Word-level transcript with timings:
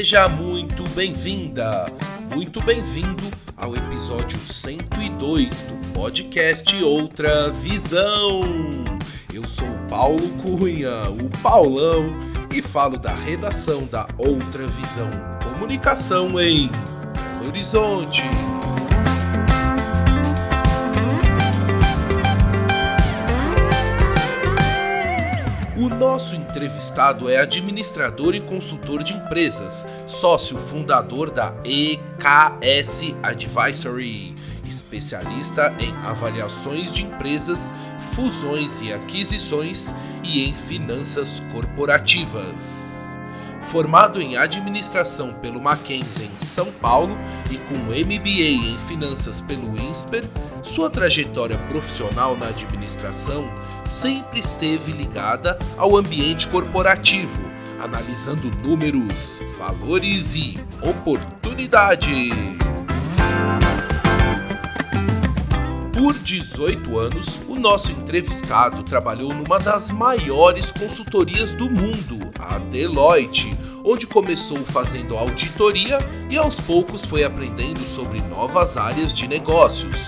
Seja 0.00 0.30
muito 0.30 0.82
bem-vinda, 0.94 1.92
muito 2.34 2.58
bem-vindo 2.62 3.22
ao 3.54 3.76
episódio 3.76 4.38
102 4.38 5.50
do 5.50 5.92
podcast 5.92 6.74
Outra 6.82 7.50
Visão. 7.50 8.40
Eu 9.30 9.46
sou 9.46 9.68
Paulo 9.90 10.26
Cunha, 10.38 11.02
o 11.10 11.28
Paulão, 11.42 12.18
e 12.50 12.62
falo 12.62 12.96
da 12.96 13.12
redação 13.12 13.84
da 13.84 14.08
Outra 14.16 14.66
Visão 14.68 15.10
Comunicação 15.44 16.40
em 16.40 16.70
Belo 16.70 17.48
Horizonte. 17.48 18.22
Nosso 26.00 26.34
entrevistado 26.34 27.28
é 27.28 27.36
administrador 27.36 28.34
e 28.34 28.40
consultor 28.40 29.02
de 29.02 29.12
empresas, 29.12 29.86
sócio 30.08 30.56
fundador 30.56 31.30
da 31.30 31.52
EKS 31.62 33.14
Advisory, 33.22 34.34
especialista 34.66 35.74
em 35.78 35.94
avaliações 35.96 36.90
de 36.90 37.02
empresas, 37.02 37.70
fusões 38.14 38.80
e 38.80 38.94
aquisições 38.94 39.94
e 40.24 40.48
em 40.48 40.54
finanças 40.54 41.42
corporativas. 41.52 43.04
Formado 43.64 44.22
em 44.22 44.38
administração 44.38 45.34
pelo 45.34 45.60
Mackenzie 45.60 46.30
em 46.34 46.38
São 46.38 46.72
Paulo 46.72 47.14
e 47.50 47.58
com 47.58 47.74
MBA 47.74 48.72
em 48.72 48.78
finanças 48.88 49.42
pelo 49.42 49.78
INSPER, 49.78 50.24
sua 50.62 50.90
trajetória 50.90 51.58
profissional 51.68 52.36
na 52.36 52.48
administração 52.48 53.50
sempre 53.84 54.40
esteve 54.40 54.92
ligada 54.92 55.58
ao 55.76 55.96
ambiente 55.96 56.48
corporativo, 56.48 57.40
analisando 57.80 58.50
números, 58.62 59.40
valores 59.58 60.34
e 60.34 60.58
oportunidades. 60.82 62.30
Por 65.92 66.14
18 66.14 66.98
anos, 66.98 67.38
o 67.46 67.54
nosso 67.56 67.92
entrevistado 67.92 68.82
trabalhou 68.82 69.34
numa 69.34 69.58
das 69.58 69.90
maiores 69.90 70.72
consultorias 70.72 71.52
do 71.52 71.68
mundo, 71.70 72.30
a 72.38 72.58
Deloitte, 72.58 73.54
onde 73.84 74.06
começou 74.06 74.58
fazendo 74.58 75.16
auditoria 75.16 75.98
e 76.30 76.38
aos 76.38 76.58
poucos 76.58 77.04
foi 77.04 77.22
aprendendo 77.22 77.80
sobre 77.94 78.20
novas 78.22 78.76
áreas 78.76 79.12
de 79.12 79.28
negócios. 79.28 80.06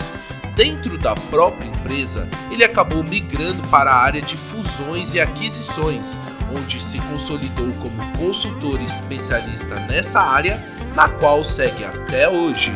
Dentro 0.54 0.98
da 0.98 1.14
própria 1.14 1.66
empresa, 1.66 2.28
ele 2.50 2.62
acabou 2.62 3.02
migrando 3.02 3.66
para 3.68 3.90
a 3.90 3.96
área 3.96 4.20
de 4.20 4.36
fusões 4.36 5.14
e 5.14 5.20
aquisições, 5.20 6.20
onde 6.54 6.82
se 6.82 6.98
consolidou 7.00 7.72
como 7.74 8.18
consultor 8.18 8.80
especialista 8.82 9.76
nessa 9.86 10.20
área, 10.20 10.62
na 10.94 11.08
qual 11.08 11.42
segue 11.42 11.84
até 11.84 12.28
hoje. 12.28 12.70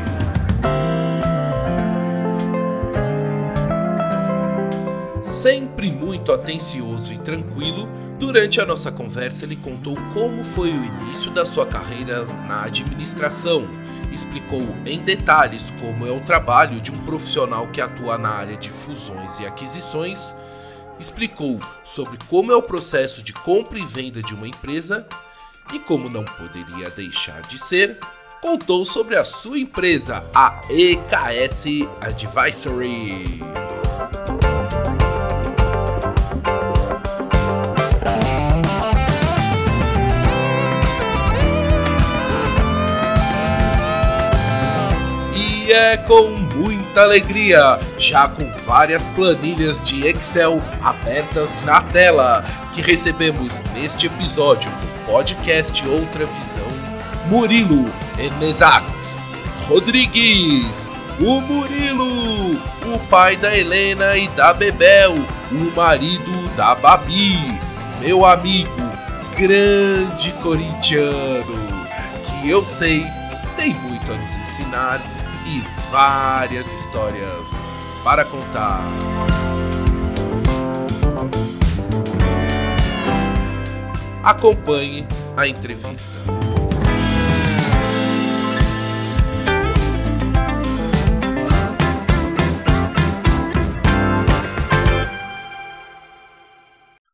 Sempre 5.47 5.93
muito 5.93 6.33
atencioso 6.33 7.12
e 7.12 7.19
tranquilo, 7.19 7.89
durante 8.19 8.61
a 8.61 8.67
nossa 8.67 8.91
conversa 8.91 9.45
ele 9.45 9.55
contou 9.55 9.95
como 10.12 10.43
foi 10.43 10.73
o 10.73 10.84
início 10.84 11.31
da 11.31 11.47
sua 11.47 11.65
carreira 11.65 12.25
na 12.49 12.65
administração. 12.65 13.62
Explicou 14.12 14.61
em 14.84 14.99
detalhes 14.99 15.73
como 15.81 16.05
é 16.05 16.11
o 16.11 16.19
trabalho 16.19 16.81
de 16.81 16.91
um 16.91 16.99
profissional 17.05 17.69
que 17.69 17.81
atua 17.81 18.19
na 18.19 18.31
área 18.31 18.57
de 18.57 18.73
fusões 18.73 19.39
e 19.39 19.47
aquisições. 19.47 20.34
Explicou 20.99 21.61
sobre 21.84 22.19
como 22.28 22.51
é 22.51 22.57
o 22.57 22.63
processo 22.63 23.23
de 23.23 23.33
compra 23.33 23.78
e 23.78 23.87
venda 23.87 24.21
de 24.21 24.34
uma 24.34 24.49
empresa 24.49 25.07
e 25.73 25.78
como 25.78 26.11
não 26.11 26.25
poderia 26.25 26.91
deixar 26.91 27.43
de 27.43 27.57
ser, 27.57 28.01
contou 28.43 28.84
sobre 28.84 29.15
a 29.15 29.25
sua 29.25 29.61
empresa, 29.61 30.28
a 30.34 30.61
EKS 30.69 31.67
Advisory. 32.01 33.66
É 45.77 45.97
com 45.99 46.31
muita 46.31 47.03
alegria, 47.03 47.79
já 47.99 48.27
com 48.27 48.51
várias 48.65 49.09
planilhas 49.09 49.83
de 49.83 50.07
Excel 50.07 50.63
abertas 50.83 51.63
na 51.65 51.83
tela, 51.83 52.45
que 52.73 52.81
recebemos 52.81 53.63
neste 53.75 54.07
episódio 54.07 54.71
do 54.71 55.13
podcast 55.13 55.87
Outra 55.87 56.25
Visão, 56.25 56.67
Murilo 57.27 57.93
Enesax 58.19 59.31
Rodrigues, 59.69 60.91
o 61.21 61.41
Murilo, 61.43 62.55
o 62.55 62.99
pai 63.11 63.37
da 63.37 63.57
Helena 63.57 64.17
e 64.17 64.29
da 64.29 64.55
Bebel, 64.55 65.15
o 65.53 65.77
marido 65.77 66.49
da 66.57 66.75
Babi, 66.75 67.37
meu 68.01 68.25
amigo, 68.25 68.71
grande 69.37 70.33
corintiano, 70.43 71.69
que 72.25 72.49
eu 72.49 72.65
sei 72.65 73.07
tem 73.57 73.75
muito 73.75 74.13
a 74.13 74.17
nos 74.17 74.37
ensinar 74.37 75.16
e 75.47 75.61
várias 75.91 76.73
histórias 76.73 77.51
para 78.03 78.25
contar. 78.25 78.83
Acompanhe 84.25 85.07
a 85.37 85.47
entrevista. 85.47 86.11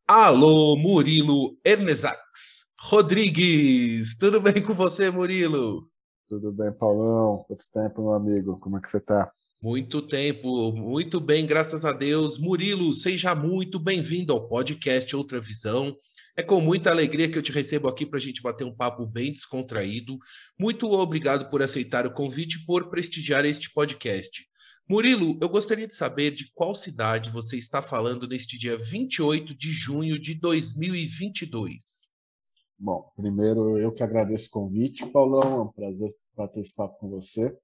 Alô, 0.08 0.74
Murilo 0.76 1.58
Ernesax 1.64 2.64
Rodrigues. 2.80 4.16
Tudo 4.16 4.40
bem 4.40 4.62
com 4.62 4.72
você, 4.72 5.10
Murilo? 5.10 5.91
Tudo 6.32 6.50
bem, 6.50 6.72
Paulão? 6.72 7.44
Quanto 7.46 7.70
tempo, 7.70 8.00
meu 8.00 8.14
amigo? 8.14 8.58
Como 8.58 8.78
é 8.78 8.80
que 8.80 8.88
você 8.88 8.98
tá? 8.98 9.30
Muito 9.62 10.00
tempo, 10.00 10.72
muito 10.72 11.20
bem, 11.20 11.44
graças 11.44 11.84
a 11.84 11.92
Deus. 11.92 12.38
Murilo, 12.38 12.94
seja 12.94 13.34
muito 13.34 13.78
bem-vindo 13.78 14.32
ao 14.32 14.48
podcast 14.48 15.14
Outra 15.14 15.38
Visão. 15.38 15.94
É 16.34 16.42
com 16.42 16.58
muita 16.58 16.88
alegria 16.88 17.30
que 17.30 17.36
eu 17.36 17.42
te 17.42 17.52
recebo 17.52 17.86
aqui 17.86 18.06
para 18.06 18.16
a 18.16 18.20
gente 18.22 18.40
bater 18.40 18.64
um 18.64 18.74
papo 18.74 19.04
bem 19.04 19.30
descontraído. 19.30 20.16
Muito 20.58 20.90
obrigado 20.90 21.50
por 21.50 21.62
aceitar 21.62 22.06
o 22.06 22.14
convite 22.14 22.54
e 22.54 22.64
por 22.64 22.88
prestigiar 22.88 23.44
este 23.44 23.70
podcast. 23.70 24.42
Murilo, 24.88 25.38
eu 25.38 25.50
gostaria 25.50 25.86
de 25.86 25.94
saber 25.94 26.30
de 26.30 26.50
qual 26.54 26.74
cidade 26.74 27.28
você 27.28 27.58
está 27.58 27.82
falando 27.82 28.26
neste 28.26 28.56
dia 28.56 28.78
28 28.78 29.54
de 29.54 29.70
junho 29.70 30.18
de 30.18 30.34
2022. 30.34 32.10
Bom, 32.78 33.12
primeiro 33.14 33.78
eu 33.78 33.92
que 33.92 34.02
agradeço 34.02 34.48
o 34.48 34.50
convite, 34.50 35.06
Paulão, 35.06 35.58
é 35.58 35.62
um 35.62 35.68
prazer 35.68 36.12
bater 36.36 36.60
esse 36.60 36.74
papo 36.74 36.98
com 36.98 37.08
você. 37.10 37.56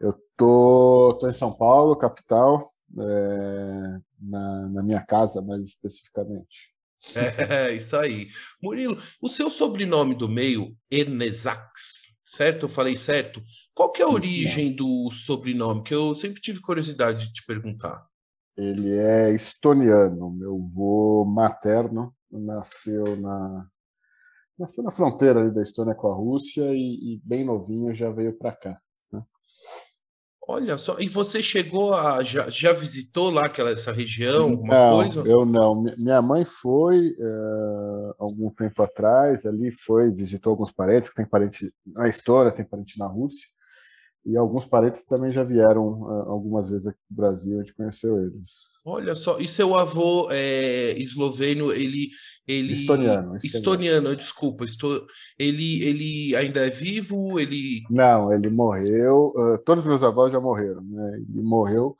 Eu 0.00 0.14
tô, 0.36 1.16
tô 1.20 1.28
em 1.28 1.32
São 1.32 1.52
Paulo, 1.52 1.96
capital, 1.96 2.60
é, 2.98 3.98
na, 4.20 4.68
na 4.68 4.82
minha 4.82 5.00
casa, 5.04 5.40
mais 5.42 5.62
especificamente. 5.62 6.74
É, 7.50 7.70
isso 7.70 7.94
aí. 7.96 8.28
Murilo, 8.62 8.98
o 9.20 9.28
seu 9.28 9.50
sobrenome 9.50 10.14
do 10.14 10.26
meio, 10.26 10.74
Enesax, 10.90 12.06
certo? 12.24 12.64
Eu 12.64 12.68
falei 12.70 12.96
certo? 12.96 13.42
Qual 13.74 13.92
que 13.92 14.00
é 14.00 14.06
a 14.06 14.08
Sim, 14.08 14.14
origem 14.14 14.74
do 14.74 15.10
sobrenome? 15.10 15.82
Que 15.82 15.94
eu 15.94 16.14
sempre 16.14 16.40
tive 16.40 16.62
curiosidade 16.62 17.26
de 17.26 17.32
te 17.34 17.44
perguntar. 17.44 18.06
Ele 18.56 18.90
é 18.96 19.34
estoniano. 19.34 20.30
Meu 20.30 20.54
avô 20.54 21.26
materno 21.26 22.14
nasceu 22.30 23.04
na 23.20 23.68
nasceu 24.58 24.84
na 24.84 24.90
fronteira 24.90 25.40
ali 25.40 25.52
da 25.52 25.62
Estônia 25.62 25.94
com 25.94 26.08
a 26.08 26.14
Rússia 26.14 26.72
e, 26.72 27.14
e 27.14 27.20
bem 27.24 27.44
novinho 27.44 27.94
já 27.94 28.10
veio 28.10 28.32
para 28.36 28.52
cá. 28.52 28.80
Né? 29.12 29.22
Olha 30.46 30.76
só, 30.76 30.98
e 30.98 31.08
você 31.08 31.42
chegou 31.42 31.94
a. 31.94 32.22
Já, 32.22 32.48
já 32.50 32.72
visitou 32.72 33.30
lá 33.30 33.46
aquela, 33.46 33.70
essa 33.70 33.92
região, 33.92 34.42
alguma 34.50 34.74
não, 34.74 34.96
coisa? 34.96 35.20
Eu 35.26 35.46
não. 35.46 35.82
Minha 35.98 36.20
mãe 36.20 36.44
foi 36.44 37.08
uh, 37.08 38.14
algum 38.18 38.50
tempo 38.50 38.82
atrás, 38.82 39.46
ali 39.46 39.72
foi, 39.72 40.12
visitou 40.12 40.50
alguns 40.50 40.70
parentes, 40.70 41.08
que 41.08 41.14
tem 41.14 41.26
parente 41.26 41.72
na 41.86 42.08
história, 42.08 42.52
tem 42.52 42.64
parente 42.64 42.98
na 42.98 43.06
Rússia. 43.06 43.48
E 44.26 44.38
alguns 44.38 44.64
parentes 44.64 45.04
também 45.04 45.30
já 45.30 45.44
vieram 45.44 45.86
uh, 45.86 46.30
algumas 46.30 46.70
vezes 46.70 46.86
aqui 46.86 46.98
para 47.08 47.12
o 47.12 47.16
Brasil, 47.16 47.60
a 47.60 47.62
gente 47.62 47.76
conheceu 47.76 48.18
eles. 48.22 48.72
Olha 48.86 49.14
só, 49.14 49.38
e 49.38 49.46
seu 49.46 49.74
avô 49.74 50.28
é, 50.30 50.98
esloveno, 50.98 51.70
ele, 51.70 52.08
ele 52.46 52.72
estoniano, 52.72 53.36
estoniano, 53.36 53.44
estoniano 53.44 54.16
desculpa, 54.16 54.64
estou, 54.64 55.06
ele, 55.38 55.82
ele 55.82 56.36
ainda 56.36 56.66
é 56.66 56.70
vivo? 56.70 57.38
Ele 57.38 57.82
não, 57.90 58.32
ele 58.32 58.48
morreu. 58.48 59.32
Uh, 59.36 59.58
todos 59.58 59.84
meus 59.84 60.02
avós 60.02 60.32
já 60.32 60.40
morreram, 60.40 60.82
né? 60.82 61.22
Ele 61.28 61.42
morreu 61.42 61.94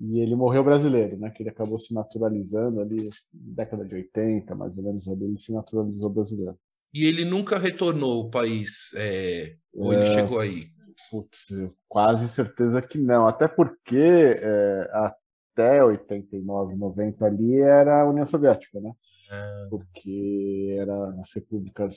e 0.00 0.18
ele 0.18 0.34
morreu 0.34 0.64
brasileiro, 0.64 1.18
né? 1.18 1.28
Que 1.28 1.42
ele 1.42 1.50
acabou 1.50 1.78
se 1.78 1.92
naturalizando 1.92 2.80
ali, 2.80 3.04
na 3.04 3.10
década 3.54 3.84
de 3.84 3.94
80, 3.94 4.54
mais 4.54 4.78
ou 4.78 4.84
menos, 4.84 5.06
ele 5.06 5.36
se 5.36 5.52
naturalizou 5.52 6.08
brasileiro. 6.08 6.56
E 6.92 7.04
ele 7.04 7.24
nunca 7.24 7.58
retornou 7.58 8.22
ao 8.22 8.30
país, 8.30 8.90
é, 8.96 9.56
ou 9.72 9.92
ele 9.92 10.02
é... 10.02 10.06
chegou 10.06 10.40
aí? 10.40 10.68
Putz, 11.10 11.48
quase 11.88 12.28
certeza 12.28 12.80
que 12.80 12.98
não. 12.98 13.26
Até 13.26 13.48
porque 13.48 13.96
é, 13.96 14.90
até 14.92 15.82
89, 15.84 16.76
90 16.76 17.26
ali 17.26 17.60
era 17.60 18.02
a 18.02 18.08
União 18.08 18.24
Soviética, 18.24 18.80
né? 18.80 18.92
É. 19.32 19.66
Porque 19.68 20.76
era 20.78 21.20
as 21.20 21.32
repúblicas, 21.34 21.94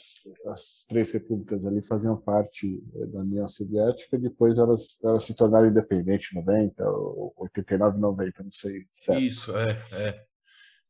as 0.48 0.86
três 0.88 1.12
repúblicas 1.12 1.66
ali 1.66 1.84
faziam 1.84 2.16
parte 2.16 2.84
é, 2.96 3.06
da 3.08 3.22
União 3.22 3.48
Soviética, 3.48 4.20
depois 4.20 4.60
elas, 4.60 5.00
elas 5.04 5.24
se 5.24 5.36
tornaram 5.36 5.68
independentes 5.68 6.32
em 6.32 6.36
90, 6.36 6.84
ou 6.88 7.34
89, 7.38 8.00
90, 8.00 8.44
não 8.44 8.52
sei. 8.52 8.86
Certo. 8.92 9.22
Isso, 9.22 9.52
é, 9.58 9.72
é. 9.94 10.26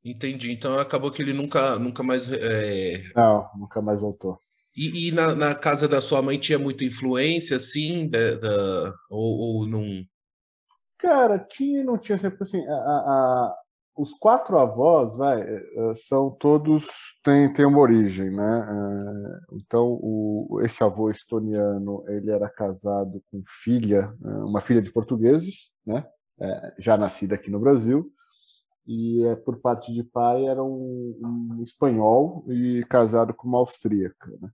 Entendi. 0.04 0.52
Então 0.52 0.78
acabou 0.78 1.12
que 1.12 1.22
ele 1.22 1.31
nunca, 1.31 1.80
nunca 1.80 2.04
mais. 2.04 2.30
É... 2.30 3.04
Não, 3.16 3.50
nunca 3.58 3.81
mais 3.81 4.02
voltou. 4.02 4.36
E, 4.75 5.08
e 5.08 5.12
na, 5.12 5.36
na, 5.36 5.56
casa 5.56 5.88
da 5.88 6.02
sua 6.02 6.22
mãe 6.22 6.40
tinha 6.40 6.58
muita 6.58 6.84
influência, 6.84 7.58
assim, 7.58 8.10
da, 8.10 8.36
da 8.36 8.94
ou, 9.10 9.38
ou 9.38 9.68
não? 9.68 10.04
Cara, 10.98 11.38
tinha 11.38 11.84
não 11.84 11.98
tinha 11.98 12.18
sempre 12.18 12.40
assim. 12.42 12.66
A, 12.68 12.74
a, 12.74 13.56
os 13.96 14.14
quatro 14.14 14.58
avós, 14.58 15.18
vai, 15.18 15.42
eh, 15.42 15.64
eh, 15.75 15.94
são 15.94 16.31
todos 16.31 16.88
têm, 17.24 17.54
têm 17.54 17.66
uma 17.66 17.80
origem, 17.80 18.31
né? 18.31 18.68
Eh, 18.68 19.56
então, 19.58 20.00
o, 20.02 20.60
esse 20.64 20.84
avô 20.84 21.12
estoniano, 21.12 22.04
ele 22.08 22.31
era 22.31 22.50
casado 22.50 23.22
com 23.30 23.42
filha, 23.64 24.12
uma 24.22 24.62
filha 24.62 24.81
de 24.81 24.92
portugueses, 24.92 25.74
né? 25.86 26.06
Já 26.80 26.98
nascida 26.98 27.36
aqui 27.36 27.52
no 27.52 27.60
Brasil 27.60 28.12
e 28.85 29.24
é, 29.24 29.35
por 29.35 29.59
parte 29.59 29.94
de 29.94 30.03
pai 30.03 30.45
era 30.45 30.63
um, 30.63 31.18
um 31.24 31.62
espanhol 31.62 32.45
e 32.50 32.83
casado 32.89 33.33
com 33.33 33.47
uma 33.47 33.59
austríaca. 33.59 34.31
Né? 34.41 34.50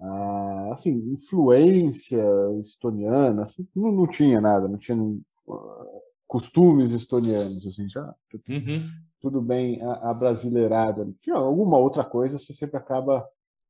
Ah, 0.00 0.70
assim, 0.72 0.90
influência 1.12 2.22
estoniana, 2.60 3.42
assim, 3.42 3.66
não, 3.74 3.92
não 3.92 4.06
tinha 4.06 4.40
nada, 4.40 4.66
não 4.66 4.76
tinha 4.76 4.96
uh, 4.96 6.02
costumes 6.26 6.92
estonianos, 6.92 7.66
assim, 7.66 7.88
já 7.88 8.02
uhum. 8.48 8.90
tudo 9.20 9.40
bem 9.40 9.80
abrasileirado. 9.82 11.14
Tinha 11.20 11.36
alguma 11.36 11.78
outra 11.78 12.04
coisa, 12.04 12.38
você 12.38 12.52
sempre 12.52 12.76
acaba 12.76 13.24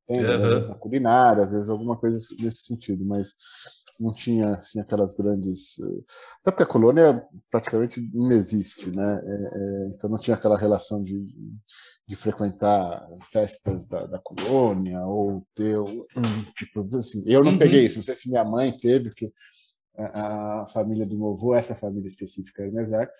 tendo, 0.07 0.27
uhum. 0.27 0.67
na 0.67 0.75
culinária, 0.75 1.43
às 1.43 1.51
vezes 1.51 1.69
alguma 1.69 1.95
coisa 1.95 2.17
nesse 2.39 2.63
sentido, 2.63 3.05
mas 3.05 3.35
não 3.99 4.13
tinha 4.13 4.55
assim, 4.55 4.79
aquelas 4.79 5.15
grandes. 5.15 5.79
Eh, 5.79 6.03
até 6.41 6.51
porque 6.51 6.63
a 6.63 6.67
colônia 6.67 7.23
praticamente 7.49 8.01
não 8.13 8.31
existe, 8.31 8.89
né? 8.89 9.21
É, 9.23 9.33
é, 9.33 9.87
então 9.95 10.09
não 10.09 10.17
tinha 10.17 10.35
aquela 10.35 10.57
relação 10.57 11.03
de, 11.03 11.23
de 12.07 12.15
frequentar 12.15 13.07
festas 13.31 13.87
da, 13.87 14.05
da 14.05 14.19
colônia 14.19 14.99
ou 15.05 15.45
ter. 15.55 15.79
Um, 15.79 16.43
tipo, 16.55 16.97
assim, 16.97 17.23
eu 17.25 17.43
não 17.43 17.53
uhum. 17.53 17.57
peguei 17.59 17.85
isso, 17.85 17.97
não 17.97 18.03
sei 18.03 18.15
se 18.15 18.29
minha 18.29 18.43
mãe 18.43 18.77
teve, 18.77 19.09
que 19.11 19.31
a, 19.97 20.61
a 20.61 20.67
família 20.67 21.05
do 21.05 21.17
meu 21.17 21.31
avô, 21.31 21.55
essa 21.55 21.75
família 21.75 22.07
específica, 22.07 22.65
Inesax, 22.65 23.11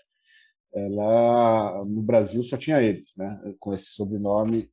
ela 0.73 1.85
no 1.85 2.01
Brasil 2.01 2.43
só 2.43 2.57
tinha 2.57 2.81
eles, 2.81 3.13
né? 3.17 3.39
Com 3.59 3.73
esse 3.73 3.87
sobrenome. 3.87 4.69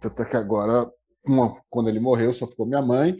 Tanto 0.00 0.22
é 0.22 0.24
que 0.26 0.36
agora, 0.36 0.90
uma, 1.26 1.54
quando 1.68 1.88
ele 1.88 2.00
morreu, 2.00 2.32
só 2.32 2.46
ficou 2.46 2.66
minha 2.66 2.82
mãe 2.82 3.16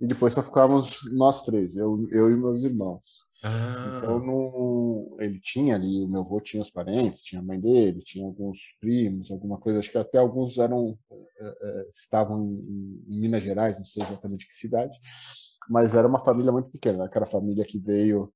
e 0.00 0.06
depois 0.06 0.32
só 0.32 0.42
ficávamos 0.42 1.10
nós 1.12 1.42
três, 1.42 1.76
eu, 1.76 2.08
eu 2.10 2.30
e 2.30 2.36
meus 2.36 2.62
irmãos. 2.62 3.02
Ah. 3.42 3.98
Então, 3.98 4.20
não, 4.20 5.16
ele 5.18 5.40
tinha 5.40 5.74
ali, 5.74 6.04
o 6.04 6.08
meu 6.08 6.20
avô 6.20 6.40
tinha 6.40 6.62
os 6.62 6.70
parentes, 6.70 7.22
tinha 7.22 7.40
a 7.40 7.44
mãe 7.44 7.58
dele, 7.58 8.02
tinha 8.02 8.26
alguns 8.26 8.58
primos, 8.80 9.30
alguma 9.30 9.58
coisa, 9.58 9.78
acho 9.78 9.90
que 9.90 9.98
até 9.98 10.18
alguns 10.18 10.58
eram 10.58 10.98
é, 11.10 11.44
é, 11.44 11.86
estavam 11.94 12.42
em, 12.42 13.04
em, 13.08 13.20
Minas 13.20 13.42
Gerais, 13.42 13.78
não 13.78 13.84
sei 13.84 14.02
exatamente 14.02 14.46
que 14.46 14.52
cidade, 14.52 14.98
mas 15.68 15.94
era 15.94 16.06
uma 16.06 16.18
família 16.18 16.52
muito 16.52 16.70
pequena, 16.70 17.04
aquela 17.04 17.26
família 17.26 17.64
que 17.64 17.78
veio 17.78 18.30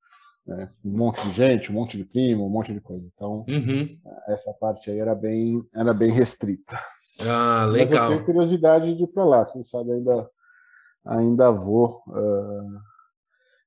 né, 0.46 0.70
um 0.84 0.96
monte 0.96 1.22
de 1.22 1.32
gente, 1.32 1.70
um 1.70 1.74
monte 1.74 1.98
de 1.98 2.04
primo, 2.04 2.46
um 2.46 2.50
monte 2.50 2.72
de 2.72 2.80
coisa. 2.80 3.06
Então, 3.14 3.44
uhum. 3.48 3.98
essa 4.28 4.54
parte 4.54 4.90
aí 4.90 4.98
era 4.98 5.14
bem, 5.14 5.62
era 5.74 5.92
bem 5.92 6.10
restrita. 6.10 6.78
Ah, 7.20 7.66
legal. 7.66 7.88
Mas 7.88 8.10
eu 8.10 8.16
tenho 8.16 8.24
curiosidade 8.24 8.96
de 8.96 9.04
ir 9.04 9.06
para 9.08 9.24
lá, 9.24 9.44
quem 9.44 9.62
sabe 9.62 9.92
ainda 9.92 10.28
ainda 11.04 11.50
vou 11.50 12.02
uh, 12.08 12.80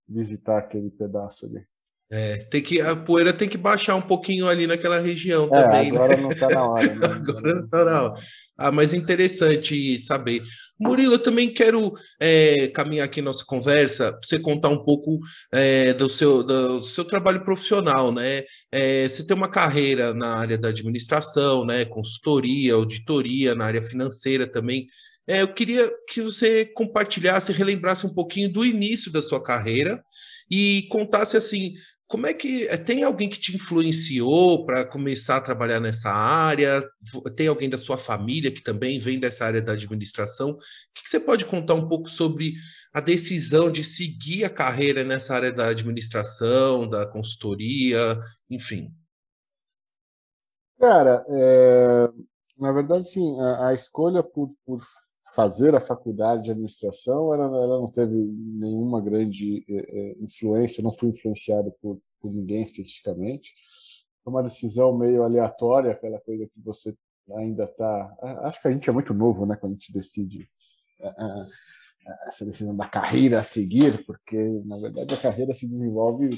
visitar 0.08 0.58
aquele 0.58 0.90
pedaço 0.90 1.46
ali. 1.46 1.68
É, 2.10 2.38
tem 2.50 2.62
que, 2.62 2.80
a 2.80 2.96
poeira 2.96 3.34
tem 3.34 3.50
que 3.50 3.58
baixar 3.58 3.96
um 3.96 4.02
pouquinho 4.02 4.48
ali 4.48 4.66
naquela 4.66 5.00
região 5.00 5.50
é, 5.52 5.62
também. 5.62 5.92
Agora 5.92 6.16
né? 6.16 6.24
não 6.24 6.32
está 6.32 6.50
na 6.50 6.66
hora. 6.66 6.96
Né? 6.96 7.06
agora 7.12 7.54
não 7.54 7.66
está 7.66 7.86
na 7.86 8.04
hora. 8.04 8.22
Ah, 8.58 8.72
mas 8.72 8.94
interessante 8.94 10.00
saber. 10.00 10.42
Murilo, 10.80 11.16
eu 11.16 11.20
também 11.20 11.54
quero 11.54 11.94
é, 12.20 12.70
caminhar 12.70 13.06
aqui 13.06 13.22
nossa 13.22 13.44
conversa 13.46 14.14
para 14.14 14.22
você 14.24 14.40
contar 14.40 14.70
um 14.70 14.84
pouco 14.84 15.20
é, 15.54 15.94
do, 15.94 16.10
seu, 16.10 16.42
do 16.44 16.82
seu 16.82 17.04
trabalho 17.04 17.44
profissional, 17.44 18.12
né? 18.12 18.44
É, 18.72 19.08
você 19.08 19.26
tem 19.26 19.36
uma 19.36 19.50
carreira 19.50 20.14
na 20.14 20.36
área 20.36 20.58
da 20.58 20.70
administração, 20.70 21.66
né? 21.66 21.84
Consultoria, 21.84 22.74
auditoria, 22.74 23.54
na 23.54 23.66
área 23.66 23.84
financeira 23.84 24.50
também. 24.50 24.88
É, 25.28 25.42
eu 25.42 25.54
queria 25.54 25.92
que 26.08 26.22
você 26.22 26.66
compartilhasse, 26.66 27.52
relembrasse 27.52 28.08
um 28.08 28.14
pouquinho 28.14 28.52
do 28.52 28.66
início 28.66 29.12
da 29.12 29.22
sua 29.22 29.44
carreira 29.44 30.02
e 30.50 30.88
contasse 30.90 31.36
assim, 31.36 31.74
como 32.08 32.26
é 32.26 32.34
que 32.34 32.66
é, 32.68 32.78
tem 32.78 33.04
alguém 33.04 33.30
que 33.30 33.40
te 33.40 33.54
influenciou 33.54 34.66
para 34.66 34.86
começar 34.86 35.38
a 35.38 35.42
trabalhar 35.42 35.80
nessa 35.82 36.10
área? 36.10 36.82
Tem 37.36 37.48
alguém 37.48 37.70
da 37.70 37.78
sua 37.78 37.98
família 37.98 38.52
que 38.52 38.64
também 38.64 38.98
vem 38.98 39.20
dessa 39.20 39.46
área 39.46 39.62
da 39.62 39.74
administração? 39.74 40.52
O 40.52 40.58
que, 40.96 41.04
que 41.04 41.10
você 41.10 41.20
pode 41.20 41.46
contar 41.46 41.74
um 41.74 41.88
pouco 41.88 42.10
sobre 42.10 42.54
a 42.94 43.02
decisão 43.02 43.70
de 43.70 43.84
seguir 43.84 44.46
a 44.46 44.50
carreira 44.50 45.04
nessa 45.04 45.36
área 45.36 45.52
da 45.52 45.68
administração, 45.68 46.90
da 46.90 47.06
consultoria, 47.06 48.18
enfim? 48.50 48.90
Cara, 50.80 51.26
é, 51.30 52.10
na 52.58 52.72
verdade, 52.72 53.06
sim, 53.06 53.38
a, 53.42 53.68
a 53.68 53.74
escolha 53.74 54.24
por, 54.24 54.56
por 54.66 54.82
fazer 55.38 55.76
a 55.76 55.80
faculdade 55.80 56.46
de 56.46 56.52
administração, 56.52 57.32
ela, 57.32 57.46
ela 57.46 57.80
não 57.80 57.92
teve 57.92 58.16
nenhuma 58.16 59.00
grande 59.00 59.64
é, 59.70 60.16
influência, 60.20 60.82
não 60.82 60.92
fui 60.92 61.10
influenciado 61.10 61.72
por, 61.80 62.02
por 62.20 62.32
ninguém 62.32 62.64
especificamente. 62.64 63.54
Foi 64.24 64.34
uma 64.34 64.42
decisão 64.42 64.98
meio 64.98 65.22
aleatória, 65.22 65.92
aquela 65.92 66.20
coisa 66.22 66.48
que 66.48 66.60
você 66.60 66.98
ainda 67.36 67.66
está. 67.66 68.18
Acho 68.46 68.60
que 68.60 68.68
a 68.68 68.72
gente 68.72 68.90
é 68.90 68.94
muito 68.94 69.14
novo, 69.14 69.46
né, 69.46 69.56
quando 69.56 69.74
a 69.74 69.76
gente 69.76 69.94
decide 69.94 70.50
essa 72.24 72.46
decisão 72.46 72.76
da 72.76 72.88
carreira 72.88 73.40
a 73.40 73.44
seguir, 73.44 74.06
porque 74.06 74.38
na 74.66 74.78
verdade 74.78 75.14
a 75.14 75.18
carreira 75.18 75.54
se 75.54 75.68
desenvolve 75.68 76.30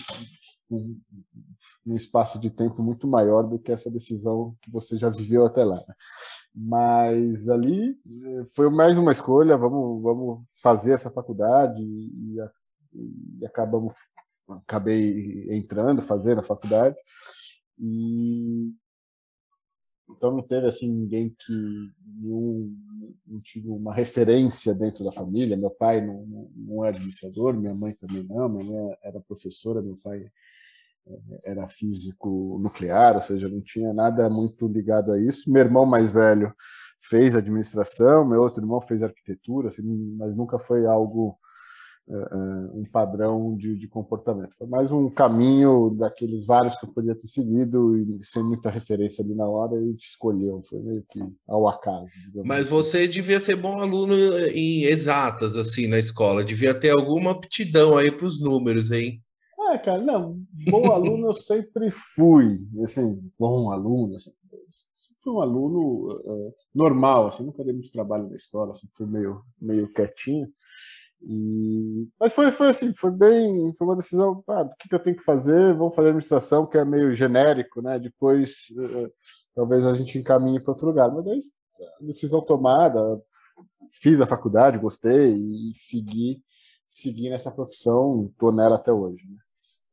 num 1.85 1.95
espaço 1.95 2.39
de 2.39 2.49
tempo 2.49 2.81
muito 2.83 3.07
maior 3.07 3.43
do 3.43 3.57
que 3.57 3.71
essa 3.71 3.89
decisão 3.89 4.55
que 4.61 4.71
você 4.71 4.97
já 4.97 5.09
viveu 5.09 5.45
até 5.45 5.63
lá. 5.63 5.77
Né? 5.87 5.95
Mas 6.53 7.49
ali 7.49 7.91
eh, 7.91 8.43
foi 8.55 8.69
mais 8.69 8.97
uma 8.97 9.11
escolha, 9.11 9.57
vamos, 9.57 10.01
vamos 10.01 10.47
fazer 10.61 10.93
essa 10.93 11.09
faculdade 11.09 11.81
e, 11.81 12.37
e 13.39 13.45
acabamos, 13.45 13.93
acabei 14.47 15.47
entrando, 15.55 16.01
fazendo 16.01 16.39
a 16.41 16.43
faculdade. 16.43 16.95
E 17.79 18.71
então 20.09 20.31
não 20.31 20.41
teve 20.41 20.67
assim 20.67 20.91
ninguém 20.91 21.29
que 21.29 21.53
não, 22.21 22.71
não 23.27 23.41
tive 23.41 23.69
uma 23.69 23.93
referência 23.93 24.73
dentro 24.73 25.03
da 25.03 25.11
família. 25.11 25.55
Meu 25.55 25.69
pai 25.69 26.05
não, 26.05 26.51
não, 26.55 26.85
é 26.85 26.89
administrador, 26.89 27.53
minha 27.53 27.73
mãe 27.73 27.93
também 27.93 28.23
não. 28.23 28.49
Minha 28.49 28.63
mãe 28.65 28.97
era 29.03 29.19
professora, 29.21 29.81
meu 29.81 29.97
pai 29.97 30.29
era 31.43 31.67
físico 31.67 32.59
nuclear, 32.61 33.15
ou 33.15 33.23
seja, 33.23 33.49
não 33.49 33.61
tinha 33.61 33.93
nada 33.93 34.29
muito 34.29 34.67
ligado 34.67 35.11
a 35.11 35.19
isso. 35.19 35.51
Meu 35.51 35.63
irmão 35.63 35.85
mais 35.85 36.13
velho 36.13 36.53
fez 37.01 37.35
administração, 37.35 38.25
meu 38.25 38.41
outro 38.41 38.63
irmão 38.63 38.81
fez 38.81 39.01
arquitetura, 39.01 39.69
assim, 39.69 39.83
mas 40.17 40.35
nunca 40.35 40.59
foi 40.59 40.85
algo 40.85 41.37
um 42.73 42.83
padrão 42.91 43.55
de, 43.55 43.75
de, 43.77 43.87
comportamento. 43.87 44.55
Foi 44.55 44.65
mais 44.65 44.91
um 44.91 45.09
caminho 45.09 45.91
daqueles 45.91 46.45
vários 46.45 46.75
que 46.75 46.85
eu 46.85 46.91
podia 46.91 47.13
ter 47.13 47.27
seguido 47.27 47.97
e 47.97 48.23
sem 48.23 48.43
muita 48.43 48.69
referência 48.69 49.23
ali 49.23 49.35
na 49.35 49.47
hora, 49.47 49.75
a 49.75 49.81
gente 49.81 50.07
escolheu, 50.07 50.63
foi 50.67 50.79
meio 50.79 51.05
que 51.07 51.21
ao 51.47 51.67
acaso. 51.67 52.07
Mas 52.43 52.65
assim. 52.65 52.69
você 52.69 53.07
devia 53.07 53.39
ser 53.39 53.55
bom 53.55 53.79
aluno 53.79 54.15
em 54.53 54.85
exatas, 54.85 55.55
assim, 55.55 55.87
na 55.87 55.99
escola, 55.99 56.43
devia 56.43 56.73
ter 56.73 56.89
alguma 56.89 57.31
aptidão 57.31 57.95
aí 57.95 58.11
para 58.11 58.25
os 58.25 58.41
números, 58.41 58.91
hein? 58.91 59.21
Ah, 59.71 59.77
cara, 59.77 59.99
não, 59.99 60.41
bom 60.67 60.91
aluno 60.91 61.27
eu 61.27 61.33
sempre 61.33 61.91
fui, 61.91 62.59
assim, 62.83 63.21
bom 63.37 63.71
aluno, 63.71 64.15
assim, 64.15 64.31
fui 65.21 65.33
um 65.33 65.41
aluno 65.41 66.21
uh, 66.23 66.53
normal, 66.73 67.27
assim, 67.27 67.43
nunca 67.43 67.63
dei 67.63 67.73
muito 67.73 67.91
trabalho 67.91 68.27
na 68.27 68.35
escola, 68.35 68.71
assim, 68.71 68.87
fui 68.95 69.05
meio, 69.05 69.43
meio 69.61 69.93
quietinho, 69.93 70.47
e... 71.21 72.07
Mas 72.19 72.33
foi, 72.33 72.51
foi 72.51 72.69
assim, 72.69 72.93
foi 72.93 73.11
bem, 73.11 73.73
foi 73.77 73.87
uma 73.87 73.95
decisão, 73.95 74.43
ah, 74.47 74.69
que, 74.79 74.87
que 74.87 74.95
eu 74.95 74.99
tenho 74.99 75.17
que 75.17 75.23
fazer, 75.23 75.75
vou 75.75 75.91
fazer 75.91 76.09
administração, 76.09 76.65
que 76.65 76.77
é 76.77 76.85
meio 76.85 77.13
genérico, 77.13 77.81
né? 77.81 77.99
Depois 77.99 78.67
uh, 78.71 79.11
talvez 79.53 79.85
a 79.85 79.93
gente 79.93 80.17
encaminhe 80.17 80.61
para 80.61 80.71
outro 80.71 80.87
lugar. 80.87 81.11
Mas 81.11 81.25
daí, 81.25 81.39
decisão 82.01 82.41
tomada, 82.41 82.99
fiz 83.91 84.19
a 84.21 84.27
faculdade, 84.27 84.79
gostei 84.79 85.33
e 85.33 85.73
segui, 85.75 86.41
segui 86.87 87.29
nessa 87.29 87.51
profissão, 87.51 88.29
estou 88.31 88.51
nela 88.51 88.75
até 88.75 88.91
hoje. 88.91 89.25
Né? 89.27 89.37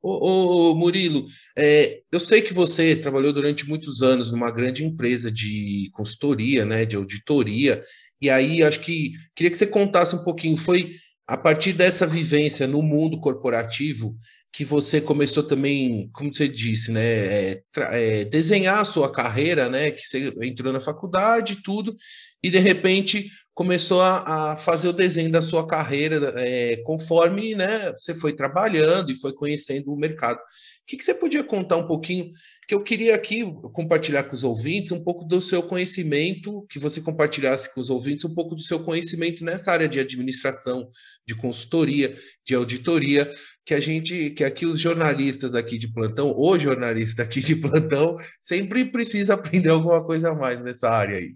Ô, 0.02 0.70
ô, 0.70 0.74
Murilo, 0.76 1.26
é, 1.56 2.02
eu 2.12 2.20
sei 2.20 2.40
que 2.40 2.54
você 2.54 2.94
trabalhou 2.94 3.32
durante 3.32 3.68
muitos 3.68 4.02
anos 4.02 4.30
numa 4.30 4.52
grande 4.52 4.84
empresa 4.84 5.32
de 5.32 5.90
consultoria, 5.92 6.64
né, 6.64 6.84
de 6.84 6.94
auditoria, 6.94 7.82
e 8.20 8.30
aí 8.30 8.62
acho 8.62 8.80
que 8.80 9.12
queria 9.34 9.50
que 9.50 9.56
você 9.56 9.66
contasse 9.66 10.14
um 10.14 10.22
pouquinho, 10.22 10.56
foi 10.56 10.92
a 11.26 11.36
partir 11.36 11.72
dessa 11.72 12.06
vivência 12.06 12.66
no 12.66 12.82
mundo 12.82 13.20
corporativo 13.20 14.16
que 14.52 14.64
você 14.64 15.02
começou 15.02 15.42
também, 15.42 16.08
como 16.14 16.32
você 16.32 16.48
disse, 16.48 16.90
né, 16.90 17.02
é, 17.02 17.62
é, 17.76 18.24
desenhar 18.24 18.78
a 18.78 18.84
sua 18.86 19.12
carreira, 19.12 19.68
né, 19.68 19.90
que 19.90 20.06
você 20.06 20.32
entrou 20.40 20.72
na 20.72 20.80
faculdade, 20.80 21.62
tudo, 21.62 21.94
e 22.42 22.48
de 22.48 22.58
repente 22.58 23.28
começou 23.52 24.00
a, 24.00 24.52
a 24.52 24.56
fazer 24.56 24.88
o 24.88 24.94
desenho 24.94 25.30
da 25.30 25.42
sua 25.42 25.66
carreira 25.66 26.32
é, 26.36 26.76
conforme, 26.84 27.54
né, 27.54 27.92
você 27.92 28.14
foi 28.14 28.34
trabalhando 28.34 29.10
e 29.10 29.20
foi 29.20 29.34
conhecendo 29.34 29.92
o 29.92 29.98
mercado 29.98 30.40
que, 30.86 30.96
que 30.96 31.04
você 31.04 31.12
podia 31.12 31.42
contar 31.42 31.76
um 31.76 31.86
pouquinho? 31.86 32.30
Que 32.68 32.74
eu 32.74 32.82
queria 32.82 33.14
aqui 33.14 33.44
compartilhar 33.72 34.22
com 34.22 34.34
os 34.34 34.44
ouvintes 34.44 34.92
um 34.92 35.02
pouco 35.02 35.24
do 35.24 35.40
seu 35.40 35.62
conhecimento, 35.62 36.64
que 36.70 36.78
você 36.78 37.00
compartilhasse 37.00 37.72
com 37.74 37.80
os 37.80 37.90
ouvintes 37.90 38.24
um 38.24 38.32
pouco 38.32 38.54
do 38.54 38.62
seu 38.62 38.82
conhecimento 38.84 39.44
nessa 39.44 39.72
área 39.72 39.88
de 39.88 39.98
administração, 39.98 40.88
de 41.26 41.34
consultoria, 41.34 42.14
de 42.44 42.54
auditoria, 42.54 43.28
que 43.64 43.74
a 43.74 43.80
gente, 43.80 44.30
que 44.30 44.44
aqui 44.44 44.64
os 44.64 44.80
jornalistas 44.80 45.54
aqui 45.54 45.76
de 45.76 45.92
plantão, 45.92 46.32
o 46.36 46.58
jornalista 46.58 47.24
aqui 47.24 47.40
de 47.40 47.56
plantão, 47.56 48.16
sempre 48.40 48.84
precisa 48.84 49.34
aprender 49.34 49.70
alguma 49.70 50.04
coisa 50.04 50.30
a 50.30 50.34
mais 50.34 50.62
nessa 50.62 50.88
área 50.88 51.18
aí. 51.18 51.34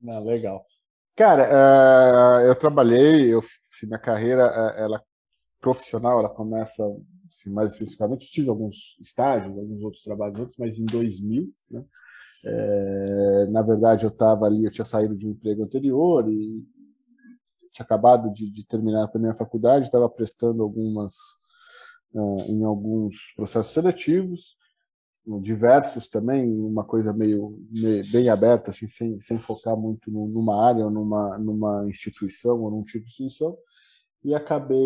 Não, 0.00 0.24
legal. 0.24 0.62
Cara, 1.14 1.48
uh, 1.50 2.46
eu 2.46 2.54
trabalhei, 2.54 3.34
eu 3.34 3.42
minha 3.82 3.98
carreira, 3.98 4.46
uh, 4.46 4.80
ela 4.80 5.02
profissional, 5.60 6.20
ela 6.20 6.28
começa 6.28 6.82
assim, 7.28 7.50
mais 7.50 7.72
especificamente, 7.72 8.30
tive 8.30 8.48
alguns 8.48 8.96
estágios, 9.00 9.56
alguns 9.56 9.82
outros 9.82 10.02
trabalhos 10.02 10.40
antes, 10.40 10.56
mas 10.56 10.78
em 10.78 10.86
2000, 10.86 11.52
né? 11.70 11.84
É, 12.44 13.46
na 13.50 13.62
verdade, 13.62 14.04
eu 14.04 14.10
estava 14.10 14.46
ali, 14.46 14.64
eu 14.64 14.70
tinha 14.70 14.84
saído 14.84 15.16
de 15.16 15.26
um 15.26 15.30
emprego 15.30 15.64
anterior 15.64 16.28
e 16.30 16.64
tinha 17.72 17.84
acabado 17.84 18.32
de, 18.32 18.50
de 18.50 18.66
terminar 18.66 19.08
também 19.08 19.30
a 19.30 19.34
faculdade, 19.34 19.86
estava 19.86 20.08
prestando 20.08 20.62
algumas 20.62 21.14
uh, 22.14 22.40
em 22.42 22.64
alguns 22.64 23.16
processos 23.36 23.72
seletivos, 23.72 24.56
diversos 25.42 26.08
também, 26.08 26.48
uma 26.58 26.84
coisa 26.84 27.12
meio, 27.12 27.58
meio, 27.70 28.10
bem 28.10 28.30
aberta, 28.30 28.70
assim, 28.70 28.88
sem, 28.88 29.20
sem 29.20 29.38
focar 29.38 29.76
muito 29.76 30.10
numa 30.10 30.64
área 30.64 30.86
ou 30.86 30.90
numa, 30.90 31.36
numa 31.36 31.86
instituição 31.86 32.62
ou 32.62 32.70
num 32.70 32.82
tipo 32.82 33.04
de 33.04 33.10
instituição, 33.10 33.56
e 34.24 34.34
acabei 34.34 34.78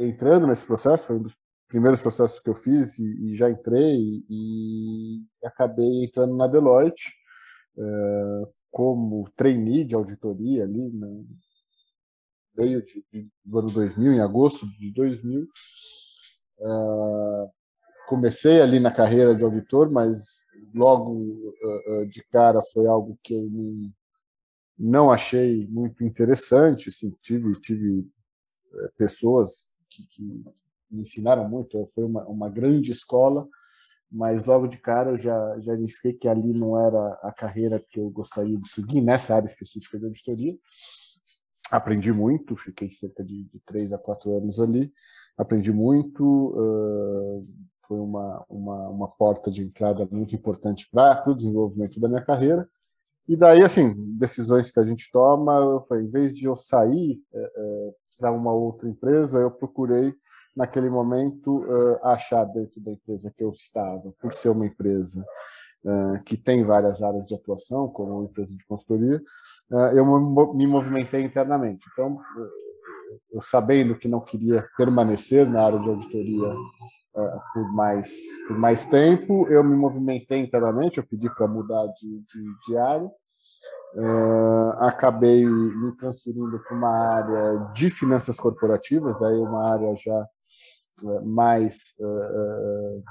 entrando 0.00 0.46
nesse 0.46 0.66
processo, 0.66 1.06
foi 1.06 1.16
um 1.16 1.22
dos 1.22 1.36
primeiros 1.68 2.00
processos 2.00 2.40
que 2.40 2.48
eu 2.48 2.54
fiz 2.54 2.98
e, 2.98 3.30
e 3.30 3.34
já 3.34 3.50
entrei 3.50 4.24
e 4.28 5.22
acabei 5.44 6.04
entrando 6.04 6.36
na 6.36 6.46
Deloitte 6.46 7.12
é, 7.78 8.48
como 8.70 9.28
trainee 9.36 9.84
de 9.84 9.94
auditoria 9.94 10.64
ali 10.64 10.90
no 10.90 11.26
meio 12.56 12.82
de, 12.82 13.04
de, 13.12 13.28
do 13.44 13.58
ano 13.58 13.70
2000, 13.70 14.12
em 14.12 14.20
agosto 14.20 14.66
de 14.78 14.92
2000. 14.92 15.46
É, 16.58 17.48
comecei 18.08 18.60
ali 18.60 18.80
na 18.80 18.90
carreira 18.90 19.34
de 19.34 19.44
auditor, 19.44 19.90
mas 19.90 20.42
logo 20.74 21.54
é, 21.62 22.04
de 22.06 22.22
cara 22.24 22.60
foi 22.72 22.86
algo 22.86 23.18
que 23.22 23.34
eu 23.34 23.42
não, 23.50 23.92
não 24.78 25.10
achei 25.10 25.66
muito 25.66 26.04
interessante. 26.04 26.88
Assim, 26.88 27.14
tive, 27.20 27.52
tive 27.60 28.08
pessoas 28.96 29.70
que, 29.88 30.06
que 30.06 30.44
me 30.90 31.02
ensinaram 31.02 31.48
muito, 31.48 31.86
foi 31.94 32.04
uma, 32.04 32.24
uma 32.26 32.48
grande 32.48 32.92
escola, 32.92 33.46
mas 34.10 34.44
logo 34.44 34.66
de 34.66 34.78
cara 34.78 35.10
eu 35.10 35.18
já, 35.18 35.58
já 35.60 35.74
identifiquei 35.74 36.12
que 36.12 36.28
ali 36.28 36.52
não 36.52 36.78
era 36.78 37.18
a 37.22 37.32
carreira 37.32 37.82
que 37.90 37.98
eu 37.98 38.08
gostaria 38.10 38.56
de 38.56 38.68
seguir 38.68 39.00
nessa 39.00 39.34
área 39.34 39.46
específica 39.46 39.98
de 39.98 40.04
auditoria. 40.04 40.56
Aprendi 41.70 42.12
muito, 42.12 42.56
fiquei 42.56 42.90
cerca 42.90 43.24
de, 43.24 43.44
de 43.44 43.60
três 43.66 43.92
a 43.92 43.98
quatro 43.98 44.36
anos 44.36 44.60
ali, 44.60 44.92
aprendi 45.36 45.72
muito, 45.72 46.24
uh, 46.24 47.46
foi 47.86 47.98
uma, 47.98 48.44
uma, 48.48 48.88
uma 48.88 49.08
porta 49.08 49.50
de 49.50 49.62
entrada 49.62 50.06
muito 50.10 50.34
importante 50.34 50.88
para 50.90 51.28
o 51.28 51.34
desenvolvimento 51.34 51.98
da 51.98 52.08
minha 52.08 52.24
carreira. 52.24 52.68
E 53.28 53.36
daí, 53.36 53.64
assim, 53.64 53.92
decisões 54.16 54.70
que 54.70 54.78
a 54.78 54.84
gente 54.84 55.10
toma, 55.10 55.82
foi, 55.88 56.04
em 56.04 56.10
vez 56.10 56.36
de 56.36 56.46
eu 56.46 56.54
sair 56.54 57.20
uh, 57.32 57.88
uh, 57.88 57.94
para 58.16 58.30
uma 58.30 58.52
outra 58.52 58.88
empresa, 58.88 59.40
eu 59.40 59.50
procurei 59.50 60.14
naquele 60.56 60.88
momento, 60.88 61.58
uh, 61.58 61.98
achar 62.02 62.44
dentro 62.44 62.80
da 62.80 62.92
empresa 62.92 63.32
que 63.36 63.44
eu 63.44 63.50
estava, 63.50 64.12
por 64.18 64.32
ser 64.32 64.48
uma 64.48 64.66
empresa 64.66 65.24
uh, 65.84 66.22
que 66.24 66.36
tem 66.36 66.64
várias 66.64 67.02
áreas 67.02 67.26
de 67.26 67.34
atuação, 67.34 67.88
como 67.88 68.20
uma 68.20 68.24
empresa 68.24 68.56
de 68.56 68.64
consultoria, 68.64 69.22
uh, 69.70 69.96
eu 69.96 70.04
me 70.54 70.66
movimentei 70.66 71.22
internamente. 71.22 71.84
Então, 71.92 72.18
eu 73.30 73.42
sabendo 73.42 73.96
que 73.96 74.08
não 74.08 74.20
queria 74.20 74.66
permanecer 74.76 75.48
na 75.48 75.64
área 75.64 75.78
de 75.78 75.88
auditoria 75.88 76.54
por 77.54 77.72
mais 77.72 78.14
por 78.46 78.58
mais 78.58 78.84
tempo, 78.84 79.48
eu 79.48 79.64
me 79.64 79.74
movimentei 79.74 80.38
internamente, 80.38 80.98
eu 80.98 81.06
pedi 81.06 81.34
para 81.34 81.48
mudar 81.48 81.86
de, 81.86 82.20
de, 82.20 82.66
de 82.66 82.76
área, 82.76 83.10
Uh, 83.94 84.72
acabei 84.80 85.46
me 85.46 85.96
transferindo 85.96 86.58
para 86.58 86.76
uma 86.76 86.90
área 86.90 87.72
de 87.72 87.88
finanças 87.88 88.36
corporativas, 88.36 89.18
daí 89.18 89.38
uma 89.38 89.72
área 89.72 89.94
já 89.96 90.28
mais 91.24 91.94
uh, 92.00 93.02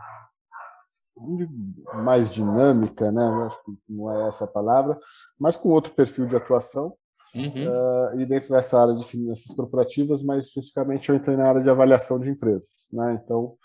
mais 2.03 2.33
dinâmica, 2.33 3.11
né? 3.11 3.23
Acho 3.45 3.63
que 3.63 3.71
não 3.87 4.11
é 4.11 4.27
essa 4.27 4.45
a 4.45 4.47
palavra, 4.47 4.97
mas 5.39 5.55
com 5.55 5.69
outro 5.69 5.93
perfil 5.93 6.25
de 6.25 6.35
atuação. 6.35 6.93
Uhum. 7.33 7.67
Uh, 7.67 8.19
e 8.19 8.25
dentro 8.25 8.49
dessa 8.49 8.79
área 8.79 8.95
de 8.95 9.03
finanças 9.03 9.53
corporativas, 9.55 10.23
mais 10.23 10.45
especificamente, 10.45 11.09
eu 11.09 11.15
entrei 11.15 11.35
na 11.35 11.47
área 11.47 11.61
de 11.61 11.69
avaliação 11.69 12.19
de 12.19 12.29
empresas. 12.29 12.87
Né? 12.93 13.19
Então, 13.21 13.57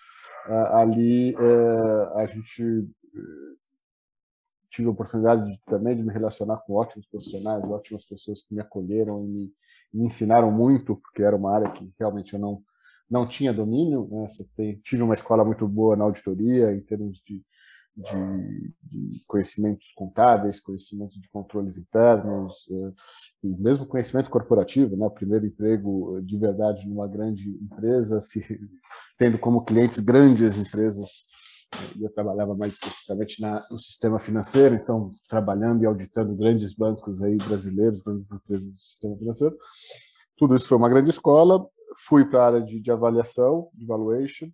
uh, 0.49 0.77
ali 0.77 1.35
uh, 1.35 2.19
a 2.19 2.27
gente 2.27 2.89
tive 4.71 4.89
a 4.89 4.93
oportunidade 4.93 5.51
de, 5.51 5.61
também 5.67 5.97
de 5.97 6.03
me 6.03 6.13
relacionar 6.13 6.59
com 6.59 6.75
ótimos 6.75 7.07
profissionais, 7.07 7.63
ótimas 7.65 8.05
pessoas 8.05 8.43
que 8.43 8.55
me 8.55 8.61
acolheram 8.61 9.25
e 9.25 9.29
me, 9.29 9.53
me 9.93 10.07
ensinaram 10.07 10.51
muito, 10.51 10.97
porque 10.97 11.23
era 11.23 11.37
uma 11.37 11.55
área 11.55 11.71
que 11.71 11.93
realmente 11.99 12.35
eu 12.35 12.41
não 12.41 12.63
não 13.11 13.27
tinha 13.27 13.53
domínio. 13.53 14.09
Né? 14.11 14.27
Tem, 14.57 14.77
tive 14.77 15.03
uma 15.03 15.15
escola 15.15 15.45
muito 15.45 15.67
boa 15.67 15.97
na 15.97 16.05
auditoria, 16.05 16.73
em 16.73 16.81
termos 16.81 17.19
de, 17.19 17.43
de, 17.97 18.75
de 18.83 19.25
conhecimentos 19.27 19.93
contábeis, 19.95 20.61
conhecimentos 20.61 21.19
de 21.21 21.29
controles 21.29 21.77
internos, 21.77 22.69
eh, 22.71 22.93
e 23.43 23.49
mesmo 23.49 23.85
conhecimento 23.85 24.31
corporativo. 24.31 24.97
Né? 24.97 25.05
O 25.05 25.11
primeiro 25.11 25.45
emprego 25.45 26.19
eh, 26.19 26.21
de 26.23 26.39
verdade 26.39 26.89
numa 26.89 27.09
grande 27.09 27.51
empresa, 27.51 28.21
se, 28.21 28.41
tendo 29.19 29.39
como 29.39 29.65
clientes 29.65 29.99
grandes 29.99 30.57
empresas. 30.57 31.29
Eu 32.01 32.11
trabalhava 32.11 32.53
mais 32.57 32.73
especificamente 32.73 33.41
na, 33.41 33.55
no 33.71 33.79
sistema 33.79 34.19
financeiro, 34.19 34.75
então 34.75 35.15
trabalhando 35.29 35.85
e 35.85 35.87
auditando 35.87 36.35
grandes 36.35 36.75
bancos 36.75 37.23
aí 37.23 37.37
brasileiros, 37.37 38.03
grandes 38.03 38.33
empresas 38.33 38.67
do 38.67 38.75
sistema 38.75 39.17
financeiro. 39.17 39.57
Tudo 40.37 40.57
isso 40.57 40.67
foi 40.67 40.77
uma 40.77 40.89
grande 40.89 41.11
escola 41.11 41.65
fui 41.97 42.25
para 42.25 42.43
a 42.43 42.47
área 42.47 42.61
de, 42.61 42.81
de, 42.81 42.91
avaliação, 42.91 43.69
de 43.75 43.87
valuation. 43.87 44.49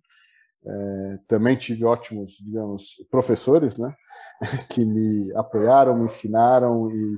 É, 0.65 1.19
também 1.27 1.55
tive 1.55 1.85
ótimos, 1.85 2.31
digamos, 2.43 2.95
professores, 3.09 3.77
né, 3.77 3.95
que 4.69 4.83
me 4.85 5.33
apoiaram, 5.35 5.97
me 5.97 6.05
ensinaram 6.05 6.91
e, 6.91 7.17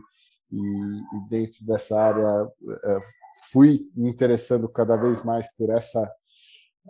e, 0.51 0.57
e 0.57 1.29
dentro 1.29 1.65
dessa 1.65 1.99
área 1.99 2.43
uh, 2.45 3.01
fui 3.51 3.85
me 3.95 4.09
interessando 4.09 4.67
cada 4.69 4.97
vez 4.97 5.23
mais 5.23 5.55
por 5.55 5.69
essa 5.69 6.11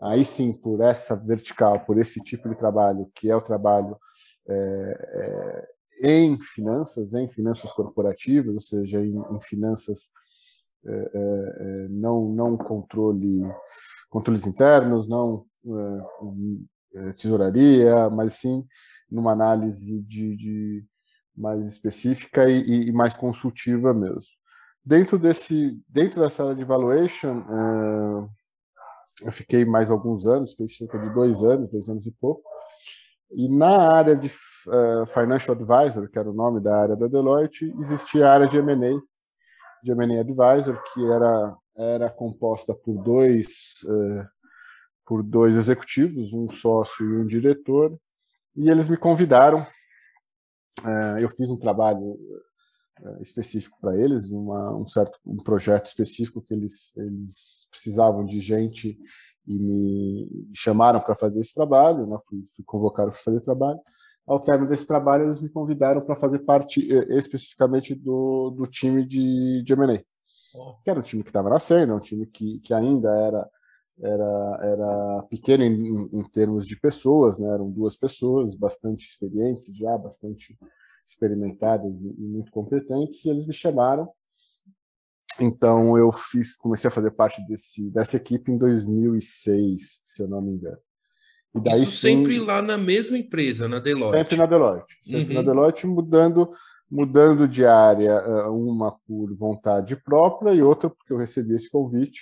aí 0.01 0.23
sim 0.23 0.53
por 0.53 0.81
essa 0.81 1.15
vertical, 1.15 1.85
por 1.85 1.97
esse 1.97 2.19
tipo 2.21 2.47
de 2.49 2.55
trabalho 2.55 3.11
que 3.15 3.29
é 3.29 3.35
o 3.35 3.41
trabalho 3.41 3.97
é, 4.47 5.67
é, 6.01 6.19
em 6.21 6.39
finanças, 6.41 7.13
em 7.13 7.27
finanças 7.27 7.71
corporativas, 7.71 8.53
ou 8.53 8.59
seja, 8.59 8.99
em, 9.01 9.17
em 9.17 9.41
finanças 9.41 10.09
é, 10.09 10.09
é, 10.09 10.09
é 10.09 10.28
não 11.89 12.29
não 12.29 12.57
controle 12.57 13.43
controles 14.09 14.47
internos, 14.47 15.07
não 15.07 15.45
é, 16.95 17.13
tesouraria, 17.13 18.09
mas 18.09 18.33
sim 18.33 18.65
numa 19.09 19.31
análise 19.31 20.01
de, 20.01 20.35
de 20.35 20.85
mais 21.35 21.63
específica 21.65 22.49
e, 22.49 22.89
e, 22.89 22.91
mais 22.91 23.13
consultiva 23.13 23.93
mesmo. 23.93 24.31
Dentro 24.83 25.19
desse 25.19 25.79
dentro 25.87 26.21
dessa 26.21 26.43
área 26.43 26.55
de 26.55 26.63
valuation 26.63 27.43
eu 29.23 29.31
fiquei 29.31 29.65
mais 29.65 29.91
alguns 29.91 30.25
anos, 30.25 30.51
fiquei 30.51 30.67
cerca 30.67 30.97
de 30.97 31.13
dois 31.13 31.43
anos, 31.43 31.69
dois 31.69 31.89
anos 31.89 32.05
e 32.05 32.11
pouco. 32.11 32.41
E 33.31 33.47
na 33.47 33.93
área 33.93 34.15
de 34.15 34.27
uh, 34.27 35.05
Financial 35.07 35.55
Advisor, 35.55 36.09
que 36.09 36.17
era 36.17 36.29
o 36.29 36.33
nome 36.33 36.59
da 36.59 36.81
área 36.81 36.95
da 36.95 37.07
Deloitte, 37.07 37.73
existia 37.79 38.27
a 38.27 38.33
área 38.33 38.47
de 38.47 38.57
M&A, 38.57 38.99
de 39.83 39.91
M&A 39.91 40.21
Advisor, 40.21 40.81
que 40.93 41.05
era, 41.05 41.57
era 41.75 42.09
composta 42.09 42.73
por 42.73 43.03
dois, 43.03 43.83
uh, 43.85 44.27
por 45.05 45.23
dois 45.23 45.55
executivos, 45.55 46.33
um 46.33 46.49
sócio 46.49 47.05
e 47.05 47.17
um 47.17 47.25
diretor, 47.25 47.97
e 48.55 48.69
eles 48.69 48.89
me 48.89 48.97
convidaram. 48.97 49.65
Uh, 50.81 51.19
eu 51.19 51.29
fiz 51.29 51.49
um 51.49 51.57
trabalho 51.57 52.17
específico 53.21 53.77
para 53.79 53.95
eles, 53.95 54.29
uma, 54.29 54.75
um 54.75 54.87
certo 54.87 55.17
um 55.25 55.37
projeto 55.37 55.85
específico 55.85 56.41
que 56.41 56.53
eles, 56.53 56.95
eles 56.97 57.67
precisavam 57.71 58.25
de 58.25 58.41
gente 58.41 58.97
e 59.47 59.57
me 59.57 60.49
chamaram 60.53 60.99
para 60.99 61.15
fazer 61.15 61.39
esse 61.39 61.53
trabalho, 61.53 62.05
né? 62.05 62.17
fui, 62.27 62.45
fui 62.55 62.63
convocado 62.65 63.11
para 63.11 63.19
fazer 63.19 63.37
esse 63.37 63.45
trabalho. 63.45 63.79
Ao 64.29 64.39
término 64.39 64.69
desse 64.69 64.85
trabalho, 64.85 65.23
eles 65.25 65.41
me 65.41 65.49
convidaram 65.49 66.01
para 66.01 66.15
fazer 66.15 66.39
parte 66.39 66.87
especificamente 67.09 67.95
do, 67.95 68.51
do 68.51 68.67
time 68.67 69.03
de, 69.03 69.63
de 69.63 69.73
M&A, 69.73 69.97
que 70.83 70.89
era 70.89 70.99
um 70.99 71.01
time 71.01 71.23
que 71.23 71.29
estava 71.29 71.49
nascendo, 71.49 71.95
um 71.95 71.99
time 71.99 72.27
que, 72.27 72.59
que 72.59 72.71
ainda 72.71 73.09
era 73.09 73.49
era, 74.01 74.59
era 74.61 75.23
pequeno 75.23 75.63
em, 75.63 76.19
em, 76.19 76.23
termos 76.29 76.65
de 76.65 76.79
pessoas, 76.79 77.37
né? 77.37 77.49
eram 77.49 77.69
duas 77.69 77.95
pessoas 77.95 78.55
bastante 78.55 79.05
experientes 79.05 79.75
já, 79.75 79.97
bastante 79.97 80.57
experimentadas 81.05 81.99
e 82.01 82.21
muito 82.21 82.51
competentes, 82.51 83.25
e 83.25 83.29
eles 83.29 83.45
me 83.45 83.53
chamaram. 83.53 84.09
Então 85.39 85.97
eu 85.97 86.11
fiz, 86.11 86.55
comecei 86.55 86.87
a 86.87 86.91
fazer 86.91 87.11
parte 87.11 87.45
desse, 87.47 87.89
dessa 87.89 88.17
equipe 88.17 88.51
em 88.51 88.57
2006, 88.57 90.01
se 90.03 90.21
eu 90.21 90.27
não 90.27 90.41
me 90.41 90.51
engano. 90.51 90.79
E 91.55 91.59
daí 91.59 91.83
Isso 91.83 91.97
sim, 91.97 92.19
sempre 92.19 92.39
lá 92.39 92.61
na 92.61 92.77
mesma 92.77 93.17
empresa, 93.17 93.67
na 93.67 93.79
Deloitte. 93.79 94.17
Sempre 94.17 94.37
na 94.37 94.45
Deloitte, 94.45 94.97
sempre 95.01 95.35
uhum. 95.35 95.41
na 95.41 95.51
Deloitte, 95.51 95.87
mudando 95.87 96.49
mudando 96.91 97.47
de 97.47 97.63
área, 97.63 98.13
eh, 98.13 98.47
uma 98.47 98.97
por 99.07 99.31
vontade 99.37 99.95
própria 99.95 100.55
e 100.55 100.63
outra 100.63 100.89
porque 100.89 101.13
eu 101.13 101.17
recebi 101.17 101.53
esse 101.53 101.69
convite 101.69 102.21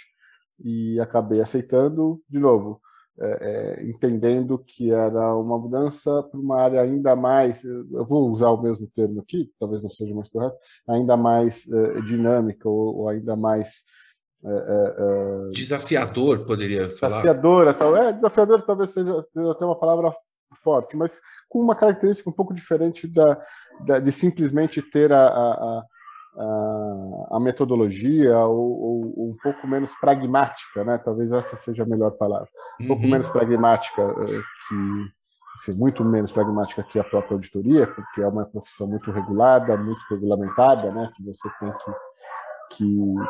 e 0.62 1.00
acabei 1.00 1.40
aceitando 1.40 2.22
de 2.30 2.38
novo 2.38 2.78
é, 3.20 3.80
é, 3.82 3.84
entendendo 3.90 4.60
que 4.60 4.92
era 4.92 5.36
uma 5.36 5.58
mudança 5.58 6.22
para 6.22 6.40
uma 6.40 6.62
área 6.62 6.82
ainda 6.82 7.16
mais, 7.16 7.64
eu 7.64 8.06
vou 8.06 8.30
usar 8.30 8.52
o 8.52 8.62
mesmo 8.62 8.88
termo 8.94 9.22
aqui, 9.22 9.52
talvez 9.60 9.82
não 9.82 9.90
seja 9.90 10.14
mais 10.14 10.30
correto, 10.30 10.56
ainda 10.88 11.18
mais 11.18 11.68
é, 11.72 12.02
dinâmica 12.02 12.70
ou, 12.70 12.96
ou, 12.96 13.10
ainda 13.10 13.36
mais 13.36 13.84
é, 14.46 14.50
é, 14.50 15.50
é, 15.50 15.52
desafiador, 15.52 16.46
poderia 16.46 16.90
falar. 16.98 17.22
Desafiadora, 17.22 17.74
tal. 17.74 17.96
É, 17.96 18.14
desafiador 18.14 18.62
talvez 18.62 18.92
seja 18.92 19.26
até 19.52 19.66
uma 19.66 19.80
palavra 19.80 20.12
forte, 20.64 20.96
mas 20.96 21.20
com 21.50 21.60
uma 21.60 21.76
característica 21.76 22.30
um 22.30 22.34
pouco 22.34 22.54
diferente 22.54 23.08
da, 23.08 23.40
da 23.86 24.00
de 24.00 24.12
simplesmente 24.12 24.82
ter 24.82 25.12
a, 25.12 25.28
a, 25.28 25.84
a, 27.32 27.40
metodologia 27.40 28.38
ou, 28.40 29.14
ou, 29.18 29.30
um 29.30 29.38
pouco 29.42 29.68
menos 29.68 29.92
pragmática, 30.00 30.84
né? 30.84 30.98
Talvez 30.98 31.32
essa 31.32 31.56
seja 31.56 31.84
a 31.84 31.88
melhor 31.88 32.12
palavra. 32.12 32.48
Um 32.80 32.84
uhum. 32.84 32.88
pouco 32.90 33.08
menos 33.08 33.28
pragmática 33.28 34.02
eh, 34.02 34.42
que 35.64 35.72
muito 35.74 36.06
menos 36.06 36.32
pragmática 36.32 36.84
que 36.84 37.00
a 37.00 37.04
própria 37.04 37.34
auditoria, 37.34 37.88
porque 37.88 38.22
é 38.22 38.28
uma 38.28 38.46
profissão 38.46 38.88
muito 38.88 39.12
regulada, 39.12 39.76
muito 39.76 40.00
regulamentada, 40.10 40.92
né? 40.92 41.10
Que 41.16 41.24
você 41.24 41.50
tem 41.60 41.72
que 41.72 41.92
que, 42.72 42.86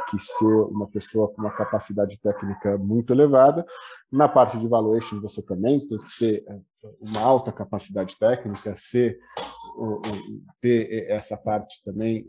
que 0.10 0.20
ser 0.20 0.62
uma 0.70 0.88
pessoa 0.88 1.28
com 1.30 1.42
uma 1.42 1.52
capacidade 1.52 2.18
técnica 2.20 2.78
muito 2.78 3.14
elevada. 3.14 3.66
Na 4.12 4.28
parte 4.28 4.58
de 4.58 4.68
valuation, 4.68 5.22
você 5.22 5.42
também 5.42 5.80
tem 5.88 5.98
que 5.98 6.20
ter 6.20 6.44
eh, 6.48 6.60
uma 7.02 7.22
alta 7.22 7.52
capacidade 7.52 8.18
técnica, 8.18 8.76
ser 8.76 9.20
ter 10.60 11.06
essa 11.10 11.38
parte 11.38 11.84
também, 11.84 12.26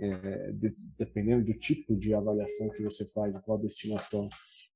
de, 0.54 0.74
dependendo 0.98 1.44
do 1.44 1.54
tipo 1.54 1.96
de 1.96 2.12
avaliação 2.12 2.68
que 2.70 2.82
você 2.82 3.06
faz, 3.06 3.34
qual 3.42 3.56
destinação, 3.56 4.28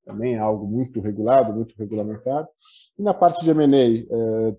também 0.05 0.37
é 0.37 0.39
algo 0.39 0.67
muito 0.67 1.01
regulado, 1.01 1.53
muito 1.53 1.75
regulamentado. 1.77 2.49
E 2.99 3.03
na 3.03 3.13
parte 3.13 3.45
de 3.45 3.51
M&A, 3.51 3.77
é, 3.77 4.57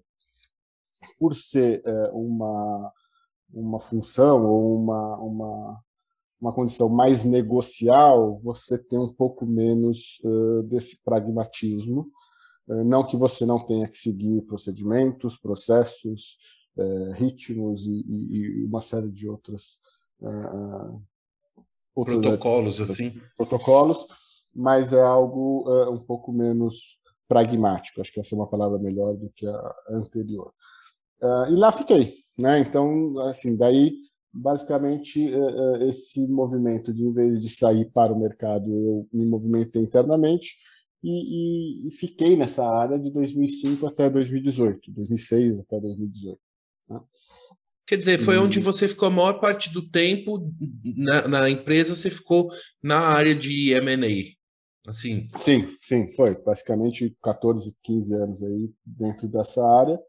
por 1.19 1.33
ser 1.33 1.81
uma, 2.13 2.91
uma 3.53 3.79
função 3.79 4.45
ou 4.45 4.81
uma, 4.81 5.17
uma, 5.17 5.83
uma 6.43 6.51
condição 6.51 6.89
mais 6.89 7.23
negocial, 7.23 8.37
você 8.43 8.77
tem 8.77 8.99
um 8.99 9.13
pouco 9.13 9.45
menos 9.45 10.19
uh, 10.25 10.61
desse 10.63 11.01
pragmatismo. 11.01 12.11
Uh, 12.67 12.83
não 12.83 13.07
que 13.07 13.15
você 13.15 13.45
não 13.45 13.65
tenha 13.65 13.87
que 13.87 13.97
seguir 13.97 14.41
procedimentos, 14.41 15.37
processos, 15.37 16.37
uh, 16.75 17.13
ritmos 17.13 17.85
e, 17.87 18.03
e, 18.09 18.65
uma 18.65 18.81
série 18.81 19.09
de 19.09 19.29
outras, 19.29 19.79
outros 21.95 22.19
protocolos 22.19 22.81
assim? 22.81 23.13
Protocolos 23.37 24.05
mas 24.55 24.93
é 24.93 25.01
algo 25.01 25.65
um 25.91 25.97
pouco 25.97 26.31
menos 26.31 26.99
pragmático. 27.27 27.99
Acho 27.99 28.13
que 28.13 28.19
essa 28.19 28.35
é 28.35 28.37
uma 28.37 28.47
palavra 28.47 28.77
melhor 28.77 29.15
do 29.15 29.31
que 29.35 29.47
a 29.47 29.75
anterior. 29.89 30.53
E 31.49 31.55
lá 31.55 31.71
fiquei 31.71 32.13
né? 32.37 32.59
Então 32.59 33.17
assim 33.27 33.55
daí 33.55 33.93
basicamente 34.33 35.29
esse 35.81 36.27
movimento 36.27 36.91
de 36.91 37.03
em 37.03 37.13
vez 37.13 37.39
de 37.39 37.49
sair 37.49 37.85
para 37.91 38.11
o 38.11 38.19
mercado 38.19 38.67
eu 38.67 39.07
me 39.13 39.25
movimentei 39.25 39.81
internamente 39.81 40.55
e, 41.03 41.09
e, 41.09 41.87
e, 41.87 41.91
fiquei 41.91 42.37
nessa 42.37 42.65
área 42.65 42.97
de 42.97 43.11
2005 43.11 43.85
até 43.85 44.09
2018, 44.09 44.89
2006 44.89 45.59
até 45.59 45.79
2018. 45.79 46.39
Né? 46.89 47.01
Quer 47.85 47.97
dizer, 47.97 48.17
foi 48.19 48.35
e... 48.35 48.37
onde 48.37 48.61
você 48.61 48.87
ficou 48.87 49.09
a 49.09 49.11
maior 49.11 49.33
parte 49.33 49.71
do 49.71 49.89
tempo 49.89 50.49
na, 50.95 51.27
na 51.27 51.49
empresa, 51.49 51.95
você 51.95 52.09
ficou 52.09 52.49
na 52.81 52.99
área 52.99 53.35
de 53.35 53.73
M&A, 53.73 54.89
assim? 54.89 55.27
Sim, 55.39 55.75
sim, 55.81 56.07
foi. 56.15 56.41
Basicamente 56.41 57.15
14, 57.21 57.75
15 57.83 58.13
anos 58.13 58.43
aí 58.43 58.71
dentro 58.85 59.27
dessa 59.27 59.61
área. 59.61 59.99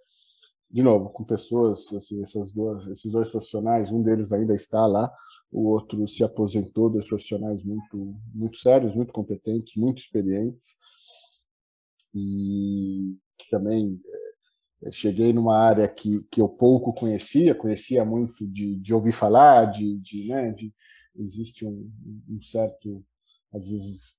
De 0.74 0.82
novo, 0.82 1.08
com 1.10 1.22
pessoas, 1.22 1.92
assim, 1.92 2.20
essas 2.20 2.50
duas, 2.50 2.84
esses 2.88 3.12
dois 3.12 3.28
profissionais, 3.28 3.92
um 3.92 4.02
deles 4.02 4.32
ainda 4.32 4.56
está 4.56 4.84
lá, 4.84 5.08
o 5.52 5.68
outro 5.68 6.04
se 6.08 6.24
aposentou, 6.24 6.90
dois 6.90 7.06
profissionais 7.06 7.62
muito, 7.62 8.16
muito 8.34 8.58
sérios, 8.58 8.92
muito 8.92 9.12
competentes, 9.12 9.76
muito 9.76 9.98
experientes, 9.98 10.76
e 12.12 13.16
também 13.48 14.00
cheguei 14.90 15.32
numa 15.32 15.56
área 15.56 15.86
que, 15.86 16.24
que 16.28 16.40
eu 16.40 16.48
pouco 16.48 16.92
conhecia, 16.92 17.54
conhecia 17.54 18.04
muito 18.04 18.44
de, 18.44 18.74
de 18.74 18.92
ouvir 18.92 19.12
falar, 19.12 19.66
de, 19.66 19.96
de, 19.98 20.26
né, 20.26 20.50
de 20.50 20.74
existe 21.14 21.64
um, 21.64 21.88
um 22.28 22.42
certo, 22.42 23.06
às 23.52 23.68
vezes, 23.68 24.18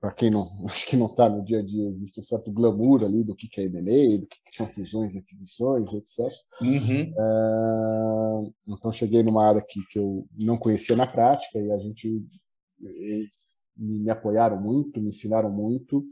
para 0.00 0.12
quem 0.12 0.30
não, 0.30 0.48
acho 0.66 0.86
que 0.86 0.96
não 0.96 1.06
está 1.06 1.28
no 1.28 1.44
dia 1.44 1.60
a 1.60 1.62
dia, 1.62 1.88
existe 1.88 2.20
um 2.20 2.22
certo 2.22 2.50
glamour 2.52 3.04
ali 3.04 3.24
do 3.24 3.34
que, 3.34 3.48
que 3.48 3.60
é 3.60 3.64
M&A, 3.64 4.18
do 4.18 4.26
que, 4.26 4.36
que 4.44 4.52
são 4.52 4.66
fusões, 4.66 5.16
aquisições, 5.16 5.92
etc. 5.92 6.18
Uhum. 6.60 7.12
É, 7.16 8.50
então 8.68 8.92
cheguei 8.92 9.22
numa 9.22 9.46
área 9.46 9.62
que, 9.62 9.80
que 9.90 9.98
eu 9.98 10.26
não 10.38 10.58
conhecia 10.58 10.96
na 10.96 11.06
prática 11.06 11.58
e 11.58 11.70
a 11.72 11.78
gente 11.78 12.24
eles 12.80 13.58
me 13.76 14.10
apoiaram 14.10 14.60
muito, 14.60 15.00
me 15.00 15.08
ensinaram 15.08 15.50
muito 15.50 16.04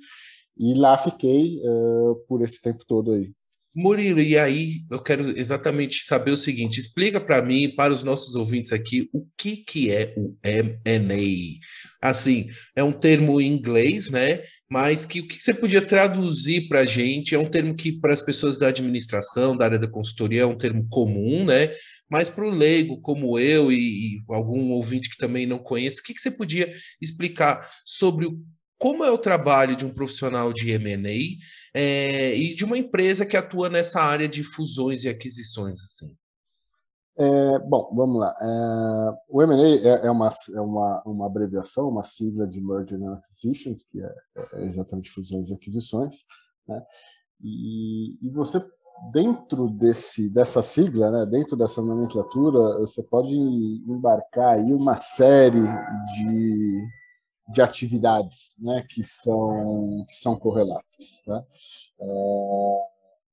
e 0.57 0.75
lá 0.75 0.99
fiquei 0.99 1.61
uh, 1.61 2.17
por 2.27 2.43
esse 2.43 2.61
tempo 2.61 2.85
todo 2.87 3.13
aí. 3.13 3.33
Murilo, 3.79 4.21
e 4.21 4.37
aí 4.37 4.81
eu 4.91 5.01
quero 5.01 5.39
exatamente 5.39 6.05
saber 6.05 6.33
o 6.33 6.37
seguinte: 6.37 6.81
explica 6.81 7.21
para 7.21 7.41
mim 7.41 7.63
e 7.63 7.75
para 7.77 7.93
os 7.93 8.03
nossos 8.03 8.35
ouvintes 8.35 8.73
aqui 8.73 9.09
o 9.13 9.25
que, 9.39 9.59
que 9.59 9.93
é 9.93 10.13
o 10.17 10.37
M&A. 10.43 12.09
Assim, 12.09 12.49
é 12.75 12.83
um 12.83 12.91
termo 12.91 13.41
em 13.41 13.47
inglês, 13.47 14.11
né? 14.11 14.43
Mas 14.69 15.05
que 15.05 15.21
o 15.21 15.29
que 15.29 15.41
você 15.41 15.55
podia 15.55 15.81
traduzir 15.81 16.67
para 16.69 16.81
a 16.81 16.87
gente? 16.87 17.37
É 17.37 17.39
um 17.39 17.49
termo 17.49 17.77
que 17.77 17.93
para 17.93 18.13
as 18.13 18.21
pessoas 18.21 18.59
da 18.59 18.67
administração, 18.67 19.57
da 19.57 19.67
área 19.67 19.79
da 19.79 19.89
consultoria, 19.89 20.43
é 20.43 20.47
um 20.47 20.59
termo 20.59 20.85
comum, 20.91 21.45
né? 21.45 21.71
Mas 22.11 22.29
para 22.29 22.47
o 22.47 22.51
leigo 22.51 23.01
como 23.01 23.39
eu 23.39 23.71
e, 23.71 23.77
e, 24.17 24.23
algum 24.29 24.73
ouvinte 24.73 25.09
que 25.09 25.19
também 25.19 25.47
não 25.47 25.59
conhece, 25.59 26.01
o 26.01 26.03
que, 26.03 26.15
que 26.15 26.21
você 26.21 26.33
podia 26.33 26.73
explicar 27.01 27.71
sobre 27.85 28.27
o 28.27 28.41
como 28.79 29.05
é 29.05 29.11
o 29.11 29.19
trabalho 29.19 29.75
de 29.75 29.85
um 29.85 29.93
profissional 29.93 30.53
de 30.53 30.71
M&A 30.71 31.39
é, 31.75 32.37
e 32.37 32.55
de 32.55 32.65
uma 32.65 32.79
empresa 32.79 33.27
que 33.27 33.37
atua 33.37 33.69
nessa 33.69 34.01
área 34.01 34.29
de 34.29 34.45
fusões 34.45 35.03
e 35.03 35.09
aquisições, 35.09 35.81
assim? 35.83 36.17
É, 37.21 37.59
bom, 37.59 37.93
vamos 37.93 38.21
lá. 38.21 38.33
É, 38.41 39.35
o 39.35 39.43
M&A 39.43 39.89
é, 39.89 40.07
é, 40.07 40.11
uma, 40.11 40.29
é 40.55 40.61
uma, 40.61 41.03
uma 41.05 41.27
abreviação, 41.27 41.89
uma 41.89 42.05
sigla 42.05 42.47
de 42.47 42.61
Merger 42.61 43.03
and 43.03 43.15
Acquisitions, 43.15 43.83
que 43.83 44.01
é, 44.01 44.15
é 44.53 44.65
exatamente 44.65 45.11
fusões 45.11 45.51
e 45.51 45.55
aquisições. 45.55 46.25
Né? 46.69 46.81
E, 47.43 48.17
e, 48.25 48.31
você, 48.31 48.65
dentro 49.13 49.69
desse, 49.69 50.31
dessa 50.31 50.63
sigla, 50.63 51.11
né, 51.11 51.27
dentro 51.27 51.57
dessa 51.57 51.83
nomenclatura, 51.83 52.79
você 52.79 53.03
pode 53.03 53.35
embarcar 53.35 54.55
aí 54.55 54.73
uma 54.73 54.97
série 54.97 55.61
de 55.61 56.89
de 57.49 57.63
atividades 57.63 58.57
né, 58.61 58.85
que, 58.89 59.03
são, 59.03 60.05
que 60.07 60.15
são 60.15 60.39
correlatas. 60.39 61.23
Tá? 61.25 61.45
É, 62.01 62.79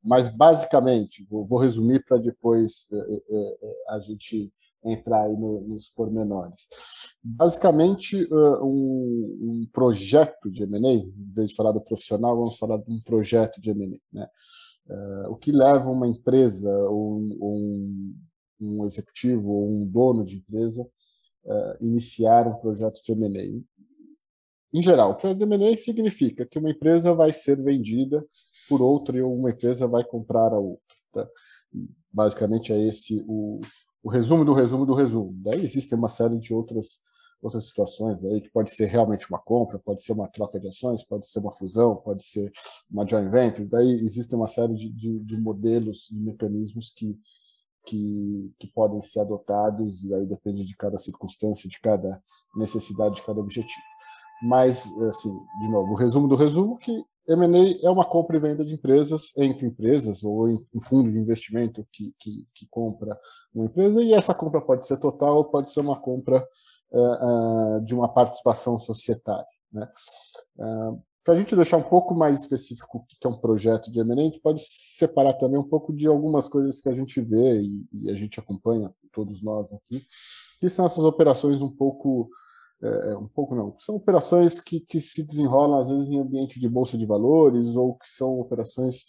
mas, 0.04 0.30
basicamente, 0.30 1.26
vou, 1.30 1.46
vou 1.46 1.60
resumir 1.60 2.04
para 2.06 2.18
depois 2.18 2.88
é, 2.92 2.98
é, 2.98 3.58
é, 3.62 3.76
a 3.90 4.00
gente 4.00 4.54
entrar 4.84 5.24
aí 5.24 5.36
no, 5.36 5.62
nos 5.62 5.90
pormenores. 5.90 6.68
Basicamente, 7.24 8.28
um, 8.32 9.38
um 9.42 9.68
projeto 9.74 10.50
de 10.50 10.62
M&A, 10.64 10.94
em 10.94 11.12
vez 11.34 11.50
de 11.50 11.56
falar 11.56 11.72
do 11.72 11.82
profissional, 11.82 12.38
vamos 12.38 12.56
falar 12.56 12.78
de 12.78 12.92
um 12.92 13.02
projeto 13.02 13.60
de 13.60 13.72
M&A. 13.72 14.00
Né? 14.14 14.28
o 15.30 15.36
que 15.36 15.52
leva 15.52 15.90
uma 15.90 16.08
empresa, 16.08 16.72
ou 16.88 17.18
um, 17.18 18.16
um 18.62 18.86
executivo, 18.86 19.50
ou 19.50 19.68
um 19.68 19.84
dono 19.88 20.24
de 20.24 20.38
empresa, 20.38 20.88
iniciar 21.82 22.48
um 22.48 22.60
projeto 22.60 23.02
de 23.04 23.12
M&A 23.12 23.60
em 24.76 24.82
geral, 24.82 25.12
o 25.12 25.16
trade 25.16 25.42
M&A 25.42 25.78
significa 25.78 26.46
que 26.46 26.60
uma 26.60 26.70
empresa 26.70 27.14
vai 27.14 27.32
ser 27.32 27.62
vendida 27.62 28.26
por 28.68 28.82
outra 28.82 29.18
e 29.18 29.22
uma 29.22 29.52
empresa 29.52 29.88
vai 29.88 30.04
comprar 30.04 30.52
a 30.52 30.60
outra. 30.60 30.82
Tá? 31.14 31.28
Basicamente 32.12 32.74
é 32.74 32.88
esse 32.88 33.24
o, 33.28 33.62
o 34.04 34.10
resumo 34.10 34.44
do 34.44 34.54
resumo 34.54 34.86
do 34.86 34.94
resumo. 34.94 35.34
Daí 35.38 35.64
existem 35.64 35.98
uma 35.98 36.10
série 36.10 36.38
de 36.38 36.54
outras 36.54 37.02
outras 37.42 37.68
situações 37.68 38.24
aí 38.26 38.42
que 38.42 38.50
pode 38.50 38.72
ser 38.74 38.86
realmente 38.88 39.30
uma 39.30 39.38
compra, 39.38 39.78
pode 39.78 40.04
ser 40.04 40.14
uma 40.14 40.28
troca 40.28 40.60
de 40.60 40.68
ações, 40.68 41.04
pode 41.04 41.28
ser 41.28 41.40
uma 41.40 41.52
fusão, 41.52 41.96
pode 41.98 42.24
ser 42.24 42.52
uma 42.90 43.08
joint 43.08 43.30
venture. 43.30 43.68
Daí 43.68 43.92
existem 44.04 44.38
uma 44.38 44.48
série 44.48 44.74
de, 44.74 44.90
de, 44.90 45.20
de 45.20 45.38
modelos 45.38 46.10
e 46.12 46.20
mecanismos 46.20 46.92
que, 46.96 47.16
que, 47.86 48.52
que 48.58 48.68
podem 48.68 49.02
ser 49.02 49.20
adotados 49.20 50.04
e 50.04 50.14
aí 50.14 50.26
depende 50.26 50.66
de 50.66 50.76
cada 50.76 50.98
circunstância, 50.98 51.70
de 51.70 51.80
cada 51.80 52.22
necessidade, 52.56 53.16
de 53.16 53.24
cada 53.24 53.40
objetivo. 53.40 53.95
Mas, 54.46 54.86
assim, 55.02 55.32
de 55.62 55.70
novo, 55.70 55.94
o 55.94 55.96
resumo 55.96 56.28
do 56.28 56.36
resumo 56.36 56.78
que 56.78 57.04
M&A 57.28 57.84
é 57.84 57.90
uma 57.90 58.06
compra 58.06 58.38
e 58.38 58.40
venda 58.40 58.64
de 58.64 58.76
empresas 58.76 59.36
entre 59.38 59.66
empresas 59.66 60.24
ou 60.24 60.48
em 60.48 60.56
um 60.74 60.80
fundo 60.80 61.12
de 61.12 61.18
investimento 61.18 61.86
que, 61.92 62.14
que, 62.20 62.48
que, 62.54 62.68
compra 62.70 63.20
uma 63.54 63.66
empresa 63.66 64.04
e 64.04 64.14
essa 64.14 64.36
compra 64.36 64.62
pode 64.62 64.86
ser 64.86 64.98
total 64.98 65.38
ou 65.38 65.46
pode 65.46 65.72
ser 65.72 65.80
uma 65.80 66.00
compra 66.00 66.48
uh, 66.92 67.78
uh, 67.78 67.82
de 67.84 67.96
uma 67.96 68.08
participação 68.08 68.78
societária. 68.78 69.48
Né? 69.74 69.90
Uh, 70.58 71.02
Para 71.24 71.34
a 71.34 71.38
gente 71.38 71.56
deixar 71.56 71.78
um 71.78 71.84
pouco 71.84 72.14
mais 72.14 72.40
específico 72.40 73.00
o 73.00 73.06
que 73.08 73.26
é 73.26 73.30
um 73.30 73.40
projeto 73.40 73.92
de 73.92 74.00
M&A, 74.00 74.14
a 74.14 74.26
gente 74.26 74.40
pode 74.40 74.62
separar 74.64 75.34
também 75.34 75.60
um 75.60 75.68
pouco 75.68 75.92
de 75.92 76.06
algumas 76.08 76.48
coisas 76.48 76.80
que 76.80 76.90
a 76.90 76.94
gente 76.94 77.20
vê 77.20 77.62
e, 77.62 77.84
e 77.94 78.12
a 78.12 78.16
gente 78.16 78.40
acompanha, 78.40 78.94
todos 79.12 79.42
nós 79.42 79.74
aqui, 79.74 80.06
que 80.60 80.70
são 80.70 80.86
essas 80.86 81.04
operações 81.04 81.60
um 81.60 81.72
pouco 81.72 82.30
é, 82.84 83.12
é, 83.12 83.18
um 83.18 83.28
pouco 83.28 83.56
não, 83.56 83.76
são 83.80 83.96
operações 83.96 84.60
que, 84.60 84.80
que 84.82 85.00
se 85.00 85.24
desenrolam 85.24 85.80
às 85.80 85.90
vezes 85.90 86.10
em 86.10 86.20
ambiente 86.20 86.60
de 86.60 86.68
bolsa 86.68 86.98
de 86.98 87.06
valores 87.06 87.76
ou 87.76 87.96
que 87.96 88.08
são 88.08 88.40
operações 88.40 89.04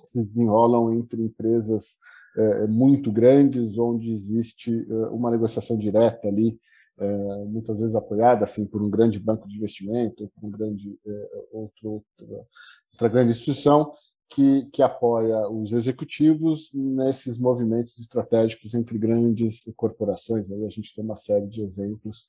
que 0.00 0.08
se 0.08 0.18
desenrolam 0.18 0.92
entre 0.92 1.22
empresas 1.22 1.96
é, 2.36 2.66
muito 2.66 3.12
grandes, 3.12 3.78
onde 3.78 4.12
existe 4.12 4.86
é, 4.90 4.94
uma 5.06 5.30
negociação 5.30 5.78
direta 5.78 6.26
ali, 6.26 6.58
é, 6.98 7.44
muitas 7.44 7.80
vezes 7.80 7.94
apoiada 7.94 8.44
assim 8.44 8.66
por 8.66 8.82
um 8.82 8.90
grande 8.90 9.18
banco 9.20 9.48
de 9.48 9.56
investimento, 9.56 10.30
por 10.34 10.46
um 10.46 10.50
grande 10.50 10.98
é, 11.06 11.46
outro, 11.52 12.04
outra, 12.18 12.46
outra 12.92 13.08
grande 13.08 13.30
instituição 13.30 13.92
que, 14.28 14.66
que 14.72 14.82
apoia 14.82 15.48
os 15.48 15.72
executivos 15.72 16.70
nesses 16.72 17.38
movimentos 17.38 17.98
estratégicos 17.98 18.74
entre 18.74 18.98
grandes 18.98 19.62
corporações. 19.76 20.50
Aí 20.50 20.66
a 20.66 20.70
gente 20.70 20.94
tem 20.94 21.04
uma 21.04 21.16
série 21.16 21.46
de 21.46 21.62
exemplos 21.62 22.26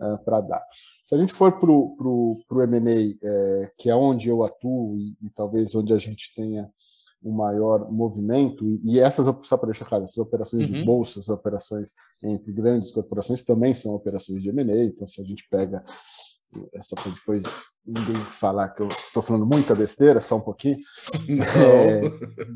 uh, 0.00 0.18
para 0.24 0.40
dar. 0.40 0.62
Se 1.04 1.14
a 1.14 1.18
gente 1.18 1.32
for 1.32 1.58
para 1.58 1.70
o 1.70 2.62
M&A, 2.62 3.16
é, 3.22 3.72
que 3.78 3.90
é 3.90 3.94
onde 3.94 4.28
eu 4.28 4.44
atuo 4.44 4.96
e, 4.96 5.16
e, 5.22 5.30
talvez 5.30 5.74
onde 5.74 5.92
a 5.92 5.98
gente 5.98 6.34
tenha 6.34 6.70
o 7.22 7.30
um 7.30 7.36
maior 7.36 7.90
movimento, 7.90 8.64
e, 8.64 8.94
e 8.94 9.00
essas, 9.00 9.26
só 9.42 9.56
para 9.56 9.66
deixar 9.66 9.84
claro, 9.84 10.04
essas 10.04 10.18
operações 10.18 10.70
uhum. 10.70 10.76
de 10.76 10.84
bolsa, 10.84 11.18
as 11.18 11.28
operações 11.28 11.94
entre 12.22 12.52
grandes 12.52 12.92
corporações 12.92 13.42
também 13.42 13.74
são 13.74 13.94
operações 13.94 14.40
de 14.42 14.48
M&A, 14.50 14.84
então 14.84 15.06
se 15.06 15.20
a 15.20 15.24
gente 15.24 15.48
pega, 15.50 15.82
é 16.72 16.82
só 16.82 16.94
para 16.94 17.10
depois 17.10 17.42
ninguém 17.84 18.14
falar 18.14 18.68
que 18.68 18.82
eu 18.82 18.88
estou 18.88 19.22
falando 19.22 19.46
muita 19.46 19.74
besteira, 19.74 20.20
só 20.20 20.36
um 20.36 20.40
pouquinho, 20.40 20.76
é, 21.28 22.02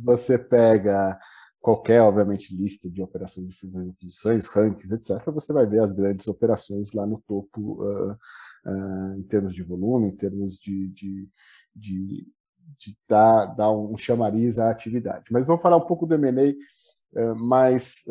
você 0.05 0.39
pega 0.39 1.19
qualquer, 1.63 2.03
obviamente, 2.03 2.55
lista 2.55 2.91
de 2.91 3.01
operações 3.01 3.47
de 3.47 3.57
fusões 3.57 3.87
e 3.87 3.91
aquisições, 3.91 4.49
rankings, 4.49 4.93
etc., 4.93 5.25
você 5.33 5.53
vai 5.53 5.65
ver 5.65 5.81
as 5.81 5.93
grandes 5.93 6.27
operações 6.27 6.93
lá 6.93 7.07
no 7.07 7.23
topo 7.25 7.81
uh, 7.81 8.11
uh, 8.11 9.15
em 9.15 9.23
termos 9.23 9.55
de 9.55 9.63
volume, 9.63 10.09
em 10.09 10.17
termos 10.17 10.57
de, 10.57 10.89
de, 10.89 11.29
de, 11.75 12.27
de 12.79 12.99
dar, 13.09 13.47
dar 13.55 13.71
um 13.71 13.97
chamariz 13.97 14.59
à 14.59 14.71
atividade. 14.71 15.27
Mas 15.31 15.47
vamos 15.47 15.63
falar 15.63 15.77
um 15.77 15.87
pouco 15.87 16.05
do 16.05 16.15
M&A 16.17 16.51
uh, 17.23 17.37
mais, 17.37 18.03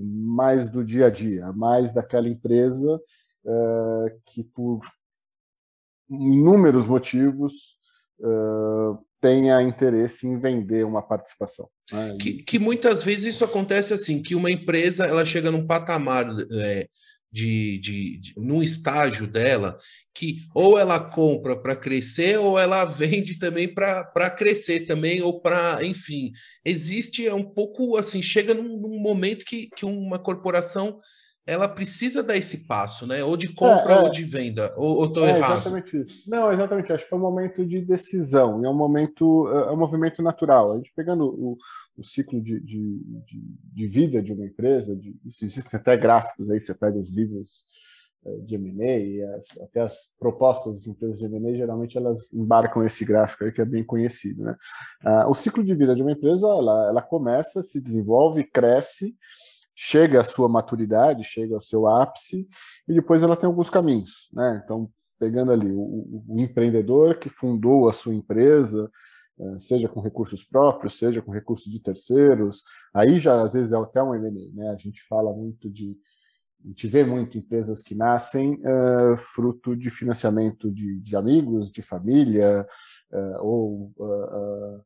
mais 0.00 0.70
do 0.70 0.82
dia 0.82 1.06
a 1.06 1.10
dia, 1.10 1.52
mais 1.52 1.92
daquela 1.92 2.28
empresa 2.28 2.98
que 4.24 4.42
por 4.42 4.80
inúmeros 6.08 6.86
motivos 6.86 7.76
tenha 9.26 9.60
interesse 9.60 10.24
em 10.24 10.38
vender 10.38 10.84
uma 10.84 11.02
participação. 11.02 11.68
Né? 11.90 12.16
Que, 12.20 12.42
que, 12.44 12.58
muitas 12.60 13.02
vezes 13.02 13.34
isso 13.34 13.44
acontece 13.44 13.92
assim, 13.92 14.22
que 14.22 14.36
uma 14.36 14.50
empresa 14.50 15.04
ela 15.04 15.24
chega 15.24 15.50
num 15.50 15.66
patamar 15.66 16.26
é, 16.52 16.86
de, 17.32 17.78
de, 17.78 18.18
de, 18.18 18.34
num 18.36 18.62
estágio 18.62 19.26
dela 19.26 19.76
que 20.14 20.38
ou 20.54 20.78
ela 20.78 21.00
compra 21.00 21.60
para 21.60 21.74
crescer 21.74 22.38
ou 22.38 22.56
ela 22.56 22.84
vende 22.86 23.36
também 23.36 23.72
para 23.72 24.30
crescer 24.30 24.86
também 24.86 25.20
ou 25.20 25.40
para 25.40 25.84
enfim 25.84 26.30
existe 26.64 27.26
é 27.26 27.34
um 27.34 27.44
pouco 27.44 27.96
assim 27.96 28.22
chega 28.22 28.54
num, 28.54 28.78
num 28.78 28.98
momento 28.98 29.44
que, 29.44 29.68
que 29.74 29.84
uma 29.84 30.20
corporação 30.20 30.98
ela 31.46 31.68
precisa 31.68 32.24
dar 32.24 32.36
esse 32.36 32.58
passo, 32.58 33.06
né? 33.06 33.22
Ou 33.22 33.36
de 33.36 33.54
compra 33.54 33.94
é, 33.94 33.98
é. 33.98 34.00
ou 34.00 34.10
de 34.10 34.24
venda. 34.24 34.74
Ou 34.76 35.04
estou 35.04 35.24
é, 35.24 35.30
errado? 35.30 35.52
Exatamente 35.52 36.02
isso. 36.02 36.28
Não, 36.28 36.52
exatamente. 36.52 36.92
Acho 36.92 37.06
que 37.06 37.14
é 37.14 37.16
um 37.16 37.20
momento 37.20 37.64
de 37.64 37.80
decisão. 37.80 38.64
É 38.64 38.68
um 38.68 38.74
momento, 38.74 39.48
é, 39.50 39.68
é 39.68 39.70
um 39.70 39.76
movimento 39.76 40.20
natural. 40.22 40.72
A 40.72 40.76
gente 40.76 40.92
pegando 40.94 41.24
o, 41.24 41.56
o 41.96 42.02
ciclo 42.02 42.42
de, 42.42 42.58
de, 42.58 43.00
de, 43.24 43.40
de, 43.72 43.86
vida 43.86 44.20
de 44.20 44.32
uma 44.32 44.44
empresa, 44.44 44.96
de, 44.96 45.14
existem 45.24 45.62
até 45.72 45.96
gráficos 45.96 46.50
aí. 46.50 46.58
Você 46.58 46.74
pega 46.74 46.98
os 46.98 47.10
livros 47.10 47.66
é, 48.24 48.38
de 48.38 48.56
M&A, 48.56 49.62
até 49.62 49.82
as 49.82 50.16
propostas 50.18 50.82
de 50.82 50.90
empresas 50.90 51.20
de 51.20 51.26
M&A, 51.26 51.56
geralmente 51.56 51.96
elas 51.96 52.32
embarcam 52.32 52.84
esse 52.84 53.04
gráfico 53.04 53.44
aí 53.44 53.52
que 53.52 53.60
é 53.60 53.64
bem 53.64 53.84
conhecido, 53.84 54.42
né? 54.42 54.56
Ah, 55.04 55.28
o 55.28 55.34
ciclo 55.34 55.62
de 55.62 55.76
vida 55.76 55.94
de 55.94 56.02
uma 56.02 56.10
empresa, 56.10 56.44
ela, 56.44 56.88
ela 56.88 57.02
começa, 57.02 57.62
se 57.62 57.80
desenvolve, 57.80 58.42
cresce 58.42 59.14
chega 59.78 60.22
à 60.22 60.24
sua 60.24 60.48
maturidade, 60.48 61.22
chega 61.22 61.54
ao 61.54 61.60
seu 61.60 61.86
ápice, 61.86 62.48
e 62.88 62.94
depois 62.94 63.22
ela 63.22 63.36
tem 63.36 63.46
alguns 63.46 63.68
caminhos. 63.68 64.30
Né? 64.32 64.62
Então, 64.64 64.90
pegando 65.18 65.52
ali 65.52 65.70
o, 65.70 66.24
o 66.26 66.40
empreendedor 66.40 67.18
que 67.18 67.28
fundou 67.28 67.86
a 67.86 67.92
sua 67.92 68.14
empresa, 68.14 68.90
eh, 69.38 69.58
seja 69.58 69.86
com 69.86 70.00
recursos 70.00 70.42
próprios, 70.42 70.98
seja 70.98 71.20
com 71.20 71.30
recursos 71.30 71.70
de 71.70 71.80
terceiros, 71.80 72.62
aí 72.94 73.18
já 73.18 73.42
às 73.42 73.52
vezes 73.52 73.72
é 73.72 73.76
até 73.76 74.02
um 74.02 74.14
M&A, 74.14 74.54
né? 74.54 74.70
A 74.70 74.76
gente 74.76 75.02
fala 75.02 75.30
muito 75.32 75.70
de, 75.70 75.94
a 76.64 76.68
gente 76.68 76.88
vê 76.88 77.04
muito 77.04 77.36
empresas 77.36 77.82
que 77.82 77.94
nascem 77.94 78.54
uh, 78.54 79.16
fruto 79.16 79.76
de 79.76 79.90
financiamento 79.90 80.70
de, 80.72 80.98
de, 81.00 81.14
amigos, 81.16 81.70
de 81.70 81.82
família, 81.82 82.66
uh, 83.12 83.46
ou 83.46 83.92
uh, 83.98 84.82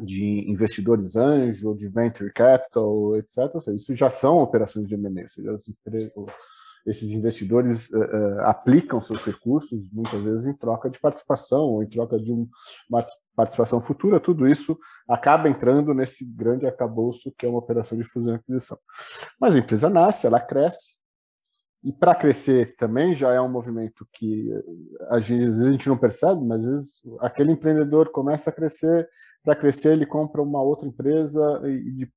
de 0.00 0.50
investidores 0.50 1.16
anjo, 1.16 1.74
de 1.74 1.88
venture 1.88 2.32
capital, 2.32 3.16
etc. 3.16 3.60
Seja, 3.60 3.76
isso 3.76 3.94
já 3.94 4.10
são 4.10 4.38
operações 4.38 4.88
de 4.88 4.94
M&A, 4.94 5.24
esses 6.86 7.10
investidores 7.10 7.90
uh, 7.90 7.98
uh, 7.98 8.40
aplicam 8.44 9.02
seus 9.02 9.24
recursos 9.24 9.90
muitas 9.92 10.22
vezes 10.22 10.46
em 10.46 10.54
troca 10.54 10.88
de 10.88 10.98
participação 10.98 11.60
ou 11.60 11.82
em 11.82 11.88
troca 11.88 12.18
de 12.18 12.32
um, 12.32 12.48
uma 12.88 13.04
participação 13.36 13.80
futura, 13.80 14.18
tudo 14.18 14.48
isso 14.48 14.76
acaba 15.08 15.48
entrando 15.48 15.94
nesse 15.94 16.24
grande 16.24 16.66
acabouço 16.66 17.32
que 17.38 17.46
é 17.46 17.48
uma 17.48 17.58
operação 17.58 17.96
de 17.96 18.04
fusão 18.04 18.32
e 18.32 18.36
aquisição. 18.36 18.78
Mas 19.40 19.54
a 19.54 19.58
empresa 19.58 19.88
nasce, 19.88 20.26
ela 20.26 20.40
cresce, 20.40 20.98
e 21.82 21.92
para 21.92 22.14
crescer 22.14 22.74
também 22.76 23.14
já 23.14 23.32
é 23.32 23.40
um 23.40 23.48
movimento 23.48 24.06
que 24.12 24.50
às 25.08 25.28
vezes 25.28 25.60
a 25.60 25.70
gente 25.70 25.88
não 25.88 25.96
percebe, 25.96 26.44
mas 26.44 26.60
às 26.60 26.66
vezes 26.66 27.02
aquele 27.20 27.52
empreendedor 27.52 28.10
começa 28.10 28.50
a 28.50 28.52
crescer, 28.52 29.08
para 29.44 29.54
crescer 29.54 29.92
ele 29.92 30.04
compra 30.04 30.42
uma 30.42 30.60
outra 30.60 30.88
empresa 30.88 31.62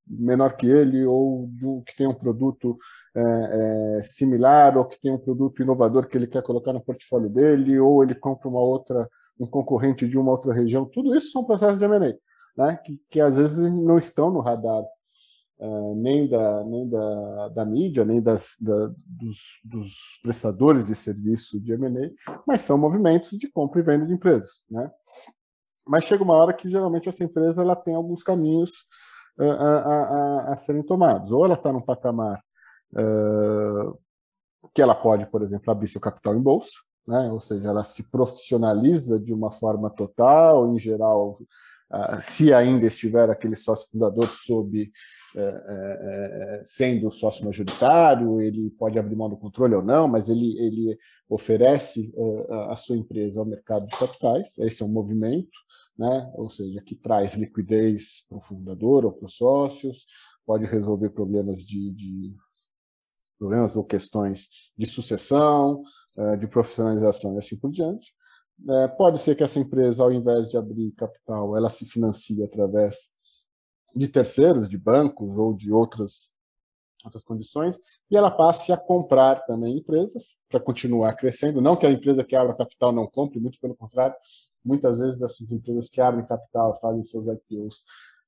menor 0.06 0.56
que 0.56 0.66
ele, 0.66 1.06
ou 1.06 1.48
que 1.86 1.96
tem 1.96 2.08
um 2.08 2.14
produto 2.14 2.76
é, 3.14 3.98
é, 3.98 4.02
similar, 4.02 4.76
ou 4.76 4.84
que 4.84 5.00
tem 5.00 5.12
um 5.12 5.18
produto 5.18 5.62
inovador 5.62 6.08
que 6.08 6.18
ele 6.18 6.26
quer 6.26 6.42
colocar 6.42 6.72
no 6.72 6.82
portfólio 6.82 7.30
dele, 7.30 7.78
ou 7.78 8.02
ele 8.02 8.16
compra 8.16 8.48
uma 8.48 8.60
outra, 8.60 9.08
um 9.38 9.46
concorrente 9.46 10.08
de 10.08 10.18
uma 10.18 10.32
outra 10.32 10.52
região. 10.52 10.84
Tudo 10.84 11.14
isso 11.14 11.30
são 11.30 11.44
processos 11.44 11.78
de 11.78 11.84
M&A, 11.84 12.16
né? 12.56 12.76
que, 12.84 13.00
que 13.08 13.20
às 13.20 13.38
vezes 13.38 13.72
não 13.72 13.96
estão 13.96 14.28
no 14.28 14.40
radar 14.40 14.82
Uh, 15.58 15.94
nem, 15.94 16.28
da, 16.28 16.64
nem 16.64 16.88
da, 16.88 17.48
da 17.50 17.64
mídia, 17.64 18.04
nem 18.04 18.20
das, 18.20 18.56
da, 18.60 18.88
dos, 19.20 19.60
dos, 19.64 20.18
prestadores 20.20 20.88
de 20.88 20.94
serviço 20.96 21.60
de 21.60 21.72
M&A, 21.74 22.10
mas 22.44 22.62
são 22.62 22.76
movimentos 22.76 23.38
de 23.38 23.48
compra 23.48 23.80
e 23.80 23.84
venda 23.84 24.04
de 24.04 24.12
empresas. 24.12 24.66
Né? 24.68 24.90
Mas 25.86 26.04
chega 26.04 26.24
uma 26.24 26.34
hora 26.34 26.52
que, 26.52 26.68
geralmente, 26.68 27.08
essa 27.08 27.22
empresa 27.22 27.62
ela 27.62 27.76
tem 27.76 27.94
alguns 27.94 28.24
caminhos 28.24 28.70
uh, 29.38 29.44
a, 29.44 29.76
a, 29.76 30.52
a, 30.52 30.56
serem 30.56 30.82
tomados. 30.82 31.30
Ou 31.30 31.44
ela 31.44 31.54
está 31.54 31.72
num 31.72 31.80
patamar 31.80 32.42
uh, 32.94 33.96
que 34.74 34.82
ela 34.82 34.96
pode, 34.96 35.26
por 35.26 35.42
exemplo, 35.42 35.70
abrir 35.70 35.86
seu 35.86 36.00
capital 36.00 36.34
em 36.34 36.42
bolsa, 36.42 36.72
né? 37.06 37.30
ou 37.30 37.40
seja, 37.40 37.68
ela 37.68 37.84
se 37.84 38.10
profissionaliza 38.10 39.18
de 39.18 39.32
uma 39.32 39.50
forma 39.50 39.90
total, 39.90 40.72
em 40.72 40.78
geral, 40.78 41.38
se 42.20 42.52
ainda 42.54 42.86
estiver 42.86 43.28
aquele 43.28 43.56
sócio 43.56 43.90
fundador 43.90 44.26
sob 44.26 44.90
sendo 46.64 47.10
sócio 47.10 47.44
majoritário, 47.44 48.40
ele 48.40 48.70
pode 48.70 48.98
abrir 48.98 49.16
mão 49.16 49.28
do 49.28 49.36
controle 49.36 49.74
ou 49.74 49.82
não, 49.82 50.06
mas 50.06 50.28
ele, 50.28 50.58
ele 50.58 50.98
oferece 51.28 52.12
a 52.70 52.76
sua 52.76 52.96
empresa 52.96 53.40
ao 53.40 53.46
mercado 53.46 53.86
de 53.86 53.96
capitais. 53.96 54.58
Esse 54.58 54.82
é 54.82 54.86
um 54.86 54.90
movimento, 54.90 55.50
né? 55.98 56.30
ou 56.34 56.50
seja, 56.50 56.82
que 56.82 56.94
traz 56.94 57.34
liquidez 57.34 58.26
para 58.28 58.38
o 58.38 58.40
fundador 58.40 59.04
ou 59.04 59.12
para 59.12 59.26
os 59.26 59.36
sócios, 59.36 60.04
pode 60.44 60.66
resolver 60.66 61.10
problemas 61.10 61.60
de, 61.60 61.90
de 61.92 62.34
problemas 63.38 63.76
ou 63.76 63.84
questões 63.84 64.48
de 64.76 64.86
sucessão, 64.86 65.82
de 66.38 66.46
profissionalização 66.46 67.34
e 67.34 67.38
assim 67.38 67.58
por 67.58 67.70
diante. 67.70 68.14
É, 68.68 68.88
pode 68.88 69.18
ser 69.18 69.34
que 69.34 69.42
essa 69.42 69.58
empresa, 69.58 70.02
ao 70.02 70.12
invés 70.12 70.48
de 70.48 70.56
abrir 70.56 70.92
capital, 70.92 71.56
ela 71.56 71.68
se 71.68 71.84
financie 71.84 72.44
através 72.44 73.11
de 73.94 74.08
terceiros, 74.08 74.68
de 74.68 74.78
bancos 74.78 75.36
ou 75.36 75.54
de 75.54 75.72
outras, 75.72 76.34
outras 77.04 77.22
condições, 77.24 77.78
e 78.10 78.16
ela 78.16 78.30
passe 78.30 78.72
a 78.72 78.76
comprar 78.76 79.44
também 79.46 79.78
empresas 79.78 80.36
para 80.48 80.60
continuar 80.60 81.14
crescendo. 81.14 81.60
Não 81.60 81.76
que 81.76 81.86
a 81.86 81.90
empresa 81.90 82.24
que 82.24 82.36
abra 82.36 82.54
capital 82.54 82.92
não 82.92 83.06
compre, 83.06 83.40
muito 83.40 83.58
pelo 83.60 83.74
contrário, 83.74 84.14
muitas 84.64 84.98
vezes 84.98 85.22
essas 85.22 85.50
empresas 85.50 85.88
que 85.88 86.00
abrem 86.00 86.24
capital, 86.24 86.78
fazem 86.80 87.02
seus 87.02 87.26
IPOs, 87.26 87.84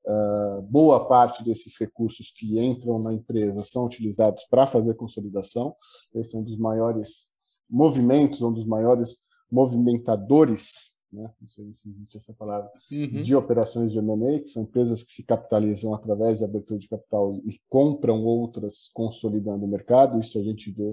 uh, 0.06 0.62
boa 0.62 1.06
parte 1.06 1.44
desses 1.44 1.76
recursos 1.78 2.30
que 2.30 2.58
entram 2.58 2.98
na 2.98 3.12
empresa 3.12 3.62
são 3.64 3.86
utilizados 3.86 4.44
para 4.50 4.66
fazer 4.66 4.94
consolidação. 4.94 5.74
Esse 6.14 6.36
é 6.36 6.38
um 6.38 6.42
dos 6.42 6.56
maiores 6.56 7.32
movimentos, 7.68 8.42
um 8.42 8.52
dos 8.52 8.66
maiores 8.66 9.18
movimentadores, 9.50 10.93
né? 11.14 11.30
não 11.40 11.48
sei 11.48 11.72
se 11.72 11.88
existe 11.88 12.18
essa 12.18 12.34
palavra, 12.34 12.70
uhum. 12.90 13.22
de 13.22 13.34
operações 13.34 13.92
de 13.92 13.98
M&A, 13.98 14.40
que 14.40 14.48
são 14.48 14.64
empresas 14.64 15.02
que 15.02 15.12
se 15.12 15.24
capitalizam 15.24 15.94
através 15.94 16.38
de 16.38 16.44
abertura 16.44 16.78
de 16.78 16.88
capital 16.88 17.32
e, 17.32 17.50
e 17.50 17.60
compram 17.68 18.24
outras 18.24 18.90
consolidando 18.92 19.64
o 19.64 19.68
mercado, 19.68 20.18
isso 20.20 20.38
a 20.38 20.42
gente 20.42 20.70
vê 20.70 20.90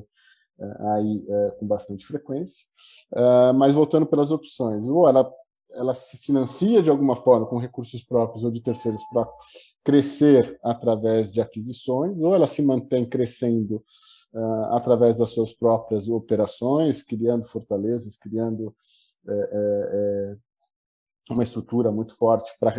uh, 0.59 0.87
aí 0.89 1.25
uh, 1.27 1.57
com 1.59 1.67
bastante 1.67 2.05
frequência. 2.05 2.65
Uh, 3.11 3.53
mas 3.55 3.73
voltando 3.73 4.05
pelas 4.05 4.31
opções, 4.31 4.87
ou 4.87 5.09
ela, 5.09 5.31
ela 5.71 5.93
se 5.93 6.17
financia 6.17 6.81
de 6.81 6.89
alguma 6.89 7.15
forma 7.15 7.45
com 7.45 7.57
recursos 7.57 8.03
próprios 8.03 8.43
ou 8.43 8.51
de 8.51 8.61
terceiros 8.61 9.03
para 9.11 9.27
crescer 9.83 10.59
através 10.63 11.31
de 11.31 11.41
aquisições, 11.41 12.17
ou 12.19 12.35
ela 12.35 12.47
se 12.47 12.61
mantém 12.61 13.05
crescendo 13.05 13.83
uh, 14.33 14.75
através 14.75 15.17
das 15.17 15.31
suas 15.31 15.51
próprias 15.51 16.07
operações, 16.07 17.03
criando 17.03 17.45
fortalezas, 17.45 18.17
criando 18.17 18.75
uma 21.29 21.43
estrutura 21.43 21.91
muito 21.91 22.15
forte 22.17 22.51
para 22.59 22.73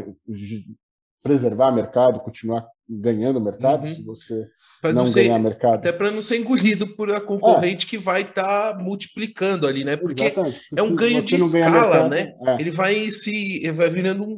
preservar 1.23 1.71
mercado, 1.71 2.21
continuar 2.21 2.67
ganhando 2.89 3.41
mercado, 3.41 3.87
uhum. 3.87 3.95
se 3.95 4.03
você 4.03 4.47
pra 4.81 4.93
não, 4.93 5.05
não 5.05 5.13
ser, 5.13 5.25
ganhar 5.25 5.39
mercado. 5.39 5.75
Até 5.77 5.93
para 5.93 6.11
não 6.11 6.21
ser 6.21 6.39
engolido 6.39 6.95
por 6.97 7.11
a 7.13 7.21
concorrente 7.21 7.87
é. 7.87 7.89
que 7.89 7.97
vai 7.97 8.23
estar 8.23 8.75
tá 8.75 8.79
multiplicando 8.79 9.67
ali, 9.67 9.85
né? 9.85 9.97
Porque 9.97 10.25
Exatamente. 10.25 10.61
é 10.77 10.83
um 10.83 10.95
ganho 10.95 11.23
de 11.23 11.37
escala, 11.37 12.09
mercado, 12.09 12.11
né? 12.11 12.35
É. 12.47 12.61
Ele 12.61 12.71
vai 12.71 13.11
se 13.11 13.71
vai 13.71 13.89
virando 13.89 14.25
um 14.25 14.37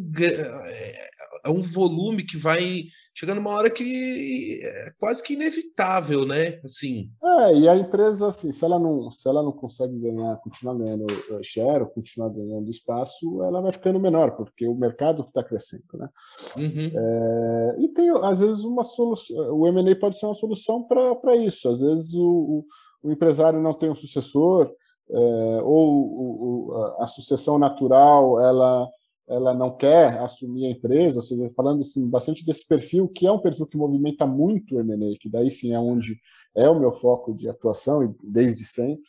é 1.44 1.50
um 1.50 1.60
volume 1.60 2.24
que 2.24 2.38
vai 2.38 2.84
chegando 3.14 3.38
uma 3.38 3.50
hora 3.50 3.70
que 3.70 4.60
é 4.62 4.92
quase 4.98 5.22
que 5.22 5.34
inevitável, 5.34 6.24
né? 6.24 6.58
Assim. 6.64 7.10
É, 7.22 7.56
e 7.56 7.68
a 7.68 7.76
empresa, 7.76 8.28
assim, 8.28 8.50
se 8.50 8.64
ela 8.64 8.78
não, 8.78 9.10
se 9.10 9.28
ela 9.28 9.42
não 9.42 9.52
consegue 9.52 9.98
ganhar, 9.98 10.36
continuar 10.38 10.74
ganhando 10.74 11.06
eh, 11.10 11.40
share, 11.42 11.82
ou 11.82 11.88
continuar 11.88 12.30
ganhando 12.30 12.70
espaço, 12.70 13.42
ela 13.42 13.60
vai 13.60 13.72
ficando 13.72 14.00
menor, 14.00 14.32
porque 14.32 14.66
o 14.66 14.74
mercado 14.74 15.22
está 15.22 15.44
crescendo, 15.44 15.84
né? 15.94 16.08
Uhum. 16.56 16.90
É, 16.94 17.76
e 17.80 17.88
tem, 17.88 18.10
às 18.22 18.40
vezes, 18.40 18.64
uma 18.64 18.82
solução. 18.82 19.36
O 19.54 19.66
M&A 19.66 19.94
pode 19.96 20.18
ser 20.18 20.26
uma 20.26 20.34
solução 20.34 20.82
para 20.82 21.36
isso. 21.36 21.68
Às 21.68 21.80
vezes 21.80 22.14
o, 22.14 22.64
o, 23.02 23.08
o, 23.08 23.12
empresário 23.12 23.60
não 23.60 23.74
tem 23.74 23.90
um 23.90 23.94
sucessor, 23.94 24.72
é, 25.10 25.60
ou 25.62 26.70
o, 26.70 26.94
a 27.00 27.06
sucessão 27.06 27.58
natural, 27.58 28.40
ela 28.40 28.88
ela 29.28 29.54
não 29.54 29.74
quer 29.76 30.18
assumir 30.18 30.66
a 30.66 30.70
empresa, 30.70 31.16
ou 31.16 31.22
seja, 31.22 31.48
falando 31.50 31.80
assim, 31.80 32.08
bastante 32.08 32.44
desse 32.44 32.66
perfil, 32.66 33.08
que 33.08 33.26
é 33.26 33.32
um 33.32 33.38
perfil 33.38 33.66
que 33.66 33.76
movimenta 33.76 34.26
muito 34.26 34.76
o 34.76 34.80
M&A, 34.80 35.16
que 35.18 35.30
daí 35.30 35.50
sim 35.50 35.72
é 35.72 35.78
onde 35.78 36.18
é 36.54 36.68
o 36.68 36.78
meu 36.78 36.92
foco 36.92 37.34
de 37.34 37.48
atuação, 37.48 38.04
e 38.04 38.14
desde 38.22 38.64
sempre, 38.64 39.08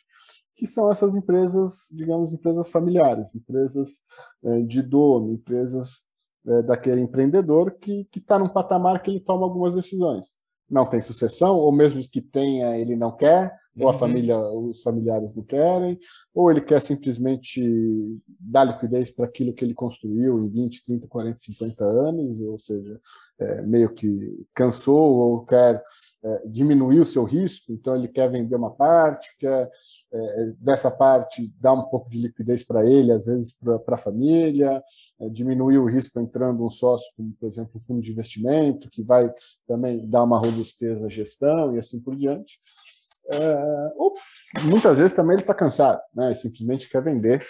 que 0.56 0.66
são 0.66 0.90
essas 0.90 1.14
empresas, 1.14 1.88
digamos, 1.92 2.32
empresas 2.32 2.70
familiares, 2.70 3.34
empresas 3.34 4.00
é, 4.42 4.62
de 4.62 4.82
dono, 4.82 5.34
empresas 5.34 6.04
é, 6.46 6.62
daquele 6.62 7.02
empreendedor 7.02 7.72
que 7.72 8.08
está 8.16 8.38
num 8.38 8.48
patamar 8.48 9.02
que 9.02 9.10
ele 9.10 9.20
toma 9.20 9.44
algumas 9.44 9.74
decisões. 9.74 10.38
Não 10.68 10.88
tem 10.88 11.00
sucessão, 11.00 11.56
ou 11.56 11.70
mesmo 11.70 12.00
que 12.10 12.22
tenha, 12.22 12.76
ele 12.78 12.96
não 12.96 13.14
quer, 13.14 13.54
ou 13.78 13.88
a 13.88 13.92
uhum. 13.92 13.98
família, 13.98 14.38
os 14.38 14.82
familiares 14.82 15.34
não 15.34 15.42
querem, 15.42 15.98
ou 16.34 16.50
ele 16.50 16.60
quer 16.60 16.80
simplesmente 16.80 17.62
dar 18.40 18.64
liquidez 18.64 19.10
para 19.10 19.26
aquilo 19.26 19.52
que 19.52 19.64
ele 19.64 19.74
construiu 19.74 20.40
em 20.40 20.48
20, 20.48 20.84
30, 20.84 21.08
40, 21.08 21.36
50 21.36 21.84
anos, 21.84 22.40
ou 22.40 22.58
seja, 22.58 23.00
é, 23.38 23.62
meio 23.62 23.92
que 23.92 24.46
cansou 24.54 24.96
ou 24.96 25.44
quer 25.44 25.82
é, 26.24 26.42
diminuir 26.46 27.00
o 27.00 27.04
seu 27.04 27.24
risco, 27.24 27.72
então 27.72 27.94
ele 27.94 28.08
quer 28.08 28.30
vender 28.30 28.56
uma 28.56 28.70
parte, 28.70 29.36
quer 29.38 29.70
é, 30.12 30.52
dessa 30.58 30.90
parte 30.90 31.52
dar 31.60 31.74
um 31.74 31.82
pouco 31.82 32.08
de 32.08 32.18
liquidez 32.18 32.64
para 32.64 32.84
ele, 32.84 33.12
às 33.12 33.26
vezes 33.26 33.52
para 33.52 33.94
a 33.94 33.98
família, 33.98 34.82
é, 35.20 35.28
diminuir 35.28 35.78
o 35.78 35.86
risco 35.86 36.18
entrando 36.18 36.64
um 36.64 36.70
sócio, 36.70 37.06
como 37.16 37.32
por 37.38 37.46
exemplo 37.46 37.72
um 37.76 37.80
fundo 37.80 38.00
de 38.00 38.10
investimento, 38.10 38.88
que 38.88 39.02
vai 39.02 39.32
também 39.66 40.08
dar 40.08 40.24
uma 40.24 40.38
robustez 40.38 41.04
à 41.04 41.08
gestão 41.08 41.74
e 41.74 41.78
assim 41.78 42.00
por 42.00 42.16
diante. 42.16 42.58
É, 43.32 43.92
ou 43.96 44.14
muitas 44.64 44.98
vezes 44.98 45.12
também 45.12 45.34
ele 45.34 45.42
está 45.42 45.54
cansado, 45.54 46.00
né? 46.14 46.26
Ele 46.26 46.34
simplesmente 46.34 46.88
quer 46.88 47.02
vender 47.02 47.44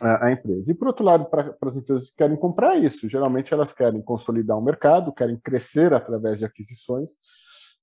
a, 0.00 0.26
a 0.26 0.32
empresa. 0.32 0.70
E 0.70 0.74
por 0.74 0.88
outro 0.88 1.04
lado, 1.04 1.26
para 1.26 1.54
as 1.62 1.76
empresas 1.76 2.10
que 2.10 2.16
querem 2.16 2.36
comprar 2.36 2.76
isso, 2.76 3.08
geralmente 3.08 3.52
elas 3.52 3.72
querem 3.72 4.00
consolidar 4.00 4.58
um 4.58 4.62
mercado, 4.62 5.12
querem 5.12 5.36
crescer 5.38 5.92
através 5.92 6.38
de 6.38 6.44
aquisições, 6.44 7.12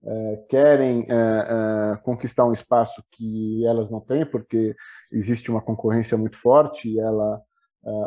é, 0.02 0.46
querem 0.50 1.06
conquistar 2.04 2.46
um 2.46 2.54
espaço 2.54 3.04
que 3.12 3.66
elas 3.66 3.92
não 3.92 4.00
têm, 4.00 4.26
porque 4.26 4.74
existe 5.12 5.52
uma 5.52 5.62
concorrência 5.62 6.18
muito 6.18 6.38
forte 6.38 6.90
e 6.90 7.00
ela 7.00 7.38
Uh, 7.38 7.49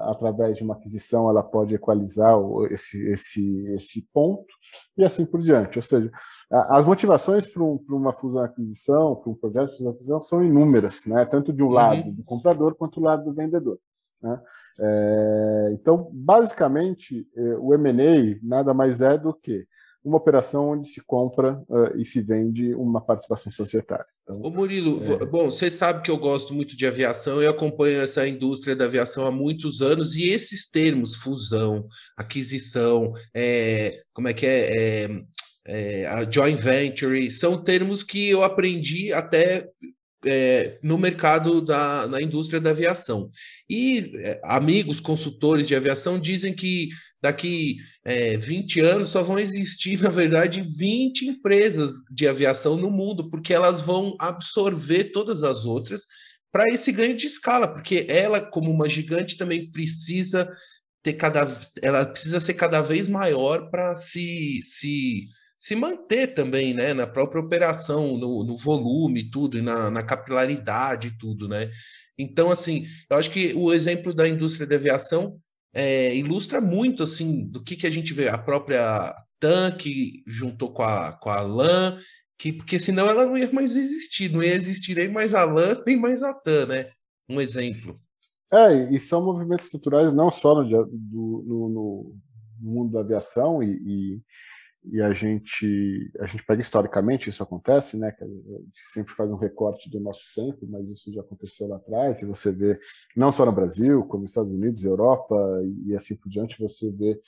através 0.03 0.57
de 0.57 0.65
uma 0.65 0.75
aquisição, 0.75 1.29
ela 1.31 1.43
pode 1.43 1.75
equalizar 1.75 2.35
esse, 2.71 3.03
esse, 3.11 3.65
esse 3.75 4.09
ponto 4.13 4.53
e 4.97 5.05
assim 5.05 5.25
por 5.25 5.41
diante. 5.41 5.79
Ou 5.79 5.83
seja, 5.83 6.11
as 6.51 6.85
motivações 6.85 7.47
para 7.47 7.63
um, 7.63 7.83
uma 7.89 8.13
fusão-aquisição, 8.13 9.17
para 9.17 9.31
um 9.31 9.35
projeto 9.35 9.71
de 9.71 9.77
fusão-aquisição, 9.77 10.21
são 10.21 10.45
inúmeras, 10.45 11.01
né? 11.07 11.25
tanto 11.25 11.53
de 11.53 11.63
um 11.63 11.67
uhum. 11.67 11.73
lado 11.73 12.13
do 12.13 12.23
comprador 12.23 12.75
quanto 12.75 13.01
do 13.01 13.07
lado 13.07 13.25
do 13.25 13.35
vendedor. 13.35 13.79
Né? 14.23 14.41
É, 14.79 15.71
então, 15.73 16.09
basicamente, 16.13 17.27
é, 17.37 17.57
o 17.59 17.75
M&A 17.75 18.39
nada 18.43 18.73
mais 18.73 19.01
é 19.01 19.19
do 19.19 19.35
que 19.35 19.67
uma 20.05 20.17
operação 20.17 20.71
onde 20.71 20.89
se 20.89 21.01
compra 21.01 21.63
uh, 21.69 21.97
e 21.97 22.05
se 22.05 22.21
vende 22.21 22.75
uma 22.75 23.01
participação 23.01 23.53
societária. 23.53 24.05
Então, 24.23 24.41
Ô 24.43 24.51
Murilo, 24.51 25.01
é... 25.13 25.25
bom, 25.25 25.51
você 25.51 25.71
sabe 25.71 26.03
que 26.03 26.11
eu 26.11 26.17
gosto 26.17 26.53
muito 26.53 26.77
de 26.77 26.87
aviação, 26.87 27.41
eu 27.41 27.51
acompanho 27.51 28.01
essa 28.01 28.27
indústria 28.27 28.75
da 28.75 28.87
aviação 28.87 29.27
há 29.27 29.31
muitos 29.31 29.81
anos, 29.81 30.15
e 30.15 30.29
esses 30.29 30.69
termos, 30.69 31.15
fusão, 31.15 31.87
aquisição, 32.17 33.13
é, 33.35 34.03
como 34.13 34.29
é 34.29 34.33
que 34.33 34.47
é, 34.47 35.05
é, 35.05 35.25
é 35.67 36.07
a 36.07 36.29
joint 36.29 36.61
venture, 36.61 37.31
são 37.31 37.63
termos 37.63 38.03
que 38.03 38.29
eu 38.29 38.43
aprendi 38.43 39.13
até 39.13 39.69
é, 40.25 40.79
no 40.83 40.97
mercado 40.99 41.61
da 41.61 42.07
na 42.07 42.21
indústria 42.21 42.61
da 42.61 42.71
aviação. 42.71 43.31
E 43.69 44.13
é, 44.17 44.41
amigos 44.45 45.01
consultores 45.01 45.67
de 45.67 45.75
aviação 45.75 46.19
dizem 46.19 46.55
que 46.55 46.91
daqui 47.21 47.77
é, 48.05 48.37
20 48.37 48.81
anos 48.81 49.11
só 49.11 49.23
vão 49.23 49.39
existir, 49.39 50.01
na 50.03 50.11
verdade, 50.11 50.63
20 50.63 51.27
empresas 51.27 51.95
de 52.11 52.27
aviação 52.27 52.77
no 52.77 52.91
mundo, 52.91 53.31
porque 53.31 53.53
elas 53.53 53.81
vão 53.81 54.17
absorver 54.19 55.05
todas 55.13 55.43
as 55.43 55.65
outras 55.65 56.07
para 56.53 56.69
esse 56.69 56.93
ganho 56.93 57.17
de 57.17 57.27
escala, 57.27 57.67
porque 57.67 58.07
ela, 58.09 58.41
como 58.41 58.71
uma 58.71 58.89
gigante, 58.89 59.39
também 59.39 59.71
precisa 59.71 60.49
ter 61.03 61.15
cada 61.15 61.61
ela 61.83 62.07
precisa 62.07 62.41
ser 62.41 62.55
cada 62.55 62.81
vez 62.81 63.09
maior 63.09 63.71
para 63.71 63.97
se, 63.97 64.61
se 64.63 65.29
se 65.63 65.77
manter 65.77 66.35
também, 66.35 66.75
né, 66.75 66.93
na 66.93 67.07
própria 67.07 67.41
operação, 67.41 68.19
no, 68.19 68.43
no 68.43 68.57
volume, 68.57 69.31
tudo, 69.31 69.57
e 69.57 69.63
na, 69.63 69.93
na 69.93 70.03
capilaridade, 70.03 71.17
tudo, 71.21 71.49
né? 71.49 71.71
Então, 72.19 72.51
assim, 72.51 72.85
eu 73.09 73.17
acho 73.17 73.31
que 73.31 73.55
o 73.55 73.73
exemplo 73.73 74.13
da 74.13 74.29
indústria 74.29 74.67
de 74.67 74.75
aviação 74.75 75.37
é, 75.73 76.17
ilustra 76.17 76.61
muito, 76.61 77.05
assim, 77.05 77.47
do 77.47 77.63
que, 77.63 77.77
que 77.77 77.87
a 77.87 77.91
gente 77.93 78.13
vê. 78.13 78.27
A 78.27 78.37
própria 78.37 79.15
TAM, 79.39 79.77
que 79.77 80.25
juntou 80.27 80.73
com 80.73 80.83
a, 80.83 81.13
com 81.13 81.31
a 81.31 81.43
LAN, 81.43 81.97
que, 82.37 82.53
porque 82.53 82.81
senão 82.81 83.09
ela 83.09 83.25
não 83.25 83.39
ia 83.39 83.53
mais 83.53 83.77
existir, 83.77 84.33
não 84.33 84.43
ia 84.43 84.57
existir 84.57 84.97
nem 84.97 85.09
mais 85.09 85.33
a 85.33 85.45
LAN, 85.45 85.81
nem 85.87 85.97
mais 85.97 86.25
a 86.25 86.35
TAM, 86.35 86.67
né? 86.67 86.91
Um 87.29 87.41
exemplo. 87.41 88.01
É, 88.53 88.93
e 88.93 88.99
são 88.99 89.25
movimentos 89.25 89.67
estruturais 89.67 90.13
não 90.13 90.29
só 90.29 90.61
no, 90.61 90.69
do, 90.69 91.45
no, 91.47 91.69
no 91.69 92.17
mundo 92.59 92.91
da 92.95 92.99
aviação 92.99 93.63
e, 93.63 93.71
e 93.71 94.23
e 94.85 95.01
a 95.01 95.13
gente 95.13 96.11
a 96.19 96.27
gente 96.27 96.45
pega 96.45 96.61
historicamente 96.61 97.31
isso 97.31 97.43
acontece, 97.43 97.97
né? 97.97 98.15
A 98.21 98.25
gente 98.25 98.81
sempre 98.93 99.15
faz 99.15 99.31
um 99.31 99.37
recorte 99.37 99.89
do 99.89 100.01
nosso 100.01 100.23
tempo, 100.35 100.67
mas 100.69 100.89
isso 100.89 101.13
já 101.13 101.21
aconteceu 101.21 101.69
lá 101.69 101.77
atrás. 101.77 102.21
E 102.21 102.27
você 102.27 102.51
vê 102.51 102.77
não 103.17 103.31
só 103.31 103.47
no 103.47 103.53
Brasil, 103.53 104.03
como 104.05 104.23
nos 104.23 104.33
Estados 104.33 104.51
Unidos, 104.51 104.85
Europa 104.85 105.37
e, 105.87 105.95
assim 105.95 106.17
por 106.17 106.29
diante, 106.29 106.61
você 106.61 106.91
vê 106.91 107.21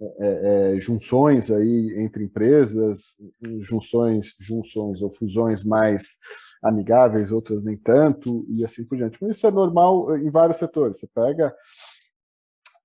é, 0.00 0.74
é, 0.74 0.80
junções 0.80 1.50
aí 1.50 1.94
entre 1.98 2.24
empresas, 2.24 3.16
junções, 3.60 4.34
junções 4.40 5.00
ou 5.00 5.08
fusões 5.08 5.64
mais 5.64 6.18
amigáveis, 6.62 7.30
outras 7.30 7.64
nem 7.64 7.76
tanto 7.78 8.44
e 8.48 8.64
assim 8.64 8.84
por 8.84 8.96
diante. 8.96 9.18
Mas 9.20 9.36
isso 9.36 9.46
é 9.46 9.50
normal 9.50 10.16
em 10.16 10.30
vários 10.30 10.58
setores. 10.58 10.98
Você 10.98 11.06
pega 11.06 11.54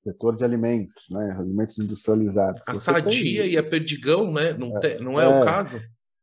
setor 0.01 0.35
de 0.35 0.43
alimentos, 0.43 1.05
né, 1.09 1.35
alimentos 1.37 1.77
industrializados. 1.77 2.61
A 2.67 2.73
Você 2.73 2.91
Sadia 2.91 3.43
tem... 3.43 3.51
e 3.51 3.57
a 3.57 3.63
Perdigão, 3.63 4.31
né, 4.31 4.53
não, 4.53 4.77
é, 4.77 4.97
não 4.99 5.21
é, 5.21 5.25
é, 5.25 5.27
o 5.27 5.45
caso? 5.45 5.81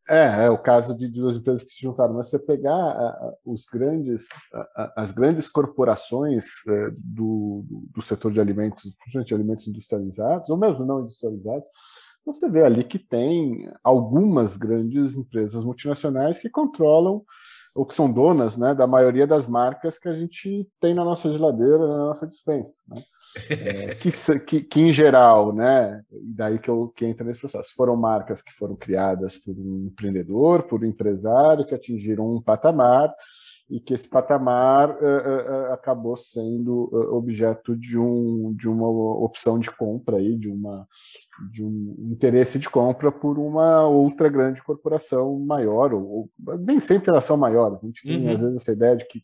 É, 0.08 0.46
é 0.46 0.50
o 0.50 0.58
caso 0.58 0.96
de 0.96 1.06
duas 1.06 1.36
empresas 1.36 1.62
que 1.62 1.70
se 1.70 1.82
juntaram. 1.82 2.14
Mas 2.14 2.28
você 2.28 2.38
pegar 2.38 3.16
os 3.44 3.64
grandes, 3.66 4.26
as 4.96 5.12
grandes 5.12 5.48
corporações 5.48 6.46
é, 6.66 6.90
do, 7.04 7.64
do, 7.94 8.02
setor 8.02 8.32
de 8.32 8.40
alimentos, 8.40 8.82
principalmente 8.98 9.34
alimentos 9.34 9.68
industrializados, 9.68 10.48
ou 10.50 10.56
mesmo 10.56 10.84
não 10.84 11.00
industrializados, 11.00 11.68
você 12.24 12.50
vê 12.50 12.62
ali 12.62 12.84
que 12.84 12.98
tem 12.98 13.70
algumas 13.84 14.56
grandes 14.56 15.14
empresas 15.14 15.64
multinacionais 15.64 16.38
que 16.38 16.50
controlam 16.50 17.22
ou 17.78 17.86
que 17.86 17.94
são 17.94 18.12
donas 18.12 18.56
né, 18.56 18.74
da 18.74 18.88
maioria 18.88 19.24
das 19.24 19.46
marcas 19.46 20.00
que 20.00 20.08
a 20.08 20.12
gente 20.12 20.68
tem 20.80 20.92
na 20.92 21.04
nossa 21.04 21.30
geladeira, 21.30 21.78
na 21.78 22.06
nossa 22.06 22.26
dispensa. 22.26 22.82
Né? 22.88 23.04
É, 23.50 23.94
que, 23.94 24.10
que, 24.40 24.62
que, 24.64 24.80
em 24.80 24.92
geral, 24.92 25.54
né, 25.54 26.02
e 26.10 26.34
daí 26.34 26.58
que, 26.58 26.68
eu, 26.68 26.88
que 26.88 27.06
entra 27.06 27.24
nesse 27.24 27.38
processo, 27.38 27.72
foram 27.76 27.96
marcas 27.96 28.42
que 28.42 28.52
foram 28.52 28.74
criadas 28.74 29.36
por 29.36 29.54
um 29.56 29.86
empreendedor, 29.86 30.64
por 30.64 30.82
um 30.82 30.86
empresário, 30.88 31.64
que 31.64 31.72
atingiram 31.72 32.28
um 32.28 32.42
patamar 32.42 33.14
e 33.70 33.78
que 33.80 33.92
esse 33.92 34.08
patamar 34.08 34.90
uh, 34.90 34.94
uh, 34.94 35.72
acabou 35.72 36.16
sendo 36.16 36.90
objeto 37.14 37.76
de, 37.76 37.98
um, 37.98 38.54
de 38.54 38.68
uma 38.68 38.88
opção 38.88 39.58
de 39.58 39.70
compra 39.70 40.16
aí, 40.16 40.36
de, 40.36 40.48
uma, 40.48 40.86
de 41.52 41.62
um 41.62 41.94
interesse 42.10 42.58
de 42.58 42.68
compra 42.68 43.12
por 43.12 43.38
uma 43.38 43.86
outra 43.86 44.28
grande 44.28 44.62
corporação 44.62 45.38
maior, 45.38 45.92
ou, 45.92 46.02
ou 46.02 46.30
nem 46.58 46.80
sempre 46.80 47.10
elas 47.10 47.24
são 47.24 47.36
maiores, 47.36 47.82
a 47.82 47.86
gente 47.86 48.02
tem 48.02 48.24
uhum. 48.24 48.32
às 48.32 48.40
vezes 48.40 48.56
essa 48.56 48.72
ideia 48.72 48.96
de 48.96 49.06
que 49.06 49.22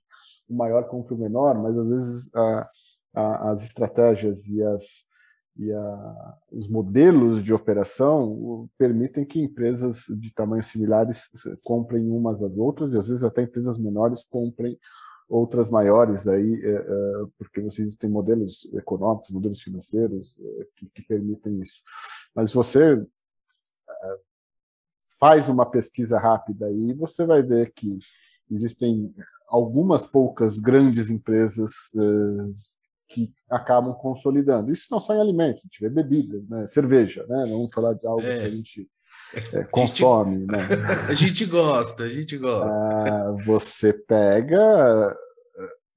o 0.48 0.54
maior 0.54 0.84
compra 0.88 1.14
o 1.14 1.18
menor, 1.18 1.54
mas 1.60 1.78
às 1.78 1.88
vezes 1.88 2.34
a, 2.34 2.62
a, 3.14 3.50
as 3.50 3.62
estratégias 3.62 4.46
e 4.48 4.62
as 4.62 5.04
e 5.56 5.72
a, 5.72 6.38
os 6.50 6.68
modelos 6.68 7.42
de 7.42 7.52
operação 7.52 8.68
permitem 8.76 9.24
que 9.24 9.40
empresas 9.40 10.04
de 10.08 10.32
tamanhos 10.32 10.66
similares 10.66 11.28
comprem 11.62 12.10
umas 12.10 12.42
às 12.42 12.56
outras 12.56 12.92
e 12.92 12.98
às 12.98 13.08
vezes 13.08 13.22
até 13.22 13.42
empresas 13.42 13.78
menores 13.78 14.24
comprem 14.24 14.78
outras 15.28 15.70
maiores 15.70 16.26
aí 16.26 16.60
é, 16.62 16.70
é, 16.70 17.26
porque 17.38 17.60
vocês 17.60 17.94
têm 17.94 18.10
modelos 18.10 18.68
econômicos, 18.74 19.30
modelos 19.30 19.62
financeiros 19.62 20.40
que, 20.76 20.90
que, 20.90 21.02
permitem 21.02 21.60
isso. 21.62 21.82
Mas 22.34 22.52
você 22.52 23.02
faz 25.18 25.48
uma 25.48 25.64
pesquisa 25.64 26.18
rápida 26.18 26.66
aí, 26.66 26.92
você 26.92 27.24
vai 27.24 27.42
ver 27.42 27.72
que 27.72 27.98
existem 28.50 29.12
algumas 29.48 30.04
poucas 30.04 30.58
grandes 30.58 31.08
empresas 31.08 31.72
que 33.08 33.30
acabam 33.50 33.94
consolidando. 33.94 34.72
Isso 34.72 34.86
não 34.90 35.00
só 35.00 35.14
em 35.14 35.20
alimentos, 35.20 35.64
a 35.64 35.66
gente 35.66 35.80
vê 35.80 35.88
bebidas, 35.88 36.48
né? 36.48 36.66
cerveja, 36.66 37.26
né? 37.28 37.44
não 37.46 37.58
vamos 37.58 37.72
falar 37.72 37.94
de 37.94 38.06
algo 38.06 38.22
é. 38.22 38.38
que 38.38 38.44
a 38.46 38.50
gente 38.50 38.88
é, 39.52 39.64
consome. 39.64 40.36
A 40.36 40.38
gente, 40.38 40.46
né? 40.46 40.68
a 41.08 41.14
gente 41.14 41.46
gosta, 41.46 42.04
a 42.04 42.08
gente 42.08 42.36
gosta. 42.38 42.80
Ah, 42.80 43.36
você 43.44 43.92
pega, 43.92 45.16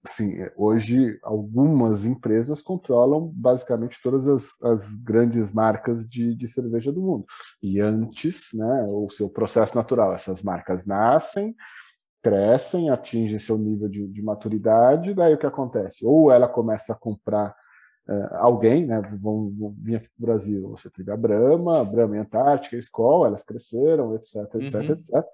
assim, 0.05 0.37
hoje 0.55 1.19
algumas 1.23 2.05
empresas 2.05 2.61
controlam 2.61 3.31
basicamente 3.35 3.99
todas 4.01 4.27
as, 4.27 4.61
as 4.61 4.95
grandes 4.95 5.51
marcas 5.51 6.07
de, 6.07 6.35
de 6.35 6.47
cerveja 6.47 6.91
do 6.91 7.01
mundo. 7.01 7.25
E 7.61 7.79
antes, 7.79 8.49
né, 8.53 8.85
o 8.89 9.09
seu 9.09 9.29
processo 9.29 9.75
natural, 9.75 10.13
essas 10.13 10.41
marcas 10.41 10.85
nascem, 10.85 11.55
crescem, 12.27 12.89
atingem 12.89 13.39
seu 13.39 13.57
nível 13.57 13.87
de, 13.87 14.05
de 14.05 14.21
maturidade, 14.21 15.13
daí 15.13 15.33
o 15.33 15.37
que 15.37 15.45
acontece? 15.45 16.05
Ou 16.05 16.29
ela 16.29 16.47
começa 16.47 16.91
a 16.91 16.95
comprar 16.95 17.55
uh, 18.07 18.35
alguém, 18.35 18.85
né? 18.85 19.01
Vão, 19.21 19.49
vão 19.57 19.75
vir 19.81 19.95
aqui 19.95 20.09
para 20.09 20.23
o 20.23 20.25
Brasil, 20.25 20.69
você 20.69 20.89
teve 20.89 21.09
a 21.09 21.15
Brahma, 21.15 21.79
a 21.79 21.85
Brahma 21.85 22.17
e 22.17 22.19
a 22.19 22.23
Antártica, 22.23 22.75
a 22.75 22.79
Skol, 22.79 23.25
elas 23.25 23.43
cresceram, 23.43 24.13
etc, 24.15 24.35
etc, 24.55 24.73
uhum. 24.73 24.81
etc. 24.81 25.25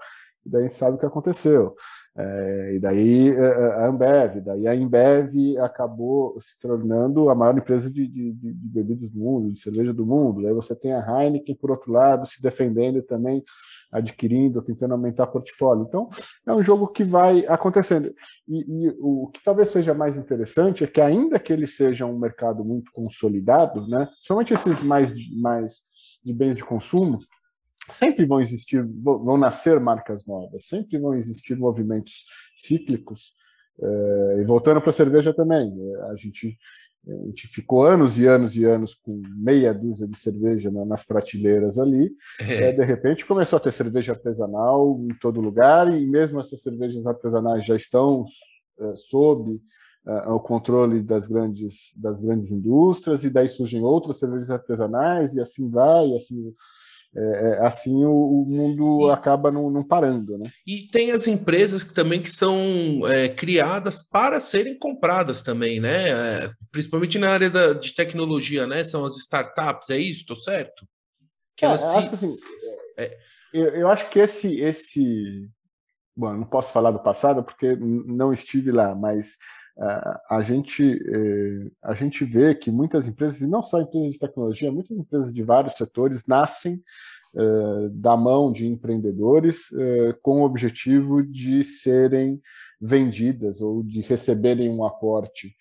E 0.45 0.49
daí 0.49 0.61
a 0.61 0.63
gente 0.65 0.75
sabe 0.75 0.95
o 0.95 0.99
que 0.99 1.05
aconteceu. 1.05 1.75
É, 2.15 2.75
e 2.75 2.79
daí 2.79 3.29
é, 3.29 3.33
é, 3.33 3.65
a 3.73 3.87
Ambev, 3.87 4.39
daí 4.41 4.67
a 4.67 4.75
Embev 4.75 5.57
acabou 5.59 6.37
se 6.39 6.59
tornando 6.59 7.27
a 7.27 7.33
maior 7.33 7.57
empresa 7.57 7.89
de, 7.89 8.07
de, 8.07 8.33
de, 8.33 8.51
bebidas 8.53 9.09
do 9.09 9.17
mundo, 9.17 9.51
de 9.51 9.59
cerveja 9.59 9.91
do 9.91 10.05
mundo. 10.05 10.43
Daí 10.43 10.53
você 10.53 10.75
tem 10.75 10.93
a 10.93 10.99
Heineken, 10.99 11.55
por 11.55 11.71
outro 11.71 11.91
lado, 11.91 12.27
se 12.27 12.39
defendendo 12.39 13.01
também, 13.01 13.43
adquirindo, 13.91 14.61
tentando 14.61 14.91
aumentar 14.91 15.25
portfólio. 15.25 15.85
Então, 15.87 16.07
é 16.45 16.53
um 16.53 16.61
jogo 16.61 16.87
que 16.87 17.03
vai 17.03 17.47
acontecendo. 17.47 18.13
E, 18.47 18.59
e 18.59 18.95
o 18.99 19.29
que 19.33 19.43
talvez 19.43 19.69
seja 19.69 19.95
mais 19.95 20.15
interessante 20.15 20.83
é 20.83 20.87
que, 20.87 21.01
ainda 21.01 21.39
que 21.39 21.51
ele 21.51 21.65
seja 21.65 22.05
um 22.05 22.19
mercado 22.19 22.63
muito 22.63 22.91
consolidado, 22.91 23.87
né, 23.87 24.07
somente 24.21 24.53
esses 24.53 24.83
mais, 24.83 25.13
mais 25.41 25.81
de 26.23 26.31
bens 26.31 26.55
de 26.55 26.63
consumo, 26.63 27.17
sempre 27.89 28.25
vão 28.25 28.39
existir, 28.39 28.83
vão 28.83 29.37
nascer 29.37 29.79
marcas 29.79 30.25
novas, 30.25 30.65
sempre 30.65 30.97
vão 30.97 31.13
existir 31.13 31.57
movimentos 31.57 32.25
cíclicos. 32.55 33.33
É, 33.81 34.37
e 34.41 34.45
voltando 34.45 34.79
para 34.79 34.91
a 34.91 34.93
cerveja 34.93 35.33
também, 35.33 35.73
é, 35.77 36.11
a 36.11 36.15
gente, 36.15 36.57
a 37.07 37.25
gente 37.27 37.47
ficou 37.47 37.85
anos 37.85 38.17
e 38.17 38.27
anos 38.27 38.55
e 38.55 38.63
anos 38.63 38.93
com 38.93 39.21
meia 39.35 39.73
dúzia 39.73 40.07
de 40.07 40.17
cerveja 40.17 40.71
nas 40.71 41.03
prateleiras 41.03 41.77
ali. 41.77 42.11
É. 42.39 42.71
de 42.71 42.83
repente 42.85 43.25
começou 43.25 43.57
a 43.57 43.59
ter 43.59 43.73
cerveja 43.73 44.13
artesanal 44.13 44.99
em 45.01 45.17
todo 45.19 45.41
lugar, 45.41 45.91
e 45.91 46.05
mesmo 46.05 46.39
essas 46.39 46.61
cervejas 46.61 47.05
artesanais 47.07 47.65
já 47.65 47.75
estão 47.75 48.25
sob 48.95 49.59
o 50.27 50.39
controle 50.39 51.01
das 51.01 51.27
grandes, 51.27 51.93
das 51.95 52.19
grandes 52.19 52.51
indústrias, 52.51 53.23
e 53.23 53.29
daí 53.29 53.47
surgem 53.47 53.81
outras 53.83 54.19
cervejas 54.19 54.51
artesanais, 54.51 55.35
e 55.35 55.39
assim 55.39 55.69
vai, 55.69 56.09
e 56.09 56.15
assim 56.15 56.53
é, 57.15 57.21
é, 57.21 57.65
assim 57.65 58.03
o, 58.03 58.11
o 58.11 58.45
mundo 58.45 59.07
e, 59.07 59.11
acaba 59.11 59.51
não, 59.51 59.69
não, 59.69 59.83
parando, 59.83 60.37
né? 60.37 60.51
E 60.65 60.87
tem 60.87 61.11
as 61.11 61.27
empresas 61.27 61.83
que 61.83 61.93
também 61.93 62.21
que 62.21 62.29
são 62.29 63.01
é, 63.05 63.29
criadas 63.29 64.01
para 64.01 64.39
serem 64.39 64.77
compradas 64.77 65.41
também, 65.41 65.79
né? 65.79 66.09
É, 66.09 66.51
principalmente 66.71 67.19
na 67.19 67.29
área 67.29 67.49
da, 67.49 67.73
de 67.73 67.93
tecnologia, 67.93 68.65
né? 68.65 68.83
São 68.83 69.05
as 69.05 69.15
startups, 69.17 69.91
é 69.91 69.97
isso? 69.97 70.21
Estou 70.21 70.37
certo? 70.37 70.87
Que 71.55 71.65
elas 71.65 71.81
se... 71.81 71.97
assim, 71.97 72.35
eu, 73.53 73.65
eu, 73.75 73.87
acho 73.89 74.09
que 74.09 74.17
esse 74.17 74.59
esse 74.59 75.47
bom, 76.17 76.33
não 76.33 76.45
posso 76.45 76.73
falar 76.73 76.89
do 76.89 77.03
passado 77.03 77.43
porque 77.43 77.75
não 77.75 78.33
estive 78.33 78.71
lá, 78.71 78.95
mas 78.95 79.37
a 79.77 80.41
gente 80.43 80.83
uh, 80.83 81.71
a 81.81 81.95
gente 81.95 82.23
vê 82.23 82.53
que 82.53 82.69
muitas 82.69 83.07
empresas 83.07 83.41
e 83.41 83.47
não 83.47 83.63
só 83.63 83.81
empresas 83.81 84.13
de 84.13 84.19
tecnologia, 84.19 84.71
muitas 84.71 84.97
empresas 84.97 85.33
de 85.33 85.41
vários 85.41 85.73
setores 85.73 86.27
nascem 86.27 86.81
uh, 87.33 87.89
da 87.89 88.15
mão 88.15 88.51
de 88.51 88.67
empreendedores 88.67 89.69
com 90.21 90.41
o 90.41 90.45
objetivo 90.45 91.23
de 91.23 91.63
serem 91.63 92.39
vendidas 92.79 93.61
ou 93.61 93.81
de 93.81 94.01
receberem 94.01 94.69
um 94.69 94.85
aporte 94.85 95.55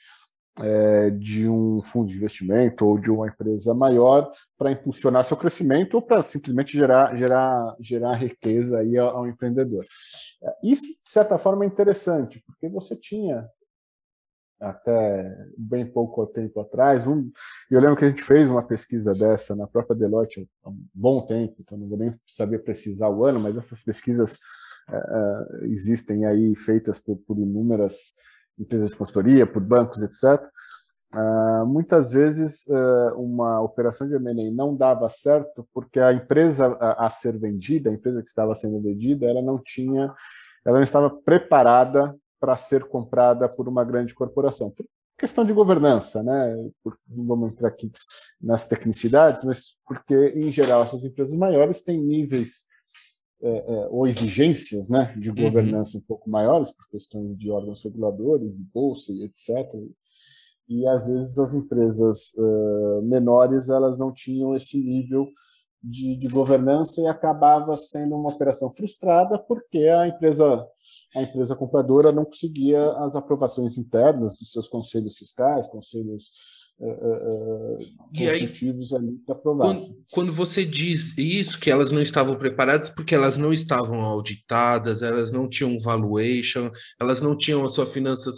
de 1.19 1.49
um 1.49 1.81
fundo 1.83 2.11
de 2.11 2.17
investimento 2.19 2.85
ou 2.85 2.99
de 2.99 3.11
uma 3.11 3.27
empresa 3.27 3.73
maior 3.73 4.31
para 4.59 4.71
impulsionar 4.71 5.25
seu 5.25 5.35
crescimento 5.35 5.95
ou 5.95 6.03
para 6.03 6.21
simplesmente 6.21 6.77
gerar, 6.77 7.17
gerar, 7.17 7.75
gerar 7.81 8.15
riqueza 8.17 8.81
aí 8.81 8.99
ao, 8.99 9.27
empreendedor. 9.27 9.87
Isso, 10.63 10.83
de 10.83 11.11
certa 11.11 11.39
forma, 11.39 11.65
é 11.65 11.69
interessante, 11.69 12.43
porque 12.47 12.69
você 12.69 12.95
tinha 12.95 13.49
até 14.63 15.37
bem 15.59 15.85
pouco 15.85 16.27
tempo 16.27 16.61
atrás, 16.61 17.07
um, 17.07 17.31
eu 17.71 17.81
lembro 17.81 17.97
que 17.97 18.05
a 18.05 18.09
gente 18.09 18.23
fez 18.23 18.49
uma 18.49 18.63
pesquisa 18.63 19.13
dessa 19.15 19.55
na 19.57 19.67
própria 19.67 19.97
Deloitte 19.97 20.49
há 20.65 20.71
um 20.71 20.85
bom 20.95 21.27
tempo, 21.27 21.57
então 21.61 21.77
não 21.77 21.89
vou 21.89 21.99
nem 21.99 22.15
saber 22.27 22.61
precisar 22.61 23.09
o 23.09 23.25
ano, 23.25 23.41
mas 23.41 23.57
essas 23.57 23.83
pesquisas 23.83 24.39
é 24.91 25.43
existem 25.65 26.25
aí 26.27 26.55
feitas 26.55 26.99
por, 26.99 27.17
por 27.27 27.39
inúmeras 27.39 28.15
empresas 28.59 28.91
de 28.91 28.97
consultoria, 28.97 29.47
por 29.47 29.63
bancos, 29.63 30.03
etc. 30.03 30.43
Uh, 31.15 31.19
ah, 31.19 31.65
muitas 31.67 32.13
vezes 32.13 32.65
uh, 32.69 33.21
uma 33.21 33.61
operação 33.61 34.09
de 34.09 34.15
M&A 34.15 34.51
não 34.51 34.75
dava 34.75 35.09
certo 35.11 35.69
porque 35.75 36.01
a 36.01 36.13
empresa 36.13 36.67
a, 36.81 37.07
a, 37.07 37.11
ser 37.11 37.39
vendida, 37.39 37.91
a 37.91 37.93
empresa 37.93 38.23
que 38.23 38.29
estava 38.29 38.55
sendo 38.55 38.81
vendida, 38.81 39.27
ela 39.27 39.43
não 39.43 39.59
tinha, 39.59 40.13
ela 40.65 40.77
não 40.77 40.83
estava 40.83 41.11
preparada 41.11 42.15
para 42.43 42.57
ser 42.57 42.89
comprada 42.89 43.49
por 43.49 43.69
uma 43.69 43.85
grande 43.85 44.13
corporação. 44.13 44.69
Por 44.69 44.85
questão 45.17 45.45
de 45.45 45.53
governança, 45.53 46.25
né? 46.25 46.57
Por, 46.83 46.99
vamos 47.07 47.53
entrar 47.53 47.69
aqui 47.69 47.89
nas 48.41 48.65
tecnicidades, 48.65 49.45
mas 49.45 49.77
porque 49.87 50.33
em 50.35 50.51
geral 50.51 50.83
essas 50.83 51.05
empresas 51.05 51.37
maiores 51.37 51.83
têm 51.83 52.03
níveis 52.03 52.65
é, 53.41 53.49
é, 53.49 53.89
ou 53.91 54.09
exigências 54.09 54.89
né, 54.89 55.15
de 55.17 55.31
uhum. 55.31 55.37
governança 55.37 55.97
uhum. 55.97 56.03
um 56.03 56.07
pouco 56.07 56.29
maiores, 56.29 56.73
por 56.73 56.89
questões 56.89 57.39
de 57.39 57.49
órgãos 57.49 57.85
reguladores, 57.85 58.59
bolsa 58.59 59.13
e 59.13 59.23
etc. 59.23 59.73
E 60.69 60.85
às 60.89 61.07
vezes 61.07 61.39
as 61.39 61.55
empresas 61.55 62.33
uh, 62.37 63.03
menores 63.03 63.69
elas 63.69 63.99
não 63.99 64.13
tinham 64.13 64.57
esse 64.57 64.83
nível 64.83 65.29
de, 65.83 66.17
de, 66.17 66.29
governança 66.29 67.01
e 67.01 67.07
acabava 67.07 67.77
sendo 67.77 68.15
uma 68.17 68.31
operação 68.31 68.71
frustrada 68.71 69.39
porque 69.39 69.79
a 69.79 70.07
empresa 70.07 70.67
a 71.15 71.23
empresa 71.23 71.55
compradora 71.55 72.11
não 72.11 72.25
conseguia 72.25 72.93
as 72.99 73.15
aprovações 73.15 73.77
internas 73.77 74.37
dos 74.39 74.51
seus 74.51 74.67
conselhos 74.67 75.19
fiscais, 75.19 75.67
conselhos 75.67 76.31
uh, 76.87 77.79
e 78.15 78.29
aí, 78.29 78.43
ali 78.45 79.13
para 79.25 79.35
provar. 79.37 79.65
Quando, 79.65 79.81
quando, 80.11 80.33
você 80.33 80.65
diz 80.65 81.17
isso, 81.17 81.59
que 81.59 81.71
elas 81.71 81.93
não 81.93 82.01
estavam 82.01 82.35
preparadas 82.37 82.91
porque 82.91 83.15
elas 83.15 83.37
não 83.37 83.53
estavam 83.53 84.01
auditadas, 84.01 85.03
elas 85.03 85.31
não 85.31 85.49
tinham 85.49 85.79
valuation, 85.79 86.71
elas 87.01 87.21
não 87.21 87.37
tinham 87.37 87.65
as 87.65 87.73
suas 87.73 87.93
finanças, 87.93 88.37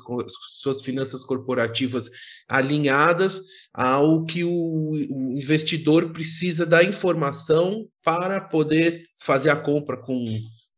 suas 0.60 0.82
finanças 0.82 1.24
corporativas 1.24 2.10
alinhadas 2.48 3.40
ao 3.72 4.24
que 4.24 4.44
o, 4.44 4.50
o 4.50 5.32
investidor 5.32 6.12
precisa 6.12 6.66
da 6.66 6.84
informação 6.84 7.88
para 8.02 8.40
poder 8.40 9.02
fazer 9.18 9.50
a 9.50 9.56
compra 9.56 9.96
com, 9.96 10.22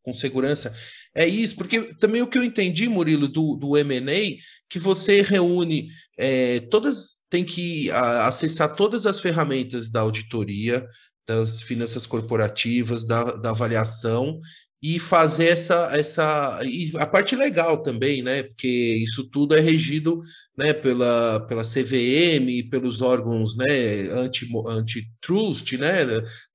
com 0.07 0.13
segurança. 0.13 0.73
É 1.13 1.27
isso, 1.27 1.53
porque 1.57 1.93
também 1.95 2.21
o 2.21 2.27
que 2.27 2.37
eu 2.37 2.43
entendi, 2.43 2.87
Murilo, 2.87 3.27
do, 3.27 3.55
do 3.55 3.75
M&A, 3.75 4.37
que 4.69 4.79
você 4.79 5.21
reúne 5.21 5.89
é, 6.17 6.61
todas, 6.71 7.21
tem 7.29 7.43
que 7.43 7.91
a, 7.91 8.25
acessar 8.27 8.73
todas 8.73 9.05
as 9.05 9.19
ferramentas 9.19 9.89
da 9.89 9.99
auditoria, 9.99 10.87
das 11.27 11.61
finanças 11.61 12.05
corporativas, 12.05 13.05
da, 13.05 13.23
da 13.33 13.49
avaliação, 13.49 14.39
e 14.81 14.99
fazer 14.99 15.49
essa, 15.49 15.89
essa 15.97 16.59
e 16.63 16.91
a 16.97 17.05
parte 17.05 17.35
legal 17.35 17.81
também, 17.81 18.21
né? 18.21 18.43
Porque 18.43 18.67
isso 19.01 19.27
tudo 19.29 19.55
é 19.55 19.59
regido 19.59 20.21
né, 20.55 20.71
pela, 20.71 21.39
pela 21.47 21.63
CVM, 21.63 22.69
pelos 22.69 23.01
órgãos 23.01 23.57
né, 23.57 23.65
anti-trust, 24.11 25.75
anti 25.75 25.77
né? 25.77 26.05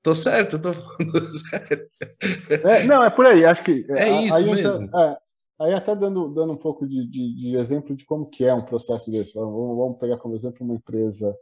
Tô 0.02 0.14
certo, 0.14 0.58
tô 0.58 0.72
falando 0.72 1.30
certo. 1.50 1.90
É, 2.50 2.84
não, 2.84 3.02
é 3.02 3.10
por 3.10 3.26
aí, 3.26 3.44
acho 3.44 3.64
que. 3.64 3.84
É 3.90 4.22
isso 4.22 4.34
aí, 4.34 4.54
mesmo. 4.54 4.96
é, 4.96 5.18
aí 5.60 5.74
até 5.74 5.96
dando, 5.96 6.28
dando 6.28 6.52
um 6.52 6.58
pouco 6.58 6.86
de, 6.86 7.04
de, 7.08 7.34
de, 7.34 7.56
exemplo 7.56 7.96
de 7.96 8.04
como 8.04 8.26
que 8.26 8.44
é 8.44 8.54
um 8.54 8.64
processo 8.64 9.10
desse. 9.10 9.34
Vamos, 9.34 9.76
vamos 9.76 9.98
pegar 9.98 10.18
como 10.18 10.36
exemplo 10.36 10.64
uma 10.64 10.74
empresa 10.74 11.34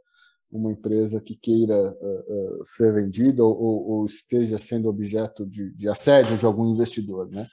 uma 0.51 0.71
empresa 0.71 1.21
que 1.21 1.35
queira 1.35 1.75
uh, 1.75 2.59
uh, 2.59 2.65
ser 2.65 2.93
vendida 2.93 3.43
ou, 3.43 3.89
ou, 3.89 4.05
esteja 4.05 4.57
sendo 4.57 4.89
objeto 4.89 5.45
de, 5.45 5.71
de, 5.71 5.87
assédio 5.87 6.37
de 6.37 6.45
algum 6.45 6.67
investidor. 6.67 7.29
Né? 7.29 7.47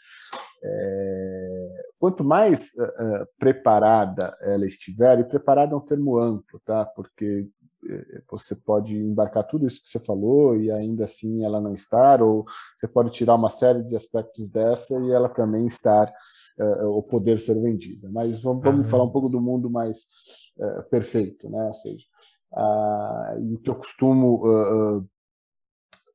É, 0.63 1.69
quanto 1.99 2.25
mais 2.25 2.73
uh, 2.75 3.27
preparada 3.39 4.37
ela 4.41 4.67
estiver, 4.67 5.21
e 5.21 5.25
preparada 5.25 5.75
é 5.75 5.77
um 5.77 5.85
termo 5.85 6.19
amplo, 6.19 6.61
tá? 6.65 6.85
porque 6.85 7.49
você 8.29 8.57
pode 8.57 8.97
embarcar 8.99 9.45
tudo 9.45 9.65
isso 9.65 9.81
que 9.81 9.89
você 9.89 10.01
falou 10.01 10.57
e 10.57 10.69
ainda 10.69 11.05
assim 11.05 11.45
ela 11.45 11.61
não 11.61 11.73
estar, 11.73 12.21
ou 12.21 12.45
você 12.77 12.89
pode 12.89 13.13
tirar 13.13 13.37
uma 13.37 13.49
série 13.49 13.85
de 13.85 13.95
aspectos 13.95 14.51
dessa 14.51 15.01
e 15.01 15.13
ela 15.13 15.29
também 15.29 15.65
estar, 15.65 16.13
ou 16.87 17.01
poder 17.05 17.39
ser 17.39 17.55
vendida. 17.63 18.09
Mas 18.11 18.43
vamos, 18.43 18.65
vamos 18.65 18.81
uhum. 18.81 18.91
falar 18.91 19.05
um 19.05 19.13
pouco 19.13 19.29
do 19.29 19.41
mundo 19.41 19.71
mais 19.71 20.01
perfeito, 20.91 21.49
né? 21.49 21.69
ou 21.69 21.73
seja, 21.73 22.05
e 23.41 23.55
o 23.55 23.59
que 23.59 23.71
eu 23.71 23.75
costumo 23.75 24.47
uh, 24.47 24.99
uh, 24.99 25.09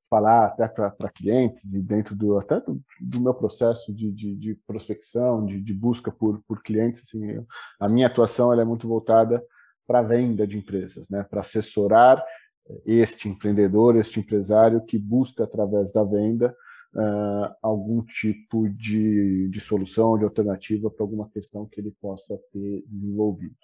falar 0.09 0.45
até 0.45 0.67
para 0.67 1.09
clientes 1.09 1.73
e 1.73 1.81
dentro 1.81 2.15
do 2.15 2.37
até 2.37 2.59
do, 2.59 2.81
do 3.01 3.21
meu 3.21 3.33
processo 3.33 3.93
de, 3.93 4.11
de, 4.11 4.35
de 4.35 4.55
prospecção, 4.67 5.45
de, 5.45 5.59
de, 5.61 5.73
busca 5.73 6.11
por, 6.11 6.41
por 6.47 6.61
clientes, 6.61 7.03
assim, 7.03 7.31
eu, 7.31 7.47
a 7.79 7.89
minha 7.89 8.07
atuação 8.07 8.51
ela 8.51 8.61
é 8.61 8.65
muito 8.65 8.87
voltada 8.87 9.43
para 9.87 9.99
a 9.99 10.03
venda 10.03 10.45
de 10.47 10.57
empresas, 10.57 11.09
né, 11.09 11.23
para 11.23 11.41
assessorar 11.41 12.23
este 12.85 13.27
empreendedor, 13.27 13.95
este 13.95 14.19
empresário 14.19 14.83
que 14.85 14.97
busca 14.97 15.43
através 15.43 15.91
da 15.91 16.03
venda 16.03 16.55
uh, 16.93 17.53
algum 17.61 18.01
tipo 18.01 18.69
de, 18.69 19.49
de 19.49 19.59
solução, 19.59 20.17
de 20.17 20.23
alternativa 20.23 20.89
para 20.89 21.03
alguma 21.03 21.29
questão 21.29 21.65
que 21.65 21.81
ele 21.81 21.91
possa 22.01 22.39
ter 22.51 22.83
desenvolvido. 22.87 23.55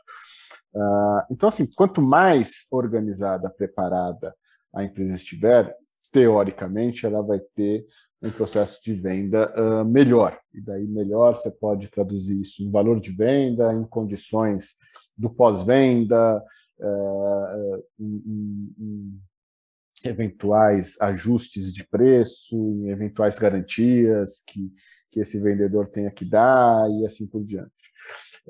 Uh, 0.73 1.21
então, 1.31 1.49
assim, 1.49 1.65
quanto 1.65 2.01
mais 2.01 2.65
organizada, 2.71 3.49
preparada 3.49 4.35
a 4.73 4.83
empresa 4.83 5.15
estiver, 5.15 5.75
teoricamente, 6.11 7.05
ela 7.05 7.21
vai 7.21 7.39
ter 7.55 7.85
um 8.21 8.29
processo 8.29 8.83
de 8.83 8.93
venda 8.93 9.51
uh, 9.55 9.85
melhor. 9.85 10.37
E 10.53 10.61
daí, 10.61 10.85
melhor, 10.85 11.35
você 11.35 11.49
pode 11.49 11.87
traduzir 11.89 12.39
isso 12.39 12.61
em 12.61 12.69
valor 12.69 12.99
de 12.99 13.11
venda, 13.11 13.73
em 13.73 13.85
condições 13.85 14.75
do 15.17 15.29
pós-venda, 15.29 16.43
uh, 16.79 17.83
em, 17.99 18.73
em, 18.77 19.21
eventuais 20.03 20.95
ajustes 20.99 21.73
de 21.73 21.83
preço, 21.87 22.55
em 22.55 22.89
eventuais 22.89 23.37
garantias 23.37 24.41
que, 24.47 24.71
que 25.11 25.19
esse 25.19 25.39
vendedor 25.39 25.87
tenha 25.89 26.11
que 26.11 26.25
dar 26.25 26.89
e 26.89 27.05
assim 27.05 27.27
por 27.27 27.43
diante. 27.43 27.91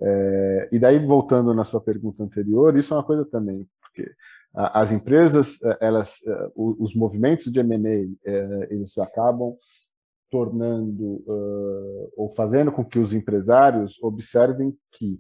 É, 0.02 0.70
e 0.72 0.80
daí, 0.80 1.00
voltando 1.00 1.54
na 1.54 1.64
sua 1.64 1.82
pergunta 1.82 2.24
anterior, 2.24 2.78
isso 2.78 2.93
é 2.93 2.97
uma 2.97 3.04
coisa 3.04 3.26
também, 3.26 3.68
porque 3.82 4.10
as 4.54 4.91
empresas, 4.91 5.62
é, 5.64 5.78
elas, 5.82 6.18
é, 6.26 6.52
os 6.56 6.95
movimentos 6.95 7.52
de 7.52 7.60
M&A, 7.60 8.30
é, 8.30 8.68
eles 8.72 8.97
acabam 8.97 9.56
tornando 10.32 11.24
ou 12.16 12.30
fazendo 12.30 12.72
com 12.72 12.86
que 12.86 13.00
os 13.00 13.16
empresários 13.16 13.97
observem 14.04 14.78
que 14.91 15.20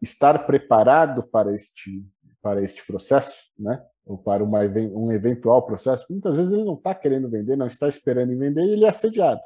estar 0.00 0.46
preparado 0.46 1.24
para 1.24 1.52
este 1.52 2.06
para 2.40 2.62
este 2.62 2.86
processo, 2.86 3.50
né, 3.58 3.84
ou 4.06 4.18
para 4.18 4.42
uma, 4.42 4.60
um 4.94 5.12
eventual 5.12 5.62
processo, 5.62 6.06
muitas 6.10 6.36
vezes 6.36 6.52
ele 6.52 6.64
não 6.64 6.74
está 6.74 6.94
querendo 6.94 7.28
vender, 7.28 7.56
não 7.56 7.66
está 7.66 7.88
esperando 7.88 8.32
em 8.32 8.38
vender 8.38 8.64
e 8.64 8.72
ele 8.72 8.84
é 8.84 8.88
assediado, 8.88 9.40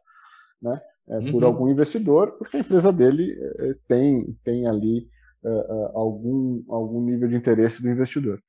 né? 0.61 0.81
é, 1.09 1.19
uhum. 1.19 1.33
por 1.33 1.45
algum 1.45 1.69
investidor, 1.69 2.33
porque 2.33 2.57
a 2.57 2.61
empresa 2.61 2.93
dele 2.93 3.37
é, 3.59 3.75
tem, 3.87 4.37
tem 4.43 4.67
ali 4.67 5.09
é, 5.45 5.51
algum, 5.95 6.63
algum 6.69 7.03
nível 7.03 7.29
de 7.29 7.37
interesse 7.37 7.83
do 7.83 7.89
investidor. 7.89 8.41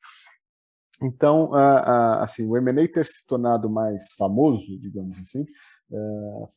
Então, 1.04 1.54
assim, 2.22 2.48
o 2.48 2.56
M&A 2.56 2.88
ter 2.88 3.06
se 3.06 3.28
tornado 3.28 3.70
mais 3.70 4.14
famoso, 4.14 4.80
digamos 4.80 5.20
assim, 5.20 5.44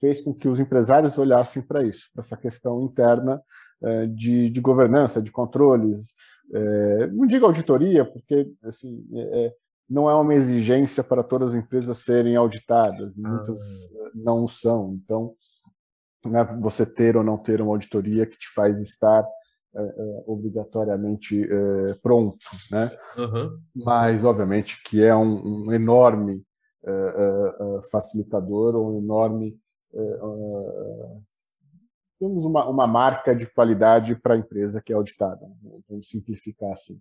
fez 0.01 0.21
com 0.21 0.33
que 0.33 0.47
os 0.47 0.61
empresários 0.61 1.19
olhassem 1.19 1.61
para 1.61 1.83
isso, 1.83 2.09
para 2.15 2.23
essa 2.23 2.37
questão 2.37 2.81
interna 2.85 3.43
de, 4.15 4.49
de, 4.49 4.61
governança, 4.61 5.21
de 5.21 5.33
controles. 5.33 6.15
É, 6.53 7.07
não 7.09 7.27
digo 7.27 7.47
auditoria, 7.47 8.05
porque 8.05 8.51
assim, 8.63 9.07
não 9.89 10.09
é 10.09 10.15
uma 10.15 10.35
exigência 10.35 11.03
para 11.03 11.23
todas 11.23 11.49
as 11.49 11.55
empresas 11.55 11.99
serem 11.99 12.37
auditadas, 12.37 13.17
muitas 13.17 13.59
ah. 13.59 14.11
não 14.15 14.47
são. 14.47 14.99
Então, 15.03 15.35
né, 16.27 16.45
você 16.61 16.85
ter 16.85 17.17
ou 17.17 17.25
não 17.25 17.39
ter 17.39 17.61
uma 17.61 17.73
auditoria 17.73 18.27
que 18.27 18.39
te 18.39 18.49
faz 18.55 18.81
estar 18.81 19.27
é, 19.75 19.83
é, 19.83 20.25
obrigatoriamente 20.27 21.43
é, 21.45 21.95
pronto, 22.03 22.39
né? 22.71 22.91
Uhum. 23.17 23.59
Mas, 23.75 24.25
obviamente, 24.25 24.83
que 24.83 25.03
é 25.03 25.15
um, 25.15 25.67
um 25.67 25.73
enorme 25.73 26.43
facilitador, 27.91 28.77
um 28.77 28.97
enorme 28.97 29.59
temos 32.19 32.45
uma, 32.45 32.69
uma 32.69 32.87
marca 32.87 33.35
de 33.35 33.47
qualidade 33.47 34.17
para 34.17 34.35
a 34.35 34.39
empresa 34.39 34.83
que 34.83 34.93
é 34.93 34.97
auditada. 34.97 35.47
Né? 35.47 35.81
Vamos 35.89 36.09
simplificar 36.09 36.73
assim. 36.73 37.01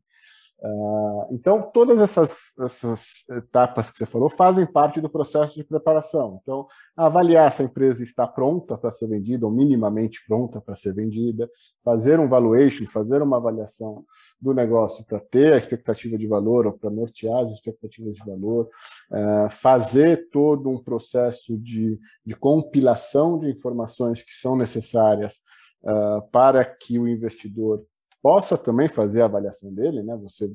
Uh, 0.59 1.27
então, 1.31 1.61
todas 1.71 1.99
essas, 1.99 2.51
essas 2.59 3.29
etapas 3.29 3.91
que 3.91 3.97
você 3.97 4.07
falou 4.07 4.27
fazem 4.27 4.65
parte 4.65 4.99
do 4.99 5.07
processo 5.07 5.55
de 5.55 5.63
preparação. 5.63 6.39
Então, 6.41 6.65
avaliar 6.95 7.51
se 7.51 7.61
a 7.61 7.65
empresa 7.65 8.01
está 8.01 8.25
pronta 8.25 8.75
para 8.75 8.89
ser 8.89 9.07
vendida 9.07 9.45
ou 9.45 9.51
minimamente 9.51 10.25
pronta 10.27 10.59
para 10.59 10.75
ser 10.75 10.95
vendida, 10.95 11.47
fazer 11.83 12.19
um 12.19 12.27
valuation, 12.27 12.87
fazer 12.87 13.21
uma 13.21 13.37
avaliação 13.37 14.03
do 14.41 14.51
negócio 14.51 15.05
para 15.05 15.19
ter 15.19 15.53
a 15.53 15.57
expectativa 15.57 16.17
de 16.17 16.25
valor 16.25 16.65
ou 16.65 16.73
para 16.73 16.89
nortear 16.89 17.41
as 17.41 17.51
expectativas 17.51 18.15
de 18.15 18.25
valor, 18.25 18.67
uh, 19.11 19.49
fazer 19.51 20.27
todo 20.31 20.69
um 20.69 20.81
processo 20.83 21.55
de, 21.55 21.99
de 22.25 22.35
compilação 22.35 23.37
de 23.37 23.51
informações 23.51 24.23
que 24.23 24.33
são 24.33 24.55
necessárias 24.55 25.35
uh, 25.83 26.27
para 26.31 26.65
que 26.65 26.97
o 26.97 27.07
investidor 27.07 27.85
possa 28.21 28.57
também 28.57 28.87
fazer 28.87 29.21
a 29.21 29.25
avaliação 29.25 29.73
dele, 29.73 30.03
né? 30.03 30.15
Você 30.17 30.51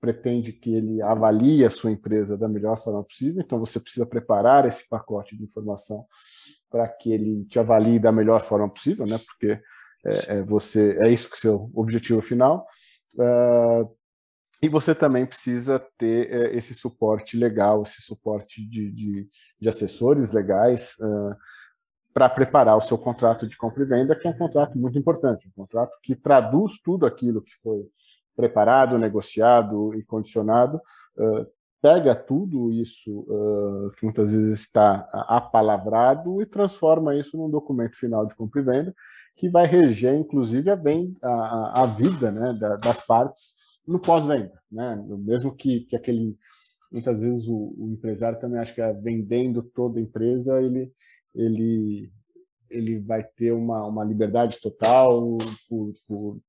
pretende 0.00 0.52
que 0.52 0.74
ele 0.74 1.00
avalie 1.00 1.64
a 1.64 1.70
sua 1.70 1.92
empresa 1.92 2.36
da 2.36 2.48
melhor 2.48 2.76
forma 2.76 3.04
possível, 3.04 3.40
então 3.40 3.60
você 3.60 3.78
precisa 3.78 4.04
preparar 4.04 4.66
esse 4.66 4.88
pacote 4.88 5.36
de 5.36 5.44
informação 5.44 6.04
para 6.68 6.88
que 6.88 7.12
ele 7.12 7.44
te 7.44 7.60
avalie 7.60 8.00
da 8.00 8.10
melhor 8.10 8.40
forma 8.40 8.68
possível, 8.68 9.06
né? 9.06 9.18
Porque 9.18 9.60
é, 10.04 10.38
é 10.38 10.42
você 10.42 10.98
é 11.00 11.10
isso 11.10 11.28
que 11.28 11.34
é 11.34 11.38
o 11.38 11.40
seu 11.40 11.70
objetivo 11.74 12.20
final. 12.20 12.66
Uh, 13.14 13.88
e 14.62 14.68
você 14.68 14.94
também 14.94 15.26
precisa 15.26 15.84
ter 15.98 16.32
é, 16.32 16.56
esse 16.56 16.72
suporte 16.72 17.36
legal, 17.36 17.82
esse 17.82 18.00
suporte 18.00 18.64
de, 18.68 18.92
de, 18.92 19.28
de 19.60 19.68
assessores 19.68 20.32
legais, 20.32 20.94
uh, 21.00 21.36
para 22.12 22.28
preparar 22.28 22.76
o 22.76 22.80
seu 22.80 22.98
contrato 22.98 23.46
de 23.46 23.56
compra 23.56 23.82
e 23.82 23.86
venda, 23.86 24.14
que 24.14 24.26
é 24.26 24.30
um 24.30 24.36
contrato 24.36 24.78
muito 24.78 24.98
importante, 24.98 25.48
um 25.48 25.62
contrato 25.62 25.98
que 26.02 26.14
traduz 26.14 26.80
tudo 26.82 27.06
aquilo 27.06 27.42
que 27.42 27.54
foi 27.54 27.86
preparado, 28.36 28.98
negociado 28.98 29.94
e 29.94 30.02
condicionado, 30.02 30.80
uh, 31.18 31.46
pega 31.80 32.14
tudo 32.14 32.70
isso 32.72 33.20
uh, 33.28 33.90
que 33.92 34.04
muitas 34.04 34.32
vezes 34.32 34.60
está 34.60 35.08
apalavrado 35.28 36.40
e 36.40 36.46
transforma 36.46 37.14
isso 37.14 37.36
num 37.36 37.50
documento 37.50 37.96
final 37.96 38.26
de 38.26 38.34
compra 38.34 38.60
e 38.60 38.64
venda, 38.64 38.94
que 39.36 39.48
vai 39.48 39.66
reger, 39.66 40.14
inclusive, 40.14 40.70
a, 40.70 40.76
venda, 40.76 41.18
a, 41.22 41.82
a 41.82 41.86
vida 41.86 42.30
né, 42.30 42.52
da, 42.58 42.76
das 42.76 43.04
partes 43.04 43.80
no 43.86 43.98
pós-venda. 43.98 44.52
Né? 44.70 45.02
Mesmo 45.08 45.54
que, 45.54 45.80
que 45.80 45.96
aquele 45.96 46.36
muitas 46.92 47.20
vezes 47.20 47.48
o, 47.48 47.74
o, 47.78 47.90
empresário 47.90 48.38
também 48.38 48.60
acha 48.60 48.74
que 48.74 48.80
é 48.80 48.92
vendendo 48.92 49.62
toda 49.62 49.98
a 49.98 50.02
empresa, 50.02 50.60
ele, 50.60 50.92
ele, 51.34 52.10
ele 52.70 53.00
vai 53.00 53.22
ter 53.24 53.52
uma, 53.52 53.86
uma 53.86 54.04
liberdade 54.04 54.60
total 54.60 55.38
por, 55.68 55.92
por, 56.06 56.40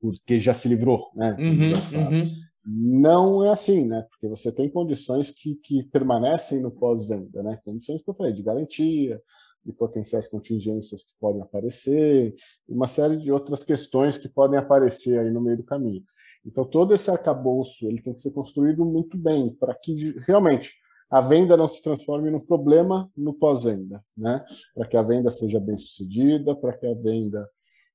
porque 0.00 0.38
já 0.38 0.54
se 0.54 0.68
livrou, 0.68 1.10
né? 1.14 1.36
Uhum, 1.38 1.72
uhum. 1.72 2.46
Não 2.68 3.44
é 3.44 3.50
assim, 3.50 3.86
né? 3.86 4.04
Porque 4.10 4.26
você 4.28 4.50
tem 4.50 4.68
condições 4.68 5.30
que, 5.30 5.54
que 5.56 5.84
permanecem 5.84 6.60
no 6.60 6.70
pós-venda, 6.70 7.42
né? 7.42 7.60
Condições 7.64 8.02
que 8.02 8.10
eu 8.10 8.14
falei, 8.14 8.32
de 8.32 8.42
garantia, 8.42 9.22
de 9.64 9.72
potenciais 9.72 10.28
contingências 10.28 11.02
que 11.02 11.12
podem 11.20 11.42
aparecer, 11.42 12.34
uma 12.68 12.86
série 12.86 13.16
de 13.16 13.32
outras 13.32 13.62
questões 13.64 14.18
que 14.18 14.28
podem 14.28 14.58
aparecer 14.58 15.18
aí 15.18 15.30
no 15.30 15.40
meio 15.40 15.56
do 15.56 15.64
caminho. 15.64 16.02
Então, 16.44 16.64
todo 16.64 16.94
esse 16.94 17.10
arcabouço 17.10 17.86
ele 17.88 18.00
tem 18.00 18.14
que 18.14 18.20
ser 18.20 18.30
construído 18.30 18.84
muito 18.84 19.18
bem, 19.18 19.52
para 19.54 19.74
que 19.74 20.14
realmente 20.26 20.74
a 21.10 21.20
venda 21.20 21.56
não 21.56 21.68
se 21.68 21.82
transforme 21.82 22.30
num 22.30 22.40
problema 22.40 23.10
no 23.16 23.32
pós-venda, 23.32 24.04
né? 24.16 24.44
Para 24.74 24.88
que 24.88 24.96
a 24.96 25.02
venda 25.02 25.30
seja 25.30 25.60
bem 25.60 25.78
sucedida, 25.78 26.54
para 26.54 26.76
que 26.76 26.86
a 26.86 26.94
venda 26.94 27.48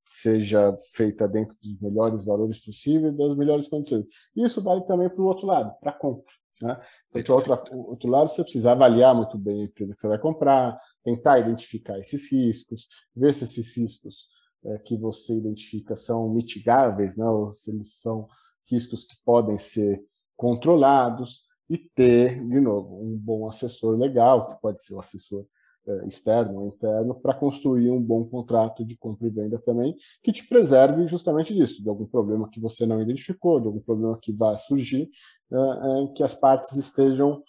seja 0.09 0.75
feita 0.93 1.27
dentro 1.27 1.57
dos 1.61 1.79
melhores 1.79 2.25
valores 2.25 2.59
possíveis, 2.59 3.15
das 3.15 3.35
melhores 3.37 3.67
condições. 3.67 4.05
Isso 4.35 4.61
vale 4.61 4.81
também 4.85 5.09
para 5.09 5.21
o 5.21 5.25
outro 5.25 5.45
lado, 5.45 5.73
para 5.79 5.91
a 5.91 5.97
compra. 5.97 6.33
Né? 6.61 6.79
Então, 7.15 7.41
para 7.41 7.51
o 7.51 7.55
outro, 7.55 7.77
outro 7.77 8.09
lado, 8.09 8.29
você 8.29 8.43
precisa 8.43 8.71
avaliar 8.71 9.15
muito 9.15 9.37
bem 9.37 9.61
a 9.61 9.63
empresa 9.65 9.93
que 9.93 10.01
você 10.01 10.07
vai 10.07 10.19
comprar, 10.19 10.77
tentar 11.03 11.39
identificar 11.39 11.97
esses 11.97 12.31
riscos, 12.31 12.87
ver 13.15 13.33
se 13.33 13.45
esses 13.45 13.75
riscos 13.75 14.27
é, 14.65 14.77
que 14.79 14.97
você 14.97 15.33
identifica 15.33 15.95
são 15.95 16.29
mitigáveis, 16.29 17.17
né? 17.17 17.25
ou 17.25 17.51
se 17.51 17.71
eles 17.71 17.95
são 17.95 18.27
riscos 18.69 19.05
que 19.05 19.15
podem 19.25 19.57
ser 19.57 20.03
controlados 20.35 21.41
e 21.71 21.77
ter, 21.77 22.45
de 22.49 22.59
novo, 22.59 23.01
um 23.01 23.17
bom 23.17 23.47
assessor 23.47 23.97
legal, 23.97 24.45
que 24.45 24.61
pode 24.61 24.83
ser 24.83 24.93
o 24.93 24.99
assessor 24.99 25.45
é, 25.87 26.05
externo 26.05 26.59
ou 26.59 26.67
interno, 26.67 27.15
para 27.15 27.33
construir 27.33 27.89
um 27.89 28.01
bom 28.01 28.25
contrato 28.25 28.83
de 28.83 28.97
compra 28.97 29.25
e 29.25 29.29
venda 29.29 29.57
também, 29.57 29.95
que 30.21 30.33
te 30.33 30.45
preserve 30.45 31.07
justamente 31.07 31.55
disso, 31.55 31.81
de 31.81 31.87
algum 31.87 32.05
problema 32.05 32.49
que 32.49 32.59
você 32.59 32.85
não 32.85 33.01
identificou, 33.01 33.61
de 33.61 33.67
algum 33.67 33.79
problema 33.79 34.19
que 34.21 34.33
vai 34.33 34.57
surgir, 34.57 35.09
é, 35.49 35.55
é, 35.55 36.07
que 36.13 36.21
as 36.23 36.33
partes 36.33 36.75
estejam 36.75 37.41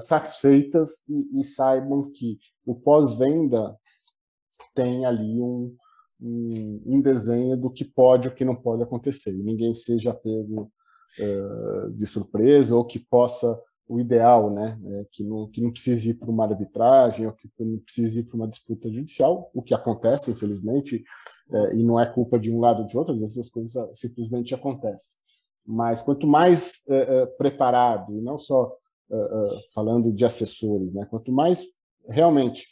satisfeitas 0.00 1.08
e, 1.08 1.42
saibam 1.42 2.10
que 2.12 2.38
o 2.66 2.74
pós-venda 2.74 3.74
tem 4.74 5.06
ali 5.06 5.40
um, 5.40 5.74
um, 6.20 6.82
um, 6.84 7.00
desenho 7.00 7.56
do 7.56 7.70
que 7.70 7.82
pode 7.82 8.28
e 8.28 8.30
o 8.30 8.34
que 8.34 8.44
não 8.44 8.54
pode 8.54 8.82
acontecer, 8.82 9.32
e 9.34 9.42
ninguém 9.42 9.72
seja 9.72 10.12
pego 10.12 10.70
uh, 11.18 11.90
de 11.92 12.06
surpresa 12.06 12.76
ou 12.76 12.84
que 12.84 12.98
possa 12.98 13.60
o 13.90 13.98
ideal, 13.98 14.50
né, 14.50 14.78
é, 14.86 15.06
que 15.10 15.24
não 15.24 15.48
que 15.48 15.60
não 15.60 15.72
precise 15.72 16.10
ir 16.10 16.14
para 16.14 16.30
uma 16.30 16.44
arbitragem 16.44 17.26
ou 17.26 17.32
que 17.32 17.50
não 17.58 17.76
precise 17.80 18.20
ir 18.20 18.22
para 18.22 18.36
uma 18.36 18.46
disputa 18.46 18.88
judicial, 18.88 19.50
o 19.52 19.60
que 19.60 19.74
acontece 19.74 20.30
infelizmente 20.30 21.02
é, 21.50 21.74
e 21.74 21.82
não 21.82 21.98
é 21.98 22.06
culpa 22.06 22.38
de 22.38 22.52
um 22.52 22.60
lado 22.60 22.82
ou 22.82 22.86
de 22.86 22.96
outro, 22.96 23.14
às 23.14 23.20
vezes 23.20 23.38
as 23.38 23.48
coisas 23.48 23.98
simplesmente 23.98 24.54
acontecem. 24.54 25.18
Mas 25.66 26.00
quanto 26.00 26.24
mais 26.24 26.88
é, 26.88 27.26
preparado, 27.26 28.16
e 28.16 28.20
não 28.20 28.38
só 28.38 28.72
falando 29.74 30.12
de 30.12 30.24
assessores, 30.24 30.94
né, 30.94 31.04
quanto 31.10 31.32
mais 31.32 31.64
realmente 32.08 32.68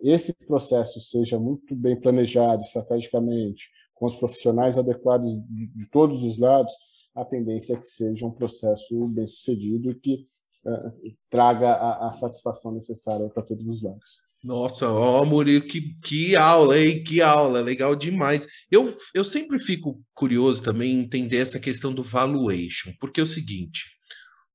esse 0.00 0.32
processo 0.46 1.00
seja 1.00 1.36
muito 1.36 1.74
bem 1.74 2.00
planejado 2.00 2.62
estrategicamente, 2.62 3.68
com 3.92 4.06
os 4.06 4.14
profissionais 4.14 4.78
adequados 4.78 5.28
de, 5.48 5.66
de 5.66 5.90
todos 5.90 6.22
os 6.22 6.38
lados, 6.38 6.72
a 7.14 7.24
tendência 7.24 7.74
é 7.74 7.76
que 7.76 7.86
seja 7.86 8.26
um 8.26 8.30
processo 8.30 9.06
bem 9.08 9.26
sucedido 9.26 9.90
e 9.90 9.94
que 9.94 10.26
uh, 10.64 11.16
traga 11.28 11.72
a, 11.72 12.10
a, 12.10 12.14
satisfação 12.14 12.72
necessária 12.72 13.28
para 13.28 13.42
todos 13.42 13.66
os 13.66 13.82
lados. 13.82 14.20
Nossa, 14.42 14.88
ó, 14.88 15.22
Murilo, 15.24 15.66
que, 15.66 15.94
que 16.02 16.34
aula, 16.34 16.78
hein? 16.78 17.04
Que 17.04 17.20
aula, 17.20 17.60
legal 17.60 17.94
demais. 17.94 18.46
Eu, 18.70 18.94
eu 19.14 19.24
sempre 19.24 19.58
fico 19.58 20.02
curioso 20.14 20.62
também 20.62 20.92
em 20.92 21.00
entender 21.00 21.38
essa 21.38 21.60
questão 21.60 21.92
do 21.92 22.02
valuation, 22.02 22.92
porque 22.98 23.20
é 23.20 23.22
o 23.22 23.26
seguinte: 23.26 23.84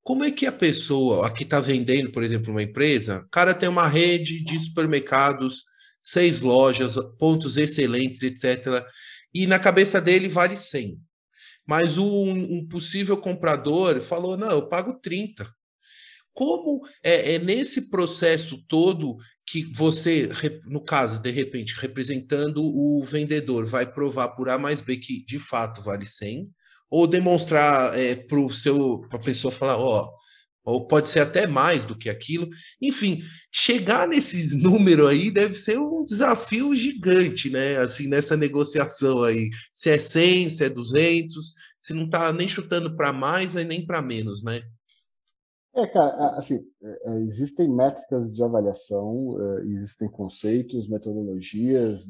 como 0.01 0.23
é 0.23 0.31
que 0.31 0.47
a 0.47 0.51
pessoa, 0.51 1.27
a 1.27 1.31
que 1.31 1.43
está 1.43 1.59
vendendo, 1.59 2.11
por 2.11 2.23
exemplo, 2.23 2.51
uma 2.51 2.63
empresa, 2.63 3.19
o 3.19 3.29
cara 3.29 3.53
tem 3.53 3.69
uma 3.69 3.87
rede 3.87 4.43
de 4.43 4.57
supermercados, 4.57 5.63
seis 6.01 6.41
lojas, 6.41 6.95
pontos 7.19 7.55
excelentes, 7.55 8.23
etc. 8.23 8.83
E 9.31 9.45
na 9.45 9.59
cabeça 9.59 10.01
dele 10.01 10.27
vale 10.27 10.57
100 10.57 10.99
mas 11.65 11.97
um, 11.97 12.31
um 12.31 12.67
possível 12.67 13.17
comprador 13.17 14.01
falou: 14.01 14.37
não, 14.37 14.51
eu 14.51 14.67
pago 14.67 14.99
30. 15.01 15.49
Como 16.33 16.85
é, 17.01 17.35
é, 17.35 17.39
nesse 17.39 17.89
processo 17.89 18.61
todo 18.67 19.15
que 19.47 19.63
você, 19.73 20.29
no 20.65 20.81
caso, 20.81 21.19
de 21.21 21.31
repente, 21.31 21.79
representando 21.79 22.61
o 22.61 23.03
vendedor, 23.05 23.65
vai 23.65 23.89
provar 23.89 24.29
por 24.29 24.49
A 24.49 24.57
mais 24.57 24.81
B 24.81 24.97
que 24.97 25.23
de 25.25 25.39
fato 25.39 25.81
vale 25.81 26.05
100, 26.05 26.49
ou 26.89 27.07
demonstrar 27.07 27.97
é, 27.97 28.15
para 28.15 29.17
a 29.17 29.19
pessoa 29.19 29.51
falar: 29.51 29.77
ó, 29.77 30.11
ou 30.65 30.87
pode 30.87 31.07
ser 31.07 31.19
até 31.19 31.45
mais 31.45 31.85
do 31.85 31.97
que 31.97 32.09
aquilo. 32.09 32.49
Enfim, 32.81 33.21
chegar 33.51 34.07
nesses 34.07 34.51
números 34.57 35.07
aí 35.07 35.29
deve 35.29 35.55
ser 35.55 35.79
um 35.79 36.03
desafio 36.03 36.75
gigante, 36.75 37.49
né? 37.49 37.77
Assim, 37.77 38.07
nessa 38.07 38.35
negociação 38.35 39.23
aí, 39.23 39.49
se 39.71 39.89
é 39.91 39.99
100, 39.99 40.49
se 40.49 40.63
é 40.65 40.69
200, 40.69 41.53
se 41.79 41.93
não 41.93 42.05
está 42.05 42.33
nem 42.33 42.47
chutando 42.47 42.95
para 42.95 43.13
mais 43.13 43.53
nem 43.53 43.85
para 43.85 44.01
menos, 44.01 44.43
né? 44.43 44.61
É, 45.75 45.85
cara, 45.87 46.37
assim, 46.37 46.65
é, 46.81 47.11
é, 47.11 47.17
existem 47.23 47.69
métricas 47.69 48.31
de 48.31 48.41
avaliação, 48.41 49.35
é, 49.39 49.61
existem 49.65 50.09
conceitos, 50.09 50.87
metodologias 50.87 52.07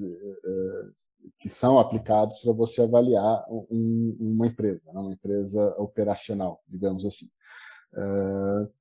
que 1.39 1.49
são 1.49 1.79
aplicados 1.79 2.37
para 2.37 2.53
você 2.53 2.83
avaliar 2.83 3.43
uma 3.49 4.45
empresa, 4.45 4.93
né? 4.93 4.99
uma 4.99 5.13
empresa 5.13 5.75
operacional, 5.79 6.61
digamos 6.67 7.03
assim. 7.03 7.25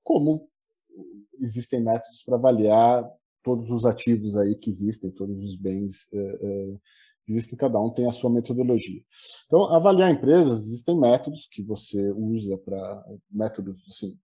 Como 0.02 0.48
existem 1.40 1.82
métodos 1.82 2.22
para 2.22 2.36
avaliar 2.36 3.08
todos 3.42 3.70
os 3.70 3.84
ativos 3.84 4.36
aí 4.36 4.54
que 4.54 4.70
existem, 4.70 5.10
todos 5.10 5.42
os 5.44 5.56
bens 5.56 6.08
que 7.24 7.32
existem, 7.32 7.56
cada 7.56 7.80
um 7.80 7.90
tem 7.90 8.06
a 8.06 8.12
sua 8.12 8.30
metodologia. 8.30 9.02
Então, 9.46 9.64
avaliar 9.74 10.10
empresas, 10.12 10.60
existem 10.60 10.98
métodos 10.98 11.48
que 11.50 11.62
você 11.62 12.10
usa 12.12 12.56
para 12.58 13.04
métodos 13.30 13.82
assim, 13.88 14.18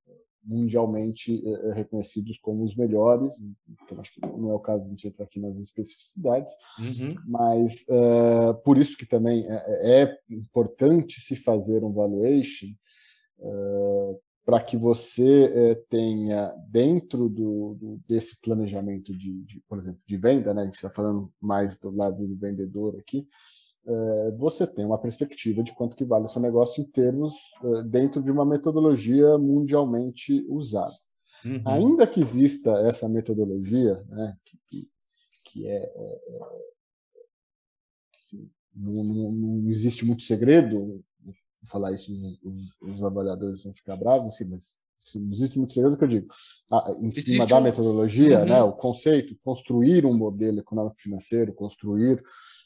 mundialmente 0.44 1.42
é, 1.46 1.72
reconhecidos 1.72 2.38
como 2.38 2.64
os 2.64 2.74
melhores. 2.74 3.34
Então, 3.84 4.00
acho 4.00 4.12
que 4.14 4.20
não 4.20 4.50
é 4.50 4.54
o 4.54 4.60
caso 4.60 4.82
de 4.82 4.88
a 4.88 4.90
gente 4.90 5.08
entrar 5.08 5.24
aqui 5.24 5.40
nas 5.40 5.56
especificidades, 5.56 6.52
uhum. 6.78 7.14
mas 7.26 7.84
é, 7.88 8.52
por 8.64 8.78
isso 8.78 8.96
que 8.96 9.06
também 9.06 9.44
é, 9.46 10.02
é, 10.02 10.18
importante 10.30 11.20
se 11.20 11.36
fazer 11.36 11.84
um 11.84 11.92
valuation 11.92 12.68
é, 13.38 14.16
para 14.44 14.60
que 14.60 14.76
você 14.76 15.84
tenha 15.88 16.52
dentro 16.68 17.28
do, 17.28 17.74
do, 17.74 18.00
desse 18.08 18.40
planejamento 18.40 19.16
de, 19.16 19.42
de, 19.42 19.60
por 19.68 19.78
exemplo, 19.78 20.00
de 20.06 20.16
venda, 20.16 20.52
né? 20.52 20.62
A 20.62 20.64
gente 20.64 20.74
está 20.74 20.90
falando 20.90 21.32
mais 21.40 21.76
do 21.76 21.90
lado 21.90 22.26
do 22.26 22.36
vendedor 22.36 22.96
aqui 22.98 23.26
é, 23.86 24.30
você 24.32 24.66
tem 24.66 24.84
uma 24.84 24.98
perspectiva 24.98 25.62
de 25.62 25.72
quanto 25.72 25.96
que 25.96 26.04
vale 26.04 26.26
o 26.26 26.28
seu 26.28 26.40
negócio 26.40 26.82
em 26.82 26.86
termos 26.86 27.34
é, 27.62 27.82
dentro 27.84 28.22
de 28.22 28.30
uma 28.30 28.44
metodologia 28.44 29.38
mundialmente 29.38 30.44
usada. 30.48 30.94
Uhum. 31.44 31.62
Ainda 31.64 32.06
que 32.06 32.20
exista 32.20 32.70
essa 32.80 33.08
metodologia, 33.08 33.94
né, 34.08 34.36
que, 34.44 34.58
que, 34.68 34.88
que 35.44 35.66
é, 35.66 35.76
é, 35.76 36.20
é 36.28 36.40
assim, 38.18 38.50
não, 38.74 39.02
não, 39.02 39.32
não, 39.32 39.70
existe 39.70 40.04
muito 40.04 40.22
segredo, 40.22 41.02
falar 41.66 41.92
isso, 41.92 42.12
os, 42.42 42.80
os 42.80 43.02
avaliadores 43.02 43.62
vão 43.62 43.74
ficar 43.74 43.96
bravos, 43.96 44.28
assim, 44.28 44.48
mas 44.48 44.80
não 45.16 45.30
existe 45.32 45.58
muito 45.58 45.72
segredo 45.72 45.96
que 45.96 46.04
eu 46.04 46.08
digo. 46.08 46.28
Ah, 46.70 46.84
em 46.98 47.08
existe 47.08 47.32
cima 47.32 47.46
da 47.46 47.58
um... 47.58 47.62
metodologia, 47.62 48.40
uhum. 48.40 48.46
né, 48.46 48.62
o 48.62 48.72
conceito, 48.72 49.36
construir 49.42 50.04
um 50.04 50.16
modelo 50.16 50.58
econômico 50.58 51.00
financeiro, 51.00 51.54
construir 51.54 52.22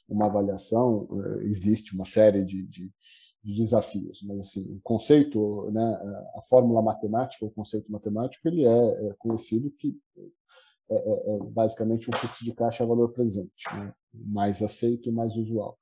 uma 0.09 0.27
avaliação, 0.27 1.07
eh, 1.11 1.45
existe 1.45 1.95
uma 1.95 2.05
série 2.05 2.45
de, 2.45 2.67
de, 2.67 2.91
de 3.43 3.57
desafios, 3.57 4.21
mas 4.23 4.41
assim, 4.41 4.63
o 4.75 4.81
conceito, 4.83 5.71
né, 5.71 6.01
a 6.37 6.43
fórmula 6.43 6.83
matemática, 6.83 7.45
o 7.45 7.51
conceito 7.51 7.91
matemático, 7.91 8.47
ele 8.49 8.65
é, 8.65 9.09
é 9.09 9.15
conhecido 9.19 9.71
que 9.71 9.97
é, 10.91 10.95
é, 10.95 11.35
é, 11.35 11.39
basicamente 11.51 12.11
um 12.11 12.13
fluxo 12.13 12.45
de 12.45 12.53
caixa 12.53 12.85
a 12.85 12.87
valor 12.87 13.11
presente, 13.13 13.65
né, 13.73 13.95
mais 14.13 14.63
aceito 14.63 15.09
e 15.09 15.13
mais 15.13 15.37
usual. 15.37 15.79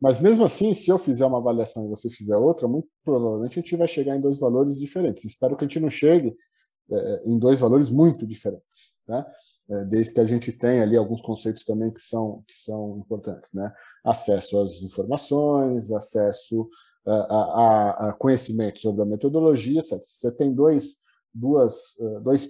Mas 0.00 0.18
mesmo 0.18 0.44
assim, 0.44 0.72
se 0.72 0.90
eu 0.90 0.98
fizer 0.98 1.26
uma 1.26 1.38
avaliação 1.38 1.84
e 1.84 1.88
você 1.88 2.08
fizer 2.08 2.36
outra, 2.36 2.66
muito 2.66 2.88
provavelmente 3.04 3.58
a 3.58 3.62
gente 3.62 3.76
vai 3.76 3.86
chegar 3.86 4.16
em 4.16 4.20
dois 4.20 4.38
valores 4.38 4.78
diferentes. 4.78 5.24
Espero 5.24 5.56
que 5.56 5.64
a 5.64 5.68
gente 5.68 5.80
não 5.80 5.90
chegue 5.90 6.34
é, 6.90 7.22
em 7.24 7.38
dois 7.38 7.60
valores 7.60 7.90
muito 7.90 8.26
diferentes, 8.26 8.94
né? 9.06 9.24
É, 9.68 9.84
desde 9.84 10.12
que 10.12 10.20
a 10.20 10.24
gente 10.24 10.50
tenha 10.50 10.82
ali 10.82 10.96
alguns 10.96 11.20
conceitos 11.20 11.64
também 11.64 11.92
que 11.92 12.00
são, 12.00 12.42
que 12.46 12.54
são 12.54 12.98
importantes, 12.98 13.52
né? 13.52 13.72
Acesso 14.04 14.58
às 14.58 14.82
informações, 14.82 15.92
acesso 15.92 16.68
a, 17.06 17.12
a, 17.12 18.08
a 18.08 18.12
conhecimento 18.14 18.80
sobre 18.80 19.02
a 19.02 19.06
metodologia. 19.06 19.82
Se 19.82 19.96
você 20.02 20.34
tem 20.34 20.52
dois, 20.52 20.96
duas, 21.32 21.98
é, 22.00 22.20
dois, 22.20 22.48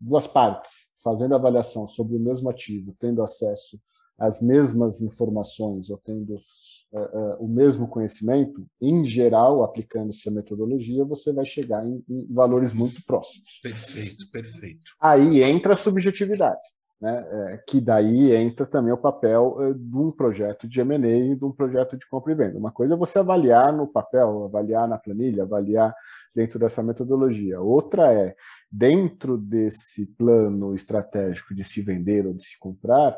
duas 0.00 0.26
partes 0.26 0.92
fazendo 1.02 1.34
avaliação 1.34 1.86
sobre 1.86 2.16
o 2.16 2.20
mesmo 2.20 2.48
ativo, 2.48 2.96
tendo 2.98 3.22
acesso 3.22 3.78
às 4.18 4.40
mesmas 4.40 5.00
informações 5.00 5.90
ou 5.90 5.98
tendo 5.98 6.34
uh, 6.34 6.98
uh, 6.98 7.44
o 7.44 7.48
mesmo 7.48 7.88
conhecimento, 7.88 8.66
em 8.80 9.04
geral, 9.04 9.62
aplicando-se 9.64 10.28
a 10.28 10.32
metodologia, 10.32 11.04
você 11.04 11.32
vai 11.32 11.44
chegar 11.44 11.84
em, 11.84 12.02
em, 12.08 12.32
valores 12.32 12.72
muito 12.72 13.04
próximos. 13.04 13.60
Perfeito, 13.62 14.30
perfeito. 14.30 14.82
Aí 15.00 15.42
entra 15.42 15.74
a 15.74 15.76
subjetividade, 15.76 16.62
né? 17.00 17.26
É, 17.52 17.62
que 17.68 17.80
daí 17.80 18.32
entra 18.32 18.64
também 18.66 18.92
o 18.92 18.96
papel 18.96 19.56
uh, 19.58 19.74
de 19.74 19.96
um 19.96 20.12
projeto 20.12 20.68
de 20.68 20.80
M&A 20.80 21.32
e 21.32 21.36
de 21.36 21.44
um 21.44 21.52
projeto 21.52 21.96
de 21.96 22.08
compra 22.08 22.32
e 22.32 22.36
venda. 22.36 22.56
Uma 22.56 22.70
coisa 22.70 22.94
é 22.94 22.96
você 22.96 23.18
avaliar 23.18 23.72
no 23.76 23.88
papel, 23.88 24.44
avaliar 24.44 24.88
na 24.88 24.96
planilha, 24.96 25.42
avaliar 25.42 25.92
dentro 26.34 26.58
dessa 26.58 26.82
metodologia. 26.82 27.60
Outra 27.60 28.12
é, 28.12 28.36
dentro 28.70 29.36
desse 29.36 30.06
plano 30.16 30.74
estratégico 30.74 31.54
de 31.54 31.64
se 31.64 31.82
vender 31.82 32.26
ou 32.26 32.32
de 32.32 32.44
se 32.44 32.58
comprar, 32.58 33.16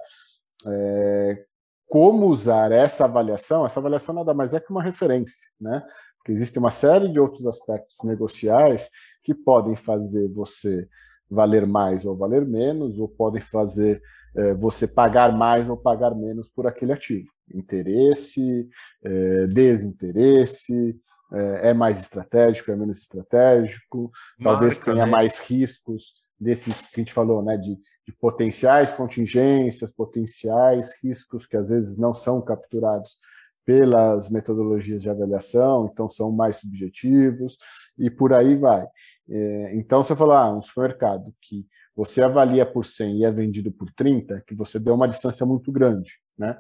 é, 0.67 1.45
como 1.89 2.27
usar 2.27 2.73
essa 2.73 3.05
avaliação, 3.05 3.65
essa 3.65 3.81
avaliação 3.81 4.15
nada 4.15 4.35
mais 4.35 4.53
é 4.53 4.61
que 4.61 4.71
uma 4.71 4.83
referência, 4.83 5.49
né? 5.61 5.83
Porque 6.19 6.33
existe 6.33 6.59
uma 6.59 6.71
série 6.71 7.09
de 7.09 7.21
outros 7.21 7.47
aspectos 7.47 7.97
negociais 8.03 8.91
que 9.23 9.35
podem 9.35 9.77
fazer 9.77 10.29
você 10.29 10.87
valer 11.31 11.67
mais 11.67 12.05
ou 12.05 12.17
valer 12.17 12.45
menos, 12.45 12.99
ou 12.99 13.09
podem 13.09 13.41
fazer 13.41 14.03
é, 14.35 14.55
você 14.55 14.87
pagar 14.87 15.33
mais 15.33 15.69
ou 15.69 15.77
pagar 15.77 16.15
menos 16.15 16.49
por 16.49 16.67
aquele 16.67 16.93
ativo. 16.93 17.31
Interesse, 17.55 18.69
é, 19.05 19.47
desinteresse, 19.47 20.97
é, 21.33 21.71
é, 21.71 21.75
mais 21.75 22.01
estratégico, 22.01 22.71
é 22.71 22.77
menos 22.77 22.99
estratégico, 22.99 24.11
Marca, 24.39 24.61
talvez 24.61 24.79
tenha 24.79 25.07
né? 25.07 25.11
mais 25.11 25.39
riscos 25.41 26.26
desses 26.39 26.83
que 26.83 27.01
a 27.01 27.03
gente 27.03 27.13
falou, 27.13 27.43
né, 27.43 27.57
de, 27.57 27.77
de, 27.77 28.13
potenciais 28.21 28.93
contingências, 28.93 29.93
potenciais 29.93 30.91
riscos 31.03 31.47
que 31.47 31.57
às 31.57 31.71
vezes 31.71 31.97
não 31.97 32.13
são 32.13 32.43
capturados 32.43 33.17
pelas 33.65 34.31
metodologias 34.31 35.03
de 35.03 35.11
avaliação, 35.11 35.89
então 35.91 36.09
são 36.09 36.31
mais 36.31 36.57
subjetivos 36.57 37.57
e 37.99 38.11
por 38.11 38.33
aí 38.33 38.55
vai. 38.55 38.87
É, 39.29 39.75
então 39.75 40.03
você 40.03 40.15
falou, 40.15 40.35
ah, 40.35 40.55
um 40.55 40.63
supermercado 40.63 41.35
que 41.41 41.67
você 41.97 42.23
avalia 42.23 42.67
por 42.67 42.85
100 42.85 43.19
e 43.19 43.25
é 43.25 43.31
vendido 43.31 43.73
por 43.73 43.91
30, 43.91 44.43
que 44.47 44.55
você 44.55 44.79
deu 44.79 44.95
uma 44.95 45.09
distância 45.09 45.47
muito 45.47 45.73
grande, 45.73 46.13
né? 46.39 46.59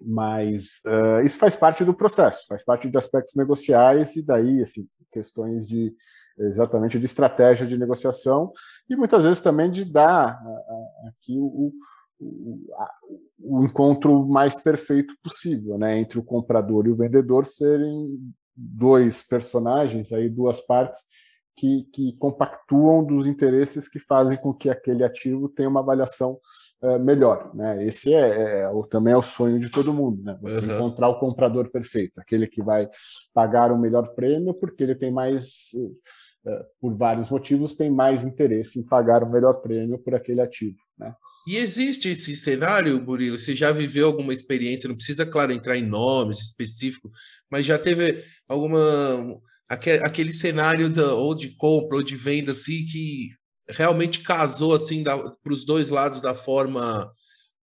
Mas 0.00 0.80
uh, 0.86 1.24
isso 1.24 1.38
faz 1.38 1.54
parte 1.54 1.84
do 1.84 1.94
processo, 1.94 2.44
faz 2.48 2.64
parte 2.64 2.90
de 2.90 2.98
aspectos 2.98 3.36
negociais 3.36 4.16
e 4.16 4.22
daí, 4.22 4.60
assim, 4.60 4.88
questões 5.12 5.68
de 5.68 5.94
exatamente 6.38 6.98
de 6.98 7.04
estratégia 7.04 7.66
de 7.66 7.78
negociação 7.78 8.52
e 8.88 8.96
muitas 8.96 9.24
vezes 9.24 9.40
também 9.40 9.70
de 9.70 9.84
dar 9.84 10.40
aqui 11.08 11.38
o, 11.38 11.72
o, 12.20 12.60
o 13.40 13.64
encontro 13.64 14.26
mais 14.26 14.56
perfeito 14.56 15.14
possível, 15.22 15.78
né, 15.78 15.98
entre 15.98 16.18
o 16.18 16.24
comprador 16.24 16.86
e 16.86 16.90
o 16.90 16.96
vendedor 16.96 17.46
serem 17.46 18.18
dois 18.56 19.22
personagens 19.22 20.12
aí 20.12 20.28
duas 20.28 20.60
partes 20.60 21.00
que, 21.56 21.84
que, 21.92 22.12
compactuam 22.14 23.04
dos 23.04 23.26
interesses 23.26 23.86
que 23.86 24.00
fazem 24.00 24.36
com 24.36 24.52
que 24.52 24.68
aquele 24.68 25.04
ativo 25.04 25.48
tenha 25.48 25.68
uma 25.68 25.80
avaliação 25.80 26.38
é, 26.82 26.98
melhor. 26.98 27.54
Né? 27.54 27.86
Esse 27.86 28.12
é, 28.12 28.62
é, 28.62 28.72
também 28.90 29.12
é 29.12 29.16
o 29.16 29.22
sonho 29.22 29.58
de 29.58 29.70
todo 29.70 29.92
mundo, 29.92 30.22
né? 30.22 30.36
você 30.40 30.58
uhum. 30.58 30.74
encontrar 30.74 31.08
o 31.08 31.18
comprador 31.18 31.70
perfeito, 31.70 32.20
aquele 32.20 32.46
que 32.46 32.62
vai 32.62 32.88
pagar 33.32 33.70
o 33.70 33.78
melhor 33.78 34.14
prêmio 34.14 34.54
porque 34.54 34.82
ele 34.82 34.94
tem 34.94 35.12
mais, 35.12 35.70
é, 35.74 35.88
por 36.80 36.94
vários 36.94 37.30
motivos, 37.30 37.74
tem 37.74 37.90
mais 37.90 38.24
interesse 38.24 38.78
em 38.78 38.86
pagar 38.86 39.22
o 39.22 39.30
melhor 39.30 39.54
prêmio 39.54 39.98
por 39.98 40.14
aquele 40.14 40.40
ativo. 40.40 40.76
Né? 40.98 41.14
E 41.48 41.56
existe 41.56 42.08
esse 42.08 42.36
cenário, 42.36 43.00
Burilo? 43.00 43.38
Você 43.38 43.56
já 43.56 43.72
viveu 43.72 44.06
alguma 44.06 44.32
experiência? 44.32 44.88
Não 44.88 44.96
precisa, 44.96 45.24
claro, 45.24 45.52
entrar 45.52 45.76
em 45.76 45.86
nomes 45.86 46.40
específicos, 46.40 47.10
mas 47.50 47.64
já 47.64 47.78
teve 47.78 48.22
alguma 48.46 49.40
aquele, 49.68 50.32
cenário 50.32 50.90
da, 50.90 51.14
ou 51.14 51.34
de 51.34 51.56
compra 51.56 51.96
ou 51.96 52.02
de 52.02 52.16
venda 52.16 52.52
assim 52.52 52.86
que 52.86 53.30
realmente 53.68 54.20
casou 54.20 54.74
assim 54.74 55.02
para 55.02 55.52
os 55.52 55.64
dois 55.64 55.88
lados 55.88 56.20
da 56.20 56.34
forma 56.34 57.10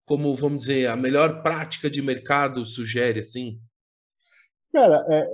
como 0.06 0.34
vamos 0.36 0.60
dizer 0.60 0.88
a 0.88 0.96
melhor 0.96 1.44
prática 1.44 1.90
de 1.90 2.02
mercado 2.02 2.66
sugere 2.66 3.20
assim 3.20 3.60
cara 4.74 5.06
é, 5.12 5.28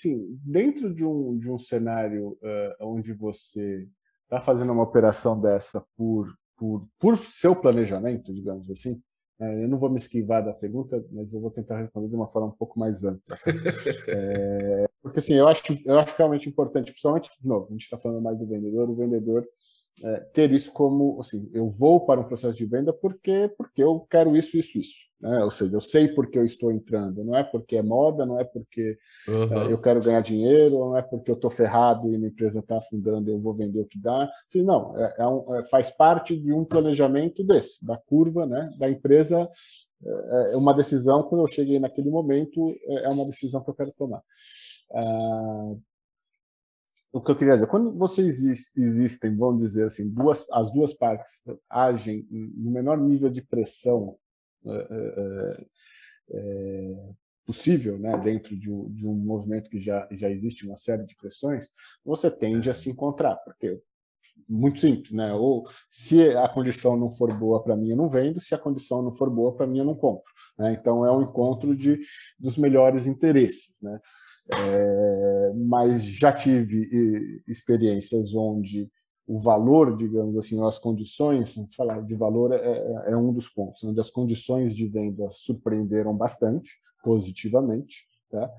sim 0.00 0.38
dentro 0.44 0.94
de 0.94 1.04
um, 1.04 1.38
de 1.38 1.50
um 1.50 1.58
cenário 1.58 2.38
uh, 2.42 2.74
onde 2.80 3.12
você 3.12 3.88
está 4.24 4.40
fazendo 4.40 4.72
uma 4.72 4.82
operação 4.82 5.40
dessa 5.40 5.84
por 5.96 6.32
por, 6.56 6.86
por 6.98 7.18
seu 7.18 7.56
planejamento 7.56 8.34
digamos 8.34 8.70
assim 8.70 9.00
é, 9.40 9.64
eu 9.64 9.68
não 9.68 9.78
vou 9.78 9.88
me 9.88 9.96
esquivar 9.96 10.44
da 10.44 10.52
pergunta, 10.52 11.02
mas 11.10 11.32
eu 11.32 11.40
vou 11.40 11.50
tentar 11.50 11.78
responder 11.78 12.08
de 12.08 12.14
uma 12.14 12.28
forma 12.28 12.48
um 12.48 12.56
pouco 12.56 12.78
mais 12.78 13.04
ampla. 13.04 13.38
É, 14.06 14.86
porque 15.02 15.18
assim, 15.18 15.32
eu 15.32 15.48
acho, 15.48 15.62
eu 15.86 15.98
acho 15.98 16.14
realmente 16.18 16.46
importante, 16.46 16.90
principalmente, 16.90 17.30
de 17.40 17.48
novo, 17.48 17.68
a 17.68 17.72
gente 17.72 17.84
está 17.84 17.96
falando 17.96 18.20
mais 18.20 18.38
do 18.38 18.46
vendedor, 18.46 18.90
o 18.90 18.94
vendedor 18.94 19.48
é, 20.02 20.20
ter 20.32 20.50
isso 20.50 20.72
como, 20.72 21.20
assim, 21.20 21.50
eu 21.52 21.68
vou 21.70 22.06
para 22.06 22.20
um 22.20 22.24
processo 22.24 22.56
de 22.56 22.64
venda 22.64 22.92
porque, 22.92 23.52
porque 23.56 23.82
eu 23.82 24.00
quero 24.10 24.34
isso, 24.34 24.56
isso, 24.56 24.78
isso. 24.78 25.10
Né? 25.20 25.44
Ou 25.44 25.50
seja, 25.50 25.76
eu 25.76 25.80
sei 25.80 26.08
porque 26.08 26.38
eu 26.38 26.44
estou 26.44 26.72
entrando, 26.72 27.22
não 27.22 27.36
é 27.36 27.44
porque 27.44 27.76
é 27.76 27.82
moda, 27.82 28.24
não 28.24 28.40
é 28.40 28.44
porque 28.44 28.96
uhum. 29.28 29.52
é, 29.52 29.72
eu 29.72 29.78
quero 29.78 30.00
ganhar 30.00 30.22
dinheiro, 30.22 30.78
não 30.78 30.96
é 30.96 31.02
porque 31.02 31.30
eu 31.30 31.34
estou 31.34 31.50
ferrado 31.50 32.06
e 32.08 32.16
minha 32.16 32.30
empresa 32.30 32.60
está 32.60 32.78
afundando 32.78 33.28
e 33.28 33.32
eu 33.32 33.38
vou 33.38 33.54
vender 33.54 33.80
o 33.80 33.86
que 33.86 33.98
dá. 33.98 34.30
Assim, 34.48 34.62
não, 34.62 34.96
é, 34.98 35.16
é 35.18 35.26
um, 35.26 35.56
é, 35.56 35.64
faz 35.64 35.90
parte 35.90 36.34
de 36.34 36.52
um 36.52 36.64
planejamento 36.64 37.44
desse, 37.44 37.84
da 37.84 37.98
curva 37.98 38.46
né, 38.46 38.68
da 38.78 38.88
empresa. 38.88 39.50
É, 40.02 40.54
é 40.54 40.56
uma 40.56 40.72
decisão, 40.72 41.22
quando 41.24 41.42
eu 41.42 41.48
cheguei 41.48 41.78
naquele 41.78 42.08
momento, 42.08 42.74
é 42.86 43.08
uma 43.12 43.26
decisão 43.26 43.62
que 43.62 43.68
eu 43.68 43.74
quero 43.74 43.92
tomar. 43.92 44.22
Ah, 44.92 45.74
o 47.12 47.20
que 47.20 47.30
eu 47.30 47.36
queria 47.36 47.54
dizer, 47.54 47.66
quando 47.66 47.96
vocês 47.96 48.40
existem, 48.76 49.36
vamos 49.36 49.62
dizer 49.62 49.86
assim, 49.86 50.08
duas, 50.08 50.48
as 50.52 50.72
duas 50.72 50.92
partes 50.92 51.44
agem 51.68 52.26
no 52.30 52.70
menor 52.70 52.98
nível 52.98 53.28
de 53.28 53.42
pressão 53.42 54.16
é, 54.64 55.66
é, 56.32 56.96
possível, 57.44 57.98
né, 57.98 58.16
dentro 58.18 58.56
de 58.56 58.70
um, 58.72 58.88
de 58.92 59.08
um 59.08 59.14
movimento 59.14 59.68
que 59.68 59.80
já, 59.80 60.06
já 60.12 60.30
existe 60.30 60.66
uma 60.66 60.76
série 60.76 61.04
de 61.04 61.16
pressões, 61.16 61.70
você 62.04 62.30
tende 62.30 62.70
a 62.70 62.74
se 62.74 62.88
encontrar, 62.88 63.36
porque 63.36 63.80
muito 64.48 64.80
simples, 64.80 65.12
né? 65.12 65.32
Ou 65.32 65.64
se 65.88 66.30
a 66.36 66.48
condição 66.48 66.96
não 66.96 67.10
for 67.10 67.32
boa 67.32 67.62
para 67.62 67.76
mim, 67.76 67.90
eu 67.90 67.96
não 67.96 68.08
vendo, 68.08 68.40
se 68.40 68.54
a 68.54 68.58
condição 68.58 69.00
não 69.00 69.12
for 69.12 69.30
boa 69.30 69.54
para 69.54 69.66
mim, 69.66 69.78
eu 69.78 69.84
não 69.84 69.94
compro. 69.94 70.32
Né? 70.58 70.72
Então 70.72 71.06
é 71.06 71.12
um 71.12 71.22
encontro 71.22 71.76
de 71.76 72.00
dos 72.38 72.56
melhores 72.56 73.06
interesses, 73.06 73.80
né? 73.80 74.00
É, 74.52 75.52
mas 75.54 76.04
já 76.04 76.32
tive 76.32 77.42
experiências 77.46 78.34
onde 78.34 78.90
o 79.26 79.38
valor, 79.38 79.94
digamos 79.94 80.36
assim, 80.36 80.60
as 80.66 80.76
condições, 80.78 81.54
falar 81.76 82.02
de 82.02 82.16
valor 82.16 82.52
é, 82.52 82.56
é, 82.56 83.12
é, 83.12 83.16
um 83.16 83.32
dos 83.32 83.48
pontos, 83.48 83.84
onde 83.84 84.00
as 84.00 84.10
condições 84.10 84.74
de 84.74 84.88
venda 84.88 85.30
surpreenderam 85.30 86.16
bastante, 86.16 86.72
positivamente. 87.04 88.08
Tá? 88.28 88.50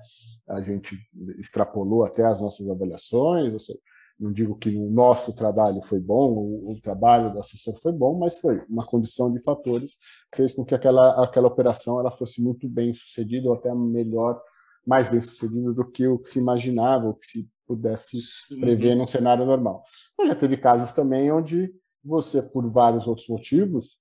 A 0.48 0.62
gente 0.62 0.98
extrapolou 1.38 2.04
até 2.04 2.24
as 2.24 2.40
nossas 2.40 2.70
avaliações, 2.70 3.66
seja, 3.66 3.78
não 4.18 4.32
digo 4.32 4.56
que 4.56 4.74
o 4.74 4.90
nosso 4.90 5.34
trabalho 5.34 5.82
foi 5.82 6.00
bom, 6.00 6.30
o, 6.32 6.72
o, 6.72 6.80
trabalho 6.80 7.32
do 7.32 7.40
assessor 7.40 7.74
foi 7.76 7.92
bom, 7.92 8.18
mas 8.18 8.38
foi 8.38 8.64
uma 8.68 8.86
condição 8.86 9.32
de 9.32 9.42
fatores 9.42 9.98
fez 10.34 10.54
com 10.54 10.64
que 10.64 10.74
aquela, 10.74 11.22
aquela 11.24 11.48
operação 11.48 11.98
ela 11.98 12.10
fosse 12.10 12.40
muito 12.40 12.68
bem 12.68 12.94
sucedida 12.94 13.48
ou 13.48 13.54
até 13.54 13.74
melhor 13.74 14.40
mais 14.86 15.08
bem 15.08 15.20
sucedido 15.20 15.72
do 15.72 15.84
que 15.84 16.06
o 16.06 16.18
que 16.18 16.28
se 16.28 16.38
imaginava, 16.38 17.08
o 17.08 17.14
que 17.14 17.26
se 17.26 17.50
pudesse 17.66 18.18
prever 18.60 18.94
num 18.94 19.06
cenário 19.06 19.46
normal. 19.46 19.84
Mas 20.18 20.28
já 20.28 20.34
teve 20.34 20.56
casos 20.56 20.92
também 20.92 21.30
onde 21.30 21.72
você, 22.04 22.42
por 22.42 22.68
vários 22.68 23.06
outros 23.06 23.28
motivos, 23.28 23.98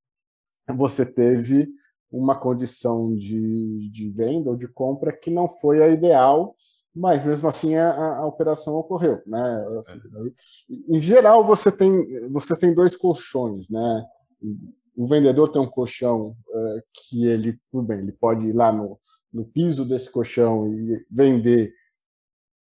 você 0.67 1.05
teve 1.05 1.69
uma 2.11 2.37
condição 2.37 3.15
de, 3.15 3.89
de 3.89 4.09
venda 4.09 4.49
ou 4.49 4.55
de 4.55 4.67
compra 4.67 5.15
que 5.15 5.29
não 5.29 5.47
foi 5.47 5.81
a 5.81 5.87
ideal, 5.87 6.55
mas 6.93 7.23
mesmo 7.23 7.47
assim 7.47 7.75
a, 7.75 8.17
a 8.17 8.25
operação 8.25 8.75
ocorreu, 8.75 9.21
né? 9.25 9.65
Assim, 9.79 9.97
é. 9.97 10.95
Em 10.95 10.99
geral 10.99 11.45
você 11.45 11.71
tem 11.71 12.29
você 12.29 12.53
tem 12.55 12.73
dois 12.73 12.95
colchões, 12.95 13.69
né? 13.69 14.05
O 14.95 15.07
vendedor 15.07 15.49
tem 15.49 15.61
um 15.61 15.69
colchão 15.69 16.35
uh, 16.49 16.83
que 16.93 17.25
ele, 17.25 17.57
tudo 17.71 17.87
bem, 17.87 17.99
ele 17.99 18.11
pode 18.11 18.47
ir 18.47 18.53
lá 18.53 18.73
no 18.73 18.99
no 19.33 19.45
piso 19.45 19.85
desse 19.85 20.09
colchão 20.09 20.67
e 20.67 21.05
vender, 21.09 21.73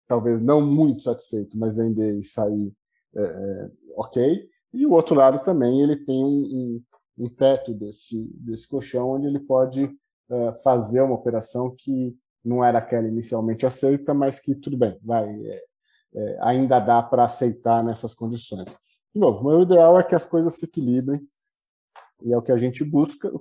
talvez 0.07 0.41
não 0.41 0.61
muito 0.61 1.03
satisfeito, 1.03 1.57
mas 1.57 1.76
vender 1.76 2.18
e 2.20 2.24
sair 2.24 2.74
é, 3.16 3.22
é, 3.22 3.72
ok. 3.95 4.49
E 4.74 4.86
o 4.86 4.91
outro 4.91 5.16
lado 5.16 5.43
também, 5.43 5.82
ele 5.82 5.95
tem 5.95 6.24
um, 6.24 6.82
um, 7.18 7.30
teto 7.30 7.74
desse, 7.74 8.30
desse 8.34 8.68
colchão, 8.68 9.11
onde 9.11 9.28
ele 9.28 9.39
pode 9.39 9.89
é, 10.30 10.53
fazer 10.63 11.01
uma 11.01 11.16
operação 11.16 11.74
que 11.78 12.18
não 12.43 12.63
era 12.63 12.80
aquela 12.80 13.07
inicialmente 13.07 13.66
aceita, 13.66 14.13
mas 14.13 14.39
que 14.39 14.53
tudo 14.53 14.78
bem, 14.78 14.99
vai, 15.01 15.28
é, 15.28 15.63
é, 16.16 16.38
ainda 16.41 16.80
dá 16.80 17.01
para 17.01 17.24
aceitar 17.24 17.84
nessas 17.84 18.13
condições. 18.13 18.78
De 19.13 19.20
novo, 19.20 19.47
o 19.47 19.63
ideal 19.63 19.99
é 19.99 20.03
que 20.03 20.13
as 20.13 20.26
coisas 20.26 20.55
se 20.55 20.66
equilibrem, 20.66 21.22
e 22.22 22.34
é 22.34 22.38
o 22.38 22.41
que 22.41 22.51
a 22.51 22.57
gente 22.57 22.84
busca. 22.84 23.32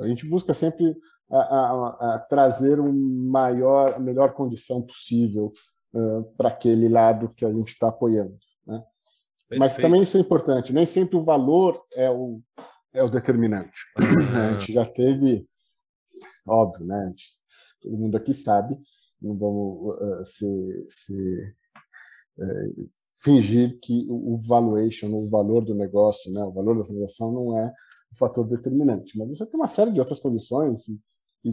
A 0.00 0.06
gente 0.06 0.26
busca 0.26 0.54
sempre 0.54 0.96
a, 1.30 1.38
a, 1.38 2.14
a 2.14 2.18
trazer 2.18 2.80
um 2.80 2.92
maior, 2.92 3.94
a 3.94 3.98
melhor 3.98 4.34
condição 4.34 4.82
possível 4.82 5.52
uh, 5.94 6.24
para 6.36 6.48
aquele 6.48 6.88
lado 6.88 7.28
que 7.28 7.44
a 7.44 7.52
gente 7.52 7.68
está 7.68 7.88
apoiando. 7.88 8.36
Né? 8.66 8.82
Mas 9.58 9.76
também 9.76 10.02
isso 10.02 10.16
é 10.16 10.20
importante, 10.20 10.72
nem 10.72 10.86
sempre 10.86 11.16
o 11.16 11.24
valor 11.24 11.82
é 11.94 12.10
o, 12.10 12.40
é 12.92 13.02
o 13.02 13.10
determinante. 13.10 13.80
a 13.96 14.52
gente 14.54 14.72
já 14.72 14.84
teve, 14.84 15.46
óbvio, 16.46 16.86
né? 16.86 17.06
Gente, 17.08 17.24
todo 17.80 17.96
mundo 17.96 18.16
aqui 18.16 18.32
sabe, 18.32 18.76
não 19.20 19.36
vamos 19.36 19.94
uh, 20.00 20.24
se, 20.24 20.86
se 20.88 21.54
uh, 22.38 22.90
fingir 23.16 23.78
que 23.80 24.06
o 24.08 24.36
valuation, 24.36 25.08
o 25.08 25.28
valor 25.28 25.64
do 25.64 25.74
negócio, 25.74 26.32
né, 26.32 26.44
o 26.44 26.52
valor 26.52 26.78
da 26.78 26.84
transação 26.84 27.32
não 27.32 27.58
é 27.58 27.72
o 28.12 28.16
fator 28.16 28.46
determinante. 28.46 29.16
Mas 29.18 29.28
você 29.28 29.46
tem 29.46 29.58
uma 29.58 29.68
série 29.68 29.92
de 29.92 30.00
outras 30.00 30.20
condições 30.20 30.86
e 31.44 31.52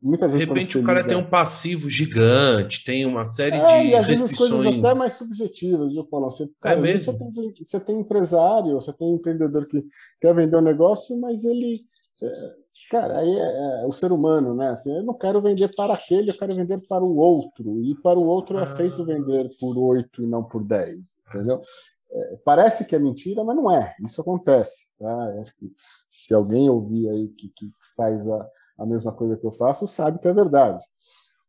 muitas 0.00 0.32
vezes. 0.32 0.46
De 0.46 0.52
repente 0.52 0.78
o 0.78 0.84
cara 0.84 1.00
liga... 1.00 1.08
tem 1.08 1.18
um 1.18 1.28
passivo 1.28 1.90
gigante, 1.90 2.84
tem 2.84 3.04
uma 3.06 3.26
série 3.26 3.56
é, 3.56 3.82
de 3.82 3.88
e 3.88 3.94
às 3.94 4.06
restrições. 4.06 4.50
Vezes 4.50 4.64
coisas 4.64 4.84
até 4.84 4.98
mais 4.98 5.12
subjetivas, 5.14 5.92
viu, 5.92 6.04
Paulo? 6.04 6.30
Você, 6.30 6.48
cara, 6.60 6.78
é 6.78 6.80
mesmo? 6.80 7.12
Você 7.12 7.18
tem, 7.18 7.54
você 7.64 7.80
tem 7.80 8.00
empresário, 8.00 8.74
você 8.74 8.92
tem 8.92 9.08
um 9.08 9.16
empreendedor 9.16 9.66
que 9.66 9.84
quer 10.20 10.34
vender 10.34 10.56
um 10.56 10.62
negócio, 10.62 11.18
mas 11.18 11.44
ele. 11.44 11.84
É, 12.22 12.54
cara, 12.90 13.18
aí 13.18 13.28
é, 13.28 13.82
é, 13.82 13.86
o 13.86 13.92
ser 13.92 14.12
humano, 14.12 14.54
né? 14.54 14.70
Assim, 14.70 14.94
eu 14.94 15.02
não 15.02 15.14
quero 15.14 15.40
vender 15.40 15.74
para 15.74 15.94
aquele, 15.94 16.30
eu 16.30 16.38
quero 16.38 16.54
vender 16.54 16.78
para 16.88 17.04
o 17.04 17.16
outro. 17.16 17.82
E 17.82 17.94
para 17.96 18.18
o 18.18 18.26
outro 18.26 18.56
eu 18.56 18.60
ah. 18.60 18.64
aceito 18.64 19.04
vender 19.04 19.50
por 19.60 19.76
8 19.76 20.22
e 20.22 20.26
não 20.26 20.42
por 20.42 20.64
10, 20.64 21.18
entendeu? 21.28 21.60
É, 22.10 22.38
parece 22.42 22.86
que 22.86 22.96
é 22.96 22.98
mentira, 22.98 23.44
mas 23.44 23.54
não 23.54 23.70
é. 23.70 23.94
Isso 24.02 24.20
acontece. 24.20 24.96
Tá? 24.98 25.40
Acho 25.40 25.54
que 25.56 25.70
se 26.08 26.32
alguém 26.32 26.70
ouvir 26.70 27.08
aí 27.10 27.28
que, 27.28 27.48
que 27.50 27.70
faz 27.94 28.26
a, 28.26 28.48
a 28.78 28.86
mesma 28.86 29.12
coisa 29.12 29.36
que 29.36 29.46
eu 29.46 29.52
faço, 29.52 29.86
sabe 29.86 30.18
que 30.20 30.28
é 30.28 30.32
verdade. 30.32 30.82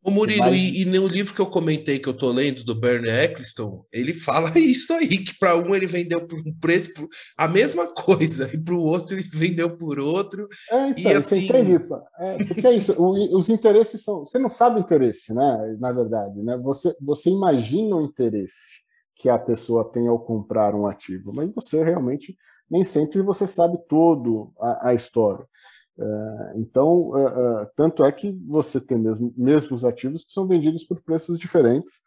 O 0.02 0.10
Murilo, 0.10 0.46
Mas... 0.46 0.54
e, 0.54 0.80
e, 0.80 0.84
no 0.86 1.06
livro 1.06 1.34
que 1.34 1.40
eu 1.40 1.46
comentei 1.46 1.98
que 1.98 2.08
eu 2.08 2.16
tô 2.16 2.32
lendo 2.32 2.64
do 2.64 2.74
Bernie 2.74 3.10
Eccleston, 3.10 3.84
ele 3.92 4.14
fala 4.14 4.50
isso 4.58 4.94
aí, 4.94 5.08
que 5.08 5.38
para 5.38 5.56
um 5.56 5.74
ele 5.74 5.86
vendeu 5.86 6.26
por 6.26 6.38
um 6.38 6.54
preço, 6.58 6.92
por, 6.94 7.06
a 7.36 7.46
mesma 7.46 7.86
coisa, 7.86 8.48
e 8.52 8.56
para 8.56 8.74
o 8.74 8.82
outro 8.82 9.14
ele 9.14 9.28
vendeu 9.30 9.76
por 9.76 10.00
outro. 10.00 10.48
É, 10.70 10.88
então, 10.88 11.12
e 11.12 11.14
assim... 11.14 11.44
entende, 11.44 11.84
é, 12.18 12.44
porque 12.44 12.66
é 12.66 12.72
isso, 12.72 12.94
o, 12.98 13.38
os 13.38 13.50
interesses 13.50 14.02
são. 14.02 14.20
Você 14.20 14.38
não 14.38 14.48
sabe 14.48 14.76
o 14.76 14.80
interesse, 14.80 15.34
né? 15.34 15.76
Na 15.78 15.92
verdade, 15.92 16.42
né? 16.42 16.56
Você, 16.56 16.96
você 17.00 17.28
imagina 17.28 17.94
o 17.94 18.02
interesse 18.02 18.80
que 19.16 19.28
a 19.28 19.38
pessoa 19.38 19.84
tem 19.84 20.08
ao 20.08 20.18
comprar 20.18 20.74
um 20.74 20.86
ativo, 20.86 21.30
mas 21.34 21.54
você 21.54 21.84
realmente 21.84 22.34
nem 22.70 22.84
sempre 22.84 23.20
você 23.20 23.46
sabe 23.46 23.76
todo 23.86 24.50
a, 24.58 24.88
a 24.88 24.94
história. 24.94 25.44
É, 26.00 26.52
então, 26.56 27.12
é, 27.16 27.24
é, 27.24 27.70
tanto 27.76 28.02
é 28.04 28.10
que 28.10 28.32
você 28.48 28.80
tem 28.80 28.98
mesmo, 28.98 29.34
mesmo 29.36 29.76
ativos 29.86 30.24
que 30.24 30.32
são 30.32 30.46
vendidos 30.46 30.82
por 30.84 31.00
preços 31.02 31.38
diferentes, 31.38 32.00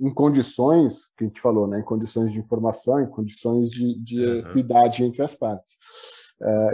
em 0.00 0.12
condições 0.12 1.06
que 1.16 1.22
a 1.22 1.26
gente 1.28 1.40
falou, 1.40 1.68
né, 1.68 1.78
em 1.78 1.84
condições 1.84 2.32
de 2.32 2.40
informação, 2.40 3.00
em 3.00 3.06
condições 3.06 3.70
de, 3.70 3.96
de 4.02 4.18
uhum. 4.18 4.38
equidade 4.38 5.04
entre 5.04 5.22
as 5.22 5.32
partes. 5.32 5.76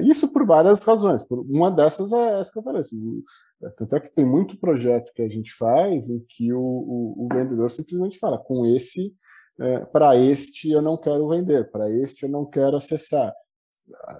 isso 0.08 0.26
por 0.32 0.46
várias 0.46 0.82
razões. 0.82 1.22
Por, 1.22 1.40
uma 1.40 1.70
dessas 1.70 2.10
é 2.10 2.40
essa 2.40 2.50
que 2.50 2.58
eu 2.58 2.62
falei. 2.62 2.80
Assim, 2.80 3.22
tanto 3.76 3.96
é 3.96 4.00
que 4.00 4.14
tem 4.14 4.24
muito 4.24 4.58
projeto 4.58 5.12
que 5.14 5.20
a 5.20 5.28
gente 5.28 5.52
faz 5.52 6.08
em 6.08 6.24
que 6.26 6.54
o, 6.54 6.58
o, 6.58 7.26
o 7.26 7.28
vendedor 7.30 7.70
simplesmente 7.70 8.18
fala: 8.18 8.38
com 8.38 8.64
esse, 8.64 9.14
para 9.92 10.16
este 10.16 10.70
eu 10.70 10.80
não 10.80 10.96
quero 10.96 11.28
vender, 11.28 11.70
para 11.70 11.90
este 11.90 12.22
eu 12.22 12.30
não 12.30 12.46
quero 12.46 12.78
acessar 12.78 13.30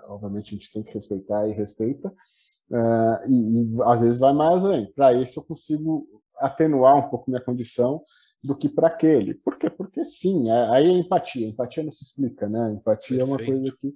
obviamente 0.08 0.54
a 0.54 0.56
gente 0.56 0.72
tem 0.72 0.82
que 0.82 0.92
respeitar 0.92 1.48
e 1.48 1.52
respeita, 1.52 2.08
uh, 2.08 3.28
e, 3.28 3.62
e, 3.62 3.82
às 3.84 4.00
vezes 4.00 4.18
vai 4.18 4.32
mais 4.32 4.64
além. 4.64 4.92
Para 4.92 5.12
isso 5.14 5.40
eu 5.40 5.44
consigo 5.44 6.06
atenuar 6.38 6.96
um 6.96 7.08
pouco 7.08 7.30
minha 7.30 7.42
condição 7.42 8.02
do 8.42 8.56
que 8.56 8.68
para 8.68 8.88
aquele. 8.88 9.34
Por 9.34 9.58
quê? 9.58 9.68
Porque 9.68 10.04
sim, 10.04 10.50
aí 10.50 10.86
é 10.86 10.92
empatia. 10.92 11.46
Empatia 11.46 11.82
não 11.82 11.92
se 11.92 12.04
explica, 12.04 12.48
né? 12.48 12.72
Empatia 12.72 13.18
Perfeito. 13.18 13.20
é 13.20 13.24
uma 13.24 13.36
coisa 13.36 13.76
que, 13.78 13.94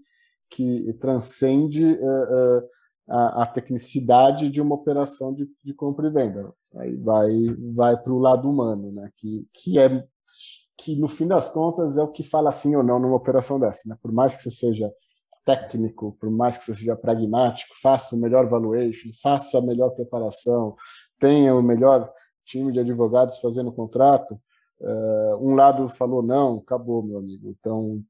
que 0.51 0.93
transcende 0.95 1.85
uh, 1.85 2.59
uh, 2.59 2.69
a, 3.09 3.43
a, 3.43 3.47
tecnicidade 3.47 4.51
de 4.51 4.61
uma 4.61 4.75
operação 4.75 5.35
de, 5.35 5.49
de 5.63 5.73
compra 5.73 6.09
e 6.09 6.11
venda. 6.11 6.53
Aí 6.77 6.97
vai, 6.97 7.31
vai 7.75 7.97
para 7.97 8.13
o 8.13 8.19
lado 8.19 8.51
humano, 8.51 8.93
né? 8.93 9.11
Que, 9.17 9.49
que 9.53 9.79
é 9.79 10.05
que 10.77 10.97
no 10.97 11.09
fim 11.09 11.27
das 11.27 11.49
contas 11.51 11.97
é 11.97 12.03
o 12.03 12.11
que 12.11 12.23
fala 12.23 12.53
sim 12.53 12.75
ou 12.75 12.83
não 12.83 12.99
numa 12.99 13.17
operação 13.17 13.59
dessa, 13.59 13.89
né? 13.89 13.97
Por 14.03 14.13
mais 14.13 14.37
que 14.37 14.43
você 14.43 14.51
seja 14.51 14.93
técnico, 15.45 16.17
por 16.19 16.31
mais 16.31 16.57
que 16.57 16.65
você 16.65 16.75
seja 16.75 16.97
pragmático, 16.97 17.75
faça 17.81 18.17
o 18.17 18.19
melhor 18.19 18.49
valuation, 18.49 19.11
faça 19.23 19.59
a 19.59 19.63
melhor 19.63 19.91
preparação, 19.91 20.75
tenha 21.19 21.55
o 21.55 21.63
melhor 21.63 22.11
time 22.45 22.73
de 22.73 22.81
advogados 22.81 23.39
fazendo 23.39 23.73
contrato, 23.73 24.35
uh, 24.81 25.37
um 25.41 25.55
lado 25.55 25.89
falou 25.89 26.23
não, 26.23 26.59
acabou, 26.59 27.03
meu 27.03 27.19
amigo. 27.19 27.49
Então, 27.51 28.03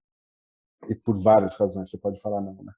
e 0.88 0.94
por 0.94 1.18
várias 1.18 1.56
razões, 1.56 1.90
você 1.90 1.98
pode 1.98 2.20
falar 2.20 2.40
não, 2.40 2.54
né? 2.62 2.72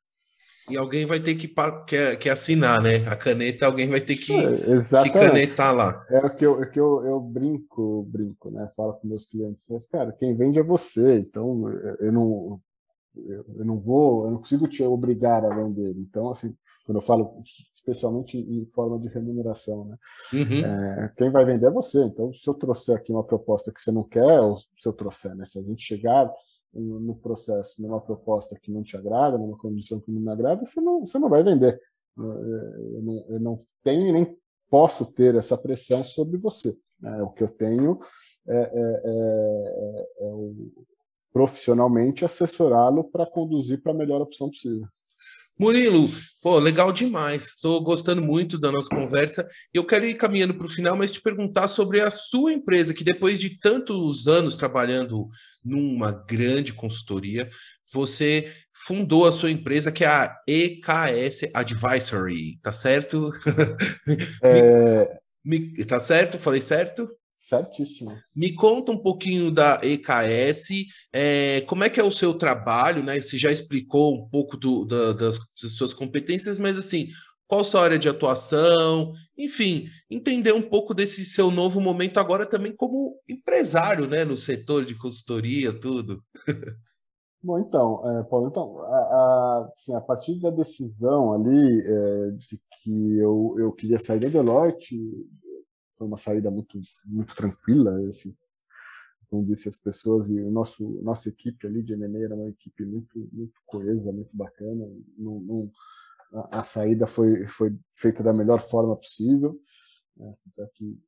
E 0.68 0.76
alguém 0.76 1.06
vai 1.06 1.20
ter 1.20 1.36
que, 1.36 1.48
que, 1.86 2.16
que 2.16 2.28
assinar, 2.28 2.82
né? 2.82 3.06
A 3.06 3.14
caneta, 3.14 3.66
alguém 3.66 3.88
vai 3.88 4.00
ter 4.00 4.16
que, 4.16 4.32
é, 4.32 5.02
que 5.04 5.10
canetar 5.10 5.72
lá. 5.72 6.04
É 6.10 6.18
o 6.18 6.34
que, 6.34 6.44
eu, 6.44 6.60
é 6.60 6.66
que 6.66 6.80
eu, 6.80 7.06
eu 7.06 7.20
brinco, 7.20 8.02
brinco, 8.10 8.50
né? 8.50 8.68
Falo 8.76 8.94
com 8.94 9.06
meus 9.06 9.26
clientes, 9.26 9.64
mas, 9.70 9.86
cara, 9.86 10.10
quem 10.12 10.36
vende 10.36 10.58
é 10.58 10.64
você, 10.64 11.20
então 11.20 11.70
eu 12.00 12.12
não, 12.12 12.60
eu 13.16 13.64
não 13.64 13.78
vou, 13.78 14.26
eu 14.26 14.30
não 14.32 14.38
consigo 14.38 14.68
te 14.68 14.82
obrigar 14.82 15.44
a 15.44 15.54
vender. 15.54 15.94
Então, 15.98 16.30
assim, 16.30 16.54
quando 16.84 16.98
eu 16.98 17.02
falo, 17.02 17.42
especialmente 17.74 18.38
em 18.38 18.66
forma 18.66 18.98
de 18.98 19.08
remuneração, 19.08 19.84
né? 19.84 19.96
Uhum. 20.32 20.64
É, 20.64 21.12
quem 21.16 21.30
vai 21.30 21.44
vender 21.44 21.66
é 21.66 21.70
você. 21.70 22.02
Então, 22.04 22.32
se 22.32 22.48
eu 22.48 22.54
trouxer 22.54 22.96
aqui 22.96 23.12
uma 23.12 23.24
proposta 23.24 23.72
que 23.72 23.80
você 23.80 23.90
não 23.90 24.04
quer, 24.04 24.40
ou 24.40 24.58
se 24.58 24.86
eu 24.86 24.92
trouxer, 24.92 25.34
né? 25.34 25.44
Se 25.44 25.58
a 25.58 25.62
gente 25.62 25.82
chegar 25.82 26.30
no 26.78 27.16
processo 27.16 27.80
numa 27.80 28.00
proposta 28.00 28.58
que 28.60 28.70
não 28.70 28.82
te 28.82 28.96
agrada, 28.96 29.38
numa 29.38 29.56
condição 29.56 30.00
que 30.00 30.10
não 30.10 30.20
me 30.20 30.30
agrada, 30.30 30.64
você 30.64 30.80
não, 30.80 31.00
você 31.00 31.18
não 31.18 31.30
vai 31.30 31.42
vender. 31.42 31.80
Eu 32.18 33.02
não, 33.02 33.24
eu 33.28 33.40
não 33.40 33.58
tenho 33.82 34.12
nem 34.12 34.36
posso 34.70 35.06
ter 35.06 35.34
essa 35.34 35.56
pressão 35.56 36.04
sobre 36.04 36.36
você. 36.36 36.76
Né? 37.00 37.22
O 37.22 37.30
que 37.30 37.42
eu 37.42 37.48
tenho 37.48 37.98
é, 38.48 38.56
é, 38.56 39.02
é, 39.04 40.08
é 40.20 40.32
o, 40.32 40.54
profissionalmente 41.36 42.24
assessorá-lo 42.24 43.04
para 43.04 43.26
conduzir 43.26 43.82
para 43.82 43.92
a 43.92 43.94
melhor 43.94 44.22
opção 44.22 44.48
possível. 44.48 44.88
Murilo, 45.60 46.08
pô, 46.40 46.58
legal 46.58 46.90
demais. 46.90 47.48
Estou 47.48 47.78
gostando 47.82 48.22
muito 48.22 48.58
da 48.58 48.72
nossa 48.72 48.88
conversa. 48.88 49.46
Eu 49.72 49.84
quero 49.84 50.06
ir 50.06 50.14
caminhando 50.14 50.54
para 50.54 50.64
o 50.64 50.70
final, 50.70 50.96
mas 50.96 51.12
te 51.12 51.20
perguntar 51.20 51.68
sobre 51.68 52.00
a 52.00 52.10
sua 52.10 52.54
empresa, 52.54 52.94
que 52.94 53.04
depois 53.04 53.38
de 53.38 53.58
tantos 53.58 54.26
anos 54.26 54.56
trabalhando 54.56 55.28
numa 55.62 56.10
grande 56.10 56.72
consultoria, 56.72 57.50
você 57.92 58.50
fundou 58.72 59.26
a 59.26 59.32
sua 59.32 59.50
empresa, 59.50 59.92
que 59.92 60.04
é 60.04 60.08
a 60.08 60.34
EKS 60.48 61.50
Advisory, 61.52 62.58
tá 62.62 62.72
certo? 62.72 63.30
É... 64.42 65.84
tá 65.86 66.00
certo? 66.00 66.38
Falei 66.38 66.62
certo? 66.62 67.10
Certíssimo. 67.36 68.16
Me 68.34 68.54
conta 68.54 68.90
um 68.90 68.98
pouquinho 68.98 69.50
da 69.50 69.78
EKS, 69.82 70.86
é, 71.12 71.60
como 71.68 71.84
é 71.84 71.90
que 71.90 72.00
é 72.00 72.02
o 72.02 72.10
seu 72.10 72.32
trabalho, 72.32 73.02
né? 73.02 73.20
Você 73.20 73.36
já 73.36 73.52
explicou 73.52 74.14
um 74.14 74.26
pouco 74.26 74.56
do, 74.56 74.86
da, 74.86 75.12
das, 75.12 75.38
das, 75.62 75.72
suas 75.72 75.92
competências, 75.92 76.58
mas 76.58 76.78
assim, 76.78 77.08
qual 77.46 77.60
a 77.60 77.64
sua 77.64 77.82
área 77.82 77.98
de 77.98 78.08
atuação? 78.08 79.12
Enfim, 79.36 79.86
entender 80.10 80.54
um 80.54 80.62
pouco 80.62 80.94
desse 80.94 81.26
seu 81.26 81.50
novo 81.50 81.78
momento 81.78 82.18
agora 82.18 82.46
também 82.46 82.74
como 82.74 83.20
empresário, 83.28 84.06
né? 84.06 84.24
No 84.24 84.38
setor 84.38 84.86
de 84.86 84.96
consultoria, 84.96 85.78
tudo. 85.78 86.24
Bom, 87.42 87.58
então, 87.58 88.02
é, 88.10 88.22
Paulo, 88.24 88.48
então, 88.48 88.78
a, 88.80 88.96
a, 88.96 89.72
assim, 89.76 89.94
a 89.94 90.00
partir 90.00 90.40
da 90.40 90.50
decisão 90.50 91.34
ali 91.34 91.80
é, 91.80 92.30
de 92.30 92.58
que 92.82 93.18
eu, 93.18 93.54
eu 93.58 93.72
queria 93.72 93.98
sair 93.98 94.18
da 94.18 94.28
Deloitte, 94.28 94.98
foi 95.96 96.06
uma 96.06 96.16
saída 96.16 96.50
muito 96.50 96.80
muito 97.04 97.34
tranquila 97.34 97.98
assim 98.08 98.34
como 99.28 99.44
disse 99.44 99.68
as 99.68 99.76
pessoas 99.76 100.28
e 100.30 100.40
o 100.40 100.50
nosso 100.50 101.00
nossa 101.02 101.28
equipe 101.28 101.66
ali 101.66 101.82
de 101.82 101.92
M&A 101.94 102.24
era 102.24 102.34
uma 102.34 102.48
equipe 102.48 102.84
muito 102.84 103.28
muito 103.32 103.60
coesa 103.66 104.12
muito 104.12 104.34
bacana 104.36 104.86
não, 105.18 105.40
não, 105.40 105.70
a, 106.32 106.60
a, 106.60 106.62
saída 106.62 107.06
foi 107.06 107.46
foi 107.46 107.76
feita 107.94 108.22
da 108.22 108.32
melhor 108.32 108.60
forma 108.60 108.96
possível 108.96 109.58
né? 110.16 110.34
que 110.74 110.98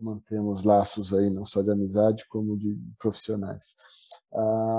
mantemos 0.00 0.64
laços 0.64 1.14
aí 1.14 1.30
não 1.30 1.44
só 1.44 1.62
de 1.62 1.70
amizade 1.70 2.26
como 2.28 2.56
de 2.56 2.76
profissionais 2.98 3.74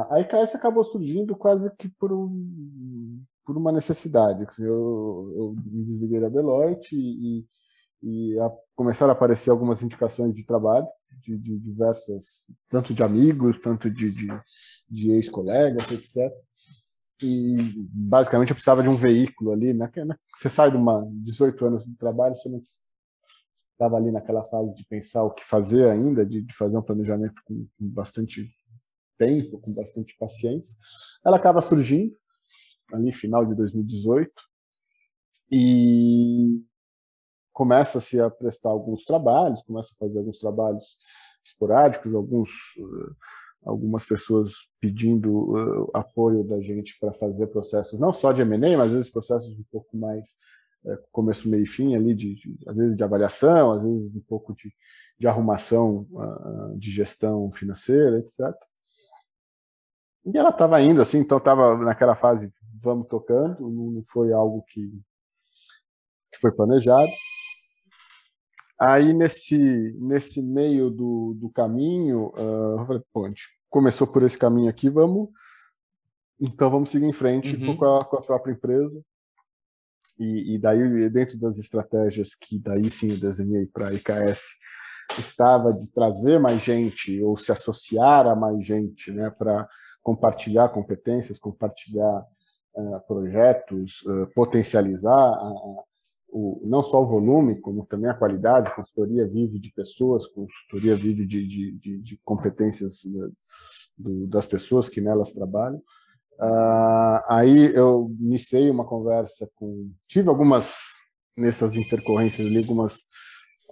a 0.10 0.20
IKS 0.20 0.56
acabou 0.56 0.84
surgindo 0.84 1.36
quase 1.36 1.74
que 1.78 1.88
por 1.90 2.12
um, 2.12 3.24
por 3.46 3.58
uma 3.58 3.72
necessidade 3.72 4.46
eu, 4.60 5.34
eu 5.36 5.56
me 5.66 5.84
desliguei 5.84 6.20
da 6.20 6.30
Deloitte 6.30 6.96
e, 6.96 7.46
e 8.02 8.40
a, 8.40 8.52
começaram 8.76 9.12
a 9.12 9.16
aparecer 9.16 9.50
algumas 9.50 9.82
indicações 9.82 10.36
de 10.36 10.46
trabalho 10.46 10.88
de, 11.20 11.38
de 11.38 11.58
diversas, 11.58 12.52
tanto 12.70 12.94
de 12.94 13.04
amigos, 13.04 13.60
tanto 13.60 13.90
de, 13.90 14.12
de, 14.12 14.28
de 14.90 15.12
ex-colegas, 15.12 15.92
etc. 15.92 16.32
E 17.22 17.74
basicamente 17.92 18.50
eu 18.50 18.56
precisava 18.56 18.84
de 18.84 18.90
um 18.90 18.96
veículo 18.96 19.52
ali, 19.52 19.74
né? 19.74 19.90
Você 20.34 20.50
sai 20.50 20.70
de 20.70 20.78
uma 20.78 21.08
18 21.14 21.66
anos 21.66 21.86
de 21.86 21.96
trabalho, 21.98 22.36
você 22.36 22.50
não 22.50 22.62
estava 23.72 23.98
ali 23.98 24.12
naquela 24.12 24.44
fase 24.44 24.74
de 24.74 24.86
pensar 24.86 25.24
o 25.24 25.32
que 25.32 25.44
fazer 25.44 25.90
ainda, 25.90 26.26
de, 26.26 26.42
de 26.42 26.54
fazer 26.56 26.78
um 26.78 26.82
planejamento 26.82 27.42
com, 27.46 27.68
com 27.78 27.90
bastante 27.90 28.52
tempo, 29.18 29.60
com 29.60 29.74
bastante 29.74 30.16
paciência. 30.18 30.78
Ela 31.26 31.38
acaba 31.38 31.62
surgindo 31.62 32.16
ali 32.94 33.12
final 33.12 33.46
de 33.46 33.56
2018 33.56 34.32
e 35.52 36.64
começa-se 37.58 38.22
a 38.22 38.30
prestar 38.30 38.70
alguns 38.70 39.04
trabalhos, 39.04 39.64
começa 39.64 39.92
a 39.92 39.98
fazer 39.98 40.20
alguns 40.20 40.38
trabalhos 40.38 40.96
esporádicos, 41.44 42.14
alguns, 42.14 42.50
uh, 42.78 43.16
algumas 43.66 44.06
pessoas 44.06 44.52
pedindo 44.80 45.56
uh, 45.56 45.90
apoio 45.92 46.44
da 46.44 46.62
gente 46.62 46.96
para 47.00 47.12
fazer 47.14 47.48
processos, 47.48 48.00
não 48.00 48.14
só 48.14 48.32
de 48.32 48.44
M&A, 48.44 48.78
mas 48.78 48.90
às 48.90 48.92
vezes 48.92 49.12
processos 49.12 49.58
um 49.58 49.64
pouco 49.72 49.98
mais 49.98 50.36
uh, 50.86 51.00
começo, 51.12 51.50
meio 51.50 51.64
e 51.64 51.68
fim 51.68 51.96
ali, 51.96 52.14
de, 52.14 52.36
de, 52.36 52.60
às 52.68 52.76
vezes 52.76 52.96
de 52.96 53.04
avaliação, 53.04 53.72
às 53.72 53.82
vezes 53.82 54.16
um 54.16 54.22
pouco 54.30 54.54
de, 54.54 54.72
de 55.18 55.28
arrumação 55.28 56.08
de 56.78 56.92
gestão 56.92 57.52
financeira, 57.52 58.20
etc. 58.20 58.56
E 60.28 60.38
ela 60.38 60.50
estava 60.50 60.80
indo 60.80 61.02
assim, 61.02 61.18
então 61.18 61.40
estava 61.40 61.76
naquela 61.76 62.14
fase, 62.14 62.54
vamos 62.80 63.08
tocando, 63.08 63.68
não 63.68 64.04
foi 64.06 64.32
algo 64.32 64.62
que, 64.62 64.92
que 66.32 66.40
foi 66.40 66.52
planejado. 66.52 67.10
Aí, 68.80 69.12
nesse, 69.12 69.96
nesse 70.00 70.42
meio 70.42 70.92
do, 70.92 71.36
do 71.36 71.50
caminho, 71.50 72.32
uh, 72.36 72.80
eu 72.80 72.86
falei, 72.86 73.02
pô, 73.12 73.26
a 73.26 73.28
gente 73.30 73.50
começou 73.70 74.06
por 74.06 74.22
esse 74.22 74.38
caminho 74.38 74.70
aqui, 74.70 74.90
vamos. 74.90 75.30
Então, 76.40 76.70
vamos 76.70 76.92
seguir 76.92 77.06
em 77.06 77.14
frente 77.14 77.56
uhum. 77.56 77.76
com, 77.76 77.86
a, 77.86 78.06
com, 78.06 78.18
a, 78.18 78.22
própria 78.22 78.52
empresa. 78.52 79.02
E, 80.20 80.56
e, 80.56 80.60
daí, 80.60 81.10
dentro 81.10 81.40
das 81.40 81.58
estratégias 81.58 82.36
que 82.36 82.60
daí 82.60 82.90
sim 82.90 83.12
eu 83.12 83.20
desenhei 83.20 83.66
para 83.66 83.90
a 83.90 83.94
IKS, 83.94 84.42
estava 85.18 85.74
de 85.74 85.92
trazer 85.92 86.40
mais 86.40 86.64
gente 86.64 87.22
ou 87.24 87.36
se 87.36 87.52
associar 87.52 88.28
a 88.28 88.36
mais 88.36 88.64
gente 88.64 89.12
né, 89.12 89.30
para 89.32 89.68
compartilhar 90.04 90.70
competências, 90.70 91.40
compartilhar 91.40 92.26
uh, 92.76 93.00
projetos, 93.08 94.02
uh, 94.04 94.28
potencializar 94.36 95.34
a, 95.34 95.84
o, 96.30 96.62
não 96.66 96.84
só 96.84 97.02
o 97.02 97.06
volume, 97.06 97.60
como 97.60 97.86
também 97.86 98.10
a 98.10 98.14
qualidade. 98.14 98.70
A 98.70 98.76
consultoria 98.76 99.28
vive 99.28 99.60
de 99.60 99.72
pessoas, 99.72 100.26
a 100.26 100.34
consultoria 100.34 100.96
vive 100.96 101.26
de, 101.26 101.46
de, 101.48 101.72
de, 101.74 101.98
de 102.00 102.18
competências 102.24 103.04
né, 103.06 103.30
das 104.28 104.46
pessoas 104.46 104.90
que 104.90 105.02
nelas 105.02 105.34
trabalham. 105.34 105.82
Uh, 106.40 107.20
aí 107.28 107.74
eu 107.74 108.16
iniciei 108.20 108.70
uma 108.70 108.86
conversa 108.86 109.50
com. 109.56 109.90
Tive 110.08 110.30
algumas, 110.30 110.76
nessas 111.36 111.76
intercorrências 111.76 112.46
ali, 112.46 112.60
algumas, 112.60 113.00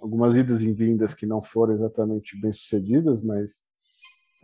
algumas 0.00 0.34
idas 0.34 0.62
e 0.62 0.72
vindas 0.72 1.14
que 1.14 1.26
não 1.26 1.42
foram 1.42 1.74
exatamente 1.74 2.38
bem 2.40 2.50
sucedidas, 2.50 3.22
mas 3.22 3.66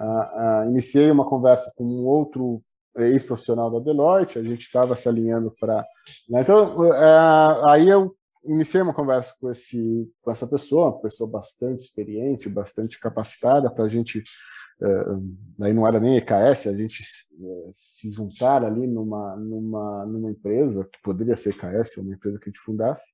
uh, 0.00 0.64
uh, 0.64 0.70
iniciei 0.70 1.10
uma 1.10 1.24
conversa 1.24 1.72
com 1.76 1.84
um 1.84 2.06
outro 2.06 2.62
ex-profissional 2.96 3.70
da 3.70 3.78
Deloitte, 3.78 4.38
a 4.38 4.42
gente 4.42 4.62
estava 4.62 4.96
se 4.96 5.08
alinhando 5.08 5.52
para. 5.58 5.84
Né? 6.28 6.40
Então, 6.40 6.92
é, 6.92 7.70
aí 7.70 7.88
eu 7.88 8.14
iniciei 8.44 8.82
uma 8.82 8.94
conversa 8.94 9.34
com, 9.40 9.50
esse, 9.50 10.10
com 10.20 10.30
essa 10.30 10.46
pessoa, 10.46 10.90
uma 10.90 11.00
pessoa 11.00 11.28
bastante 11.28 11.80
experiente, 11.80 12.48
bastante 12.48 12.98
capacitada 12.98 13.70
para 13.70 13.84
a 13.84 13.88
gente. 13.88 14.22
É, 14.82 15.64
aí 15.66 15.72
não 15.72 15.86
era 15.86 16.00
nem 16.00 16.16
EKS, 16.16 16.66
a 16.66 16.76
gente 16.76 17.02
é, 17.02 17.68
se 17.70 18.10
juntar 18.10 18.64
ali 18.64 18.86
numa, 18.86 19.36
numa, 19.36 20.06
numa 20.06 20.30
empresa, 20.30 20.84
que 20.84 21.00
poderia 21.02 21.36
ser 21.36 21.50
EKS, 21.50 21.96
uma 21.98 22.14
empresa 22.14 22.38
que 22.38 22.48
a 22.48 22.52
gente 22.52 22.60
fundasse, 22.60 23.12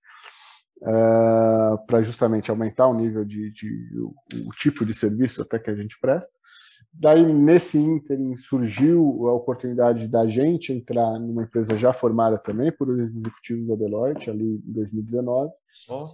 é, 0.83 1.77
para 1.87 2.03
justamente 2.03 2.51
aumentar 2.51 2.87
o 2.87 2.95
nível 2.95 3.25
de, 3.25 3.51
de 3.51 3.69
o, 3.99 4.15
o, 4.49 4.51
tipo 4.53 4.85
de 4.87 4.95
serviço 4.95 5.43
até 5.43 5.59
que 5.59 5.71
a 5.71 5.75
gente 5.75 5.99
presta. 6.01 6.33
Daí, 6.93 7.25
nesse 7.33 7.79
ínterim, 7.79 8.37
surgiu 8.37 9.29
a 9.29 9.33
oportunidade 9.33 10.09
da 10.09 10.27
gente 10.27 10.73
entrar 10.73 11.19
numa 11.19 11.43
empresa 11.43 11.77
já 11.77 11.93
formada 11.93 12.39
também 12.39 12.73
por 12.73 12.89
executivos 12.99 13.69
da 13.69 13.75
Deloitte, 13.75 14.31
ali 14.31 14.63
em 14.67 14.73
2019. 14.73 15.51
Oh. 15.89 16.09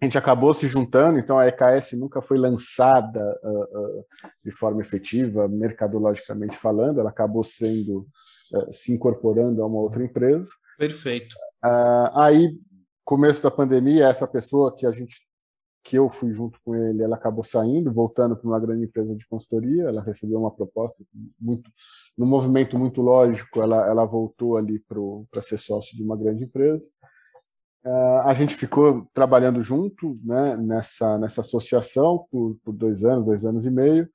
A 0.00 0.04
gente 0.04 0.16
acabou 0.16 0.54
se 0.54 0.68
juntando, 0.68 1.18
então 1.18 1.38
a 1.38 1.48
EKS 1.48 1.94
nunca 1.94 2.22
foi 2.22 2.38
lançada 2.38 3.20
uh, 3.42 3.98
uh, 3.98 4.04
de 4.44 4.52
forma 4.52 4.80
efetiva, 4.80 5.48
mercadologicamente 5.48 6.56
falando, 6.56 7.00
ela 7.00 7.10
acabou 7.10 7.42
sendo, 7.42 8.06
uh, 8.52 8.72
se 8.72 8.92
incorporando 8.92 9.60
a 9.60 9.66
uma 9.66 9.80
outra 9.80 10.04
empresa. 10.04 10.50
Perfeito. 10.78 11.34
aí, 12.14 12.56
começo 13.08 13.42
da 13.42 13.50
pandemia, 13.50 14.06
essa 14.06 14.26
pessoa 14.26 14.76
que 14.76 14.84
a 14.84 14.92
gente 14.92 15.26
que 15.82 15.96
eu 15.96 16.10
fui 16.10 16.30
junto 16.30 16.60
com 16.62 16.74
ele, 16.74 17.02
ela 17.02 17.16
acabou 17.16 17.42
saindo, 17.42 17.90
voltando 17.90 18.36
para 18.36 18.46
uma 18.46 18.60
grande 18.60 18.84
empresa 18.84 19.16
de 19.16 19.26
consultoria. 19.26 19.84
Ela 19.84 20.02
recebeu 20.02 20.38
uma 20.38 20.50
proposta 20.50 21.02
muito, 21.40 21.70
no 22.18 22.26
movimento 22.26 22.78
muito 22.78 23.00
lógico, 23.00 23.62
ela, 23.62 23.86
ela 23.86 24.04
voltou 24.04 24.58
ali 24.58 24.78
para 25.32 25.40
ser 25.40 25.56
sócio 25.56 25.96
de 25.96 26.02
uma 26.02 26.18
grande 26.18 26.44
empresa. 26.44 26.86
Uh, 27.82 28.20
a 28.26 28.34
gente 28.34 28.54
ficou 28.54 29.08
trabalhando 29.14 29.62
junto 29.62 30.20
né, 30.22 30.54
nessa, 30.58 31.16
nessa 31.16 31.40
associação 31.40 32.26
por, 32.30 32.58
por 32.62 32.74
dois 32.74 33.02
anos, 33.04 33.24
dois 33.24 33.46
anos 33.46 33.64
e 33.64 33.70
meio. 33.70 34.06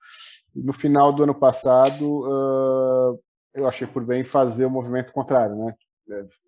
No 0.53 0.73
final 0.73 1.11
do 1.11 1.23
ano 1.23 1.33
passado, 1.33 2.19
uh, 2.27 3.19
eu 3.55 3.67
achei 3.67 3.87
por 3.87 4.05
bem 4.05 4.23
fazer 4.23 4.65
o 4.65 4.69
movimento 4.69 5.11
contrário, 5.11 5.55
né? 5.55 5.73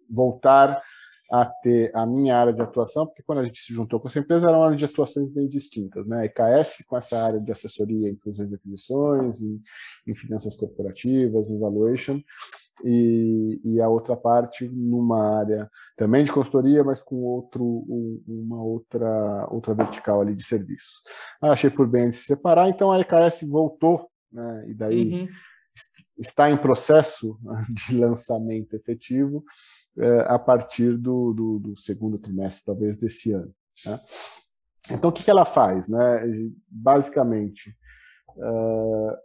voltar 0.08 0.84
a 1.32 1.46
ter 1.46 1.92
a 1.96 2.06
minha 2.06 2.38
área 2.38 2.54
de 2.54 2.62
atuação, 2.62 3.06
porque 3.06 3.24
quando 3.24 3.40
a 3.40 3.44
gente 3.44 3.60
se 3.60 3.74
juntou 3.74 4.00
com 4.00 4.08
essa 4.08 4.20
empresa, 4.20 4.48
era 4.48 4.58
uma 4.58 4.66
área 4.66 4.78
de 4.78 4.86
atuações 4.86 5.30
bem 5.30 5.48
distintas, 5.48 6.06
né? 6.06 6.20
A 6.20 6.26
EKS 6.26 6.84
com 6.88 6.98
essa 6.98 7.18
área 7.18 7.40
de 7.40 7.52
assessoria 7.52 8.10
em 8.10 8.18
fusões 8.18 8.52
e 8.52 8.56
aquisições, 8.56 9.42
em, 9.42 9.62
em 10.08 10.16
finanças 10.16 10.56
corporativas, 10.56 11.50
em 11.50 11.60
valuation, 11.60 12.22
e, 12.84 13.60
e, 13.64 13.82
a 13.82 13.88
outra 13.88 14.16
parte 14.18 14.68
numa 14.68 15.40
área 15.40 15.70
também 15.96 16.24
de 16.24 16.32
consultoria, 16.32 16.84
mas 16.84 17.02
com 17.02 17.16
outro, 17.24 17.64
uma 18.28 18.62
outra, 18.62 19.48
outra 19.50 19.74
vertical 19.74 20.22
ali 20.22 20.36
de 20.36 20.44
serviços. 20.44 21.02
Ah, 21.42 21.52
achei 21.52 21.70
por 21.70 21.88
bem 21.88 22.12
se 22.12 22.26
separar, 22.26 22.70
então 22.70 22.92
a 22.92 23.00
EKS 23.00 23.44
voltou, 23.48 24.10
né? 24.32 24.66
E 24.68 24.74
daí 24.74 25.22
uhum. 25.22 25.28
está 26.18 26.52
em 26.52 26.58
processo 26.58 27.40
de 27.88 27.98
lançamento 27.98 28.76
efetivo 28.76 29.44
a 30.28 30.38
partir 30.38 30.98
do, 30.98 31.34
do, 31.34 31.60
do, 31.60 31.78
segundo 31.78 32.18
trimestre, 32.18 32.66
talvez, 32.66 32.98
desse 32.98 33.32
ano. 33.32 33.54
Né? 33.86 34.00
Então, 34.92 35.10
o 35.10 35.14
que, 35.14 35.24
que 35.24 35.32
ela 35.32 35.46
faz? 35.46 35.88
Né? 35.88 36.22
Basicamente, 36.70 37.76
uh, 38.36 39.18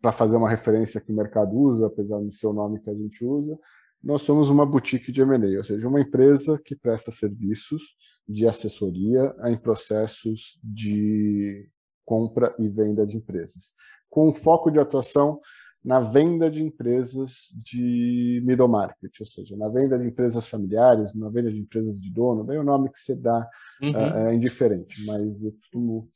para 0.00 0.12
fazer 0.12 0.36
uma 0.36 0.50
referência 0.50 1.00
que 1.00 1.10
o 1.10 1.16
mercado 1.16 1.56
usa, 1.56 1.86
apesar 1.86 2.18
do 2.18 2.30
seu 2.30 2.52
nome 2.52 2.80
que 2.80 2.90
a 2.90 2.94
gente 2.94 3.24
usa, 3.24 3.58
nós 4.02 4.20
somos 4.20 4.50
uma 4.50 4.66
boutique 4.66 5.10
de 5.10 5.22
M&A, 5.22 5.56
ou 5.56 5.64
seja, 5.64 5.88
uma 5.88 6.00
empresa 6.00 6.60
que 6.62 6.76
presta 6.76 7.10
serviços 7.10 7.82
de 8.28 8.46
assessoria 8.46 9.34
em 9.44 9.56
processos 9.56 10.60
de 10.62 11.66
compra 12.04 12.54
e 12.58 12.68
venda 12.68 13.06
de 13.06 13.16
empresas, 13.16 13.72
com 14.10 14.30
foco 14.30 14.70
de 14.70 14.78
atuação 14.78 15.40
na 15.84 16.00
venda 16.00 16.50
de 16.50 16.62
empresas 16.62 17.52
de 17.62 18.42
middle 18.44 18.68
market, 18.68 19.12
ou 19.20 19.26
seja, 19.26 19.54
na 19.56 19.68
venda 19.68 19.98
de 19.98 20.06
empresas 20.06 20.48
familiares, 20.48 21.14
na 21.14 21.28
venda 21.28 21.52
de 21.52 21.58
empresas 21.58 22.00
de 22.00 22.10
dono, 22.10 22.42
bem 22.42 22.58
o 22.58 22.64
nome 22.64 22.90
que 22.90 22.98
você 22.98 23.14
dá 23.14 23.46
uhum. 23.82 23.94
é, 23.94 24.30
é 24.30 24.34
indiferente, 24.34 25.04
mas 25.04 25.44
eu 25.44 25.52
costumo 25.52 26.08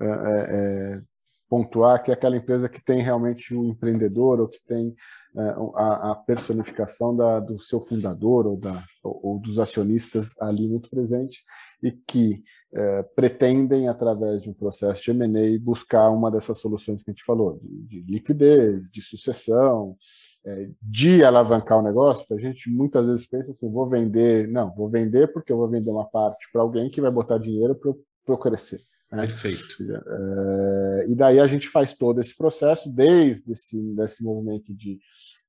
é, 0.00 0.06
é, 0.06 1.02
pontuar 1.48 2.02
que 2.02 2.10
é 2.10 2.14
aquela 2.14 2.36
empresa 2.36 2.68
que 2.68 2.84
tem 2.84 3.02
realmente 3.02 3.54
um 3.54 3.64
empreendedor 3.64 4.40
ou 4.40 4.48
que 4.48 4.60
tem 4.66 4.94
é, 5.36 5.40
a, 5.76 6.12
a, 6.12 6.14
personificação 6.14 7.14
da, 7.14 7.40
do 7.40 7.58
seu 7.58 7.80
fundador 7.80 8.46
ou, 8.46 8.56
da, 8.56 8.84
ou, 9.02 9.20
ou, 9.22 9.38
dos 9.38 9.58
acionistas 9.58 10.34
ali 10.40 10.68
muito 10.68 10.90
presentes 10.90 11.42
e 11.82 11.92
que 11.92 12.42
é, 12.72 13.02
pretendem, 13.14 13.88
através 13.88 14.42
de 14.42 14.50
um 14.50 14.54
processo 14.54 15.02
de 15.02 15.10
M&A, 15.10 15.58
buscar 15.60 16.10
uma 16.10 16.30
dessas 16.30 16.58
soluções 16.58 17.02
que 17.02 17.10
a 17.10 17.14
gente 17.14 17.24
falou, 17.24 17.60
de, 17.62 18.02
de 18.02 18.12
liquidez, 18.12 18.90
de 18.90 19.00
sucessão, 19.00 19.96
é, 20.44 20.70
de 20.82 21.22
alavancar 21.22 21.78
o 21.78 21.82
negócio, 21.82 22.24
a 22.30 22.38
gente 22.38 22.70
muitas 22.70 23.06
vezes 23.06 23.26
pensa 23.26 23.50
assim, 23.50 23.70
vou 23.70 23.86
vender, 23.86 24.48
não, 24.48 24.74
vou 24.74 24.88
vender 24.88 25.32
porque 25.32 25.52
eu 25.52 25.56
vou 25.56 25.68
vender 25.68 25.90
uma 25.90 26.08
parte 26.08 26.50
para 26.52 26.62
alguém 26.62 26.90
que 26.90 27.00
vai 27.00 27.10
botar 27.10 27.38
dinheiro 27.38 27.74
para 27.74 27.92
eu 28.34 28.38
crescer. 28.38 28.80
Né? 29.10 29.26
Perfeito. 29.26 29.76
É, 29.80 31.06
e 31.08 31.14
daí 31.14 31.40
a 31.40 31.46
gente 31.46 31.68
faz 31.68 31.94
todo 31.94 32.20
esse 32.20 32.36
processo, 32.36 32.90
desde 32.90 33.52
esse 33.52 33.80
desse 33.94 34.22
movimento 34.22 34.74
de, 34.74 34.98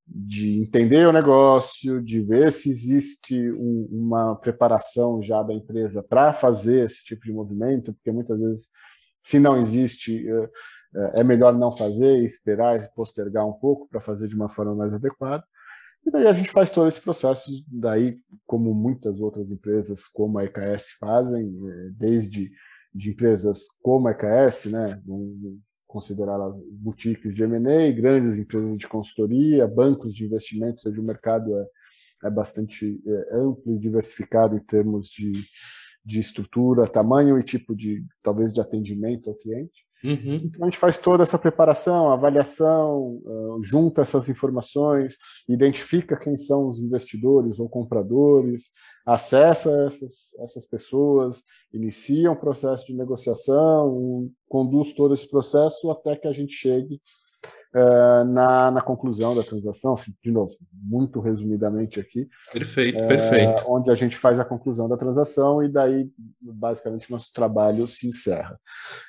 de 0.07 0.61
entender 0.61 1.07
o 1.07 1.11
negócio, 1.11 2.01
de 2.01 2.21
ver 2.21 2.51
se 2.51 2.69
existe 2.69 3.51
um, 3.51 3.87
uma 3.91 4.35
preparação 4.35 5.21
já 5.21 5.43
da 5.43 5.53
empresa 5.53 6.01
para 6.01 6.33
fazer 6.33 6.85
esse 6.85 7.03
tipo 7.03 7.25
de 7.25 7.33
movimento, 7.33 7.93
porque 7.93 8.11
muitas 8.11 8.39
vezes, 8.39 8.69
se 9.21 9.39
não 9.39 9.61
existe, 9.61 10.25
é, 10.95 11.19
é 11.19 11.23
melhor 11.23 11.53
não 11.57 11.71
fazer, 11.71 12.23
esperar 12.23 12.81
e 12.81 12.89
postergar 12.95 13.45
um 13.45 13.53
pouco 13.53 13.89
para 13.89 13.99
fazer 13.99 14.29
de 14.29 14.35
uma 14.35 14.49
forma 14.49 14.73
mais 14.73 14.93
adequada. 14.93 15.43
E 16.05 16.11
daí 16.11 16.27
a 16.27 16.33
gente 16.33 16.49
faz 16.49 16.71
todo 16.71 16.87
esse 16.87 17.01
processo, 17.01 17.51
daí 17.67 18.15
como 18.47 18.73
muitas 18.73 19.19
outras 19.19 19.51
empresas, 19.51 20.07
como 20.07 20.39
a 20.39 20.45
EKS 20.45 20.91
fazem, 20.97 21.45
é, 21.45 21.89
desde 21.91 22.49
de 22.93 23.11
empresas 23.11 23.65
como 23.81 24.07
a 24.07 24.11
EKS, 24.11 24.71
né, 24.71 25.01
vamos 25.05 25.59
considerar 25.87 26.39
as 26.39 26.61
boutiques 26.71 27.33
de 27.33 27.43
M&A, 27.43 27.91
grandes 27.91 28.37
empresas 28.37 28.77
de 28.77 28.87
consultoria, 28.87 29.67
bancos 29.67 30.13
de 30.13 30.25
investimentos, 30.25 30.85
ou 30.85 30.91
seja, 30.91 31.01
o 31.01 31.05
mercado 31.05 31.57
é, 31.57 31.67
é 32.25 32.29
bastante 32.29 33.01
é, 33.05 33.35
amplo 33.35 33.75
e 33.75 33.79
diversificado 33.79 34.55
em 34.55 34.59
termos 34.59 35.07
de, 35.07 35.31
de 36.09 36.19
estrutura, 36.19 36.87
tamanho 36.87 37.37
e 37.39 37.43
tipo 37.43 37.75
de, 37.75 38.03
talvez, 38.23 38.51
de 38.51 38.59
atendimento 38.59 39.29
ao 39.29 39.35
cliente. 39.35 39.87
Uhum. 40.03 40.35
Então 40.43 40.63
a 40.63 40.65
gente 40.65 40.79
faz 40.79 40.97
toda 40.97 41.21
essa 41.21 41.37
preparação, 41.37 42.11
avaliação, 42.11 43.21
uh, 43.23 43.59
junta 43.61 44.01
essas 44.01 44.27
informações, 44.27 45.17
identifica 45.47 46.17
quem 46.17 46.35
são 46.35 46.67
os 46.67 46.79
investidores 46.79 47.59
ou 47.59 47.69
compradores, 47.69 48.71
acessa 49.05 49.69
essas, 49.85 50.33
essas 50.39 50.65
pessoas, 50.65 51.43
inicia 51.71 52.31
um 52.31 52.35
processo 52.35 52.87
de 52.87 52.95
negociação, 52.95 54.31
conduz 54.47 54.93
todo 54.93 55.13
esse 55.13 55.29
processo 55.29 55.91
até 55.91 56.15
que 56.15 56.27
a 56.27 56.31
gente 56.31 56.53
chegue 56.53 56.99
uh, 57.73 58.23
na, 58.25 58.71
na 58.71 58.81
conclusão 58.81 59.35
da 59.35 59.43
transação, 59.43 59.93
assim, 59.93 60.13
de 60.23 60.31
novo, 60.31 60.53
muito 60.71 61.19
resumidamente 61.19 61.99
aqui. 61.99 62.27
Perfeito, 62.51 62.97
uh, 62.97 63.07
perfeito. 63.07 63.63
Onde 63.67 63.91
a 63.91 63.95
gente 63.95 64.15
faz 64.15 64.39
a 64.39 64.45
conclusão 64.45 64.87
da 64.87 64.97
transação 64.97 65.63
e 65.63 65.69
daí, 65.69 66.09
basicamente, 66.41 67.11
nosso 67.11 67.31
trabalho 67.33 67.87
se 67.87 68.07
encerra. 68.07 68.59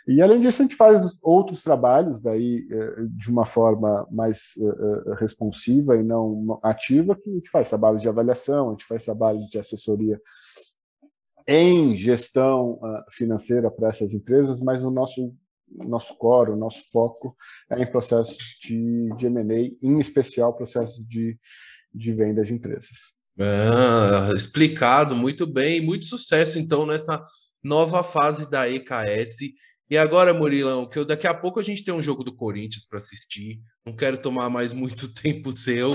E, 0.06 0.20
além 0.20 0.40
disso, 0.40 0.62
a 0.62 0.64
gente 0.64 0.76
faz 0.76 1.02
outros 1.22 1.62
trabalhos, 1.62 2.20
daí, 2.20 2.66
uh, 2.70 3.08
de 3.08 3.30
uma 3.30 3.46
forma 3.46 4.06
mais 4.10 4.54
responsiva 5.18 5.96
e 5.96 6.02
não 6.02 6.58
ativa, 6.62 7.14
que 7.14 7.30
a 7.30 7.34
gente 7.34 7.50
faz 7.50 7.68
trabalhos 7.68 8.02
de 8.02 8.08
avaliação, 8.08 8.68
a 8.68 8.70
gente 8.72 8.84
faz 8.84 9.04
trabalhos 9.04 9.46
de 9.48 9.58
assessoria 9.58 10.20
em 11.46 11.96
gestão 11.96 12.78
financeira 13.10 13.70
para 13.70 13.88
essas 13.88 14.12
empresas, 14.12 14.60
mas 14.60 14.84
o 14.84 14.90
nosso 14.90 15.34
nosso 15.70 16.16
core, 16.16 16.50
o 16.50 16.56
nosso 16.56 16.82
foco 16.90 17.36
é 17.70 17.82
em 17.82 17.90
processos 17.90 18.36
de, 18.60 19.08
de 19.16 19.26
M&A, 19.26 19.86
em 19.86 19.98
especial 19.98 20.54
processos 20.54 21.06
de, 21.06 21.38
de 21.92 22.12
venda 22.12 22.42
de 22.42 22.52
empresas. 22.52 23.14
Ah, 23.38 24.32
explicado 24.34 25.16
muito 25.16 25.46
bem, 25.46 25.80
muito 25.80 26.04
sucesso 26.04 26.58
então 26.58 26.84
nessa 26.84 27.22
nova 27.62 28.02
fase 28.02 28.48
da 28.48 28.68
EKS. 28.68 29.38
E 29.88 29.96
agora, 29.96 30.34
Murilão, 30.34 30.88
que 30.88 30.98
eu, 30.98 31.04
daqui 31.04 31.26
a 31.26 31.34
pouco 31.34 31.58
a 31.58 31.62
gente 31.62 31.82
tem 31.82 31.92
um 31.92 32.02
jogo 32.02 32.22
do 32.22 32.34
Corinthians 32.34 32.84
para 32.84 32.98
assistir, 32.98 33.60
não 33.84 33.94
quero 33.94 34.18
tomar 34.18 34.48
mais 34.48 34.72
muito 34.72 35.12
tempo 35.14 35.52
seu. 35.52 35.90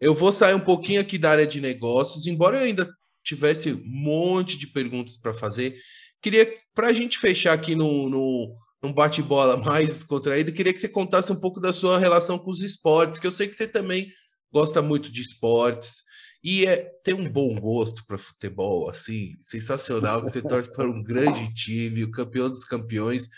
Eu 0.00 0.14
vou 0.14 0.32
sair 0.32 0.54
um 0.54 0.60
pouquinho 0.60 1.00
aqui 1.00 1.16
da 1.16 1.30
área 1.30 1.46
de 1.46 1.60
negócios, 1.60 2.26
embora 2.26 2.58
eu 2.58 2.64
ainda 2.64 2.88
tivesse 3.24 3.72
um 3.72 3.82
monte 3.84 4.58
de 4.58 4.66
perguntas 4.66 5.16
para 5.16 5.32
fazer. 5.32 5.76
Queria, 6.20 6.52
para 6.74 6.88
a 6.88 6.92
gente 6.92 7.18
fechar 7.18 7.52
aqui 7.52 7.74
no, 7.74 8.08
no, 8.08 8.56
um 8.82 8.92
bate-bola 8.92 9.56
mais 9.56 10.02
contraído, 10.02 10.52
queria 10.52 10.72
que 10.72 10.80
você 10.80 10.88
contasse 10.88 11.32
um 11.32 11.36
pouco 11.36 11.60
da 11.60 11.72
sua 11.72 11.98
relação 11.98 12.38
com 12.38 12.50
os 12.50 12.60
esportes, 12.60 13.20
que 13.20 13.26
eu 13.26 13.32
sei 13.32 13.46
que 13.46 13.54
você 13.54 13.66
também 13.66 14.10
gosta 14.52 14.82
muito 14.82 15.10
de 15.10 15.22
esportes 15.22 16.02
e 16.42 16.66
é, 16.66 16.90
tem 17.04 17.14
um 17.14 17.30
bom 17.30 17.54
gosto 17.58 18.04
para 18.04 18.18
futebol, 18.18 18.90
assim, 18.90 19.36
sensacional, 19.40 20.24
que 20.24 20.30
você 20.30 20.42
torce 20.42 20.70
para 20.72 20.90
um 20.90 21.02
grande 21.02 21.54
time, 21.54 22.02
o 22.02 22.10
campeão 22.10 22.50
dos 22.50 22.64
campeões. 22.64 23.28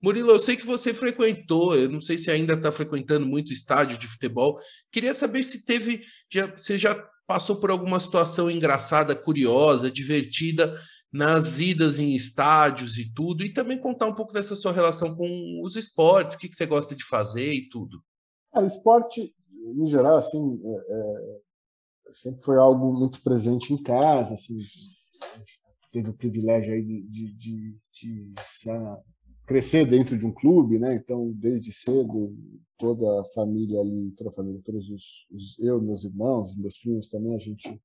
Murilo, 0.00 0.30
eu 0.30 0.38
sei 0.38 0.56
que 0.56 0.66
você 0.66 0.94
frequentou, 0.94 1.74
eu 1.74 1.88
não 1.88 2.00
sei 2.00 2.16
se 2.16 2.30
ainda 2.30 2.54
está 2.54 2.70
frequentando 2.70 3.26
muito 3.26 3.52
estádio 3.52 3.98
de 3.98 4.06
futebol. 4.06 4.60
Queria 4.92 5.12
saber 5.12 5.42
se 5.42 5.64
teve, 5.64 6.04
já, 6.30 6.46
você 6.46 6.78
já 6.78 6.94
passou 7.26 7.56
por 7.56 7.70
alguma 7.70 7.98
situação 7.98 8.50
engraçada, 8.50 9.16
curiosa, 9.16 9.90
divertida 9.90 10.78
nas 11.14 11.60
idas 11.60 12.00
em 12.00 12.12
estádios 12.16 12.98
e 12.98 13.08
tudo, 13.08 13.44
e 13.44 13.52
também 13.54 13.78
contar 13.78 14.06
um 14.06 14.14
pouco 14.16 14.32
dessa 14.32 14.56
sua 14.56 14.72
relação 14.72 15.14
com 15.14 15.60
os 15.62 15.76
esportes, 15.76 16.34
o 16.34 16.38
que, 16.40 16.48
que 16.48 16.56
você 16.56 16.66
gosta 16.66 16.92
de 16.92 17.04
fazer 17.04 17.52
e 17.52 17.68
tudo. 17.68 18.02
É, 18.52 18.66
esporte, 18.66 19.32
em 19.64 19.86
geral, 19.86 20.16
assim, 20.16 20.60
é, 20.64 20.74
é, 20.74 21.40
sempre 22.12 22.42
foi 22.42 22.56
algo 22.56 22.92
muito 22.92 23.22
presente 23.22 23.72
em 23.72 23.80
casa, 23.80 24.34
assim, 24.34 24.58
teve 25.92 26.10
o 26.10 26.14
privilégio 26.14 26.74
aí 26.74 26.82
de, 26.82 27.02
de, 27.04 27.32
de, 27.32 27.78
de 27.92 28.34
crescer 29.46 29.86
dentro 29.86 30.18
de 30.18 30.26
um 30.26 30.32
clube, 30.32 30.80
né? 30.80 30.96
Então, 30.96 31.30
desde 31.36 31.72
cedo, 31.72 32.36
toda 32.76 33.20
a 33.20 33.24
família 33.26 33.80
ali, 33.80 34.10
toda 34.16 34.30
a 34.30 34.32
família, 34.32 34.60
todos 34.64 34.90
os, 34.90 35.28
os 35.30 35.58
eu, 35.60 35.80
meus 35.80 36.02
irmãos, 36.02 36.56
meus 36.56 36.76
filhos 36.76 37.06
também, 37.06 37.36
a 37.36 37.38
gente 37.38 37.80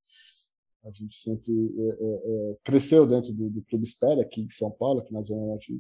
A 0.84 0.92
gente 0.92 1.18
sempre 1.18 1.52
é, 1.78 2.52
é, 2.52 2.58
cresceu 2.64 3.06
dentro 3.06 3.34
do, 3.34 3.50
do 3.50 3.62
Clube 3.64 3.84
Espera, 3.84 4.22
aqui 4.22 4.42
em 4.42 4.50
São 4.50 4.72
Paulo, 4.72 5.02
aqui 5.02 5.14
na 5.14 5.22
Zona 5.22 5.46
Norte, 5.46 5.78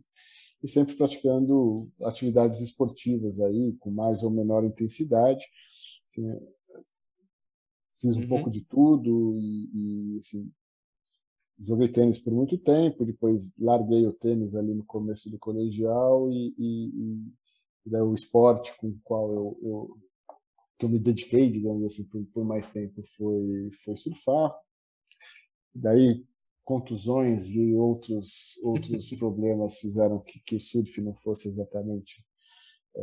e 0.62 0.68
sempre 0.68 0.95
praticando 0.95 1.89
atividades 2.04 2.60
esportivas 2.62 3.39
aí, 3.39 3.74
com 3.80 3.89
mais 3.89 4.24
ou 4.24 4.30
menor 4.30 4.66
intensidade. 4.66 5.45
Assim, 6.10 6.28
fiz 8.02 8.18
um 8.18 8.22
uhum. 8.22 8.28
pouco 8.28 8.52
de 8.52 8.62
tudo 8.62 9.38
e, 9.38 9.70
e 9.74 10.20
assim, 10.20 10.52
joguei 11.60 11.88
tênis 11.88 12.18
por 12.18 12.34
muito 12.34 12.58
tempo, 12.58 13.06
depois 13.06 13.52
larguei 13.58 14.06
o 14.06 14.14
tênis 14.14 14.56
ali 14.56 14.74
no 14.74 14.86
começo 14.86 15.30
do 15.30 15.38
colegial 15.38 16.30
e, 16.32 16.54
e, 16.58 16.91
e 17.86 17.95
o 17.95 18.14
esporte 18.14 18.76
com 18.78 18.88
o 18.88 19.00
qual 19.04 19.32
eu, 19.32 19.60
eu, 19.62 19.97
que 20.78 20.86
eu 20.86 20.89
me 20.89 21.00
dediquei, 21.00 21.50
digamos 21.50 21.84
assim, 21.84 22.06
por, 22.06 22.24
por 22.34 22.45
mais 22.45 22.68
tempo 22.68 23.02
foi, 23.18 23.70
foi 23.84 23.95
surfar. 23.95 24.56
Daí 25.74 26.26
contusões 26.63 27.51
e 27.51 27.74
outros 27.76 28.57
outros 28.63 29.09
problemas 29.17 29.80
fizeram 29.80 30.20
que, 30.20 30.39
que 30.41 30.55
o 30.55 30.61
surf 30.61 31.01
não 31.01 31.15
fosse 31.15 31.47
exatamente 31.47 32.24
é, 32.95 33.01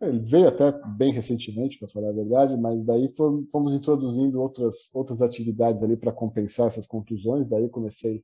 ele 0.00 0.20
veio 0.20 0.48
até 0.48 0.72
bem 0.96 1.12
recentemente, 1.12 1.78
para 1.78 1.88
falar 1.88 2.10
a 2.10 2.12
verdade, 2.12 2.56
mas 2.56 2.84
daí 2.84 3.08
fomos 3.50 3.74
introduzindo 3.74 4.40
outras, 4.40 4.92
outras 4.94 5.22
atividades 5.22 5.82
ali 5.82 5.96
para 5.96 6.12
compensar 6.12 6.66
essas 6.66 6.86
contusões. 6.86 7.46
Daí 7.46 7.68
comecei 7.68 8.22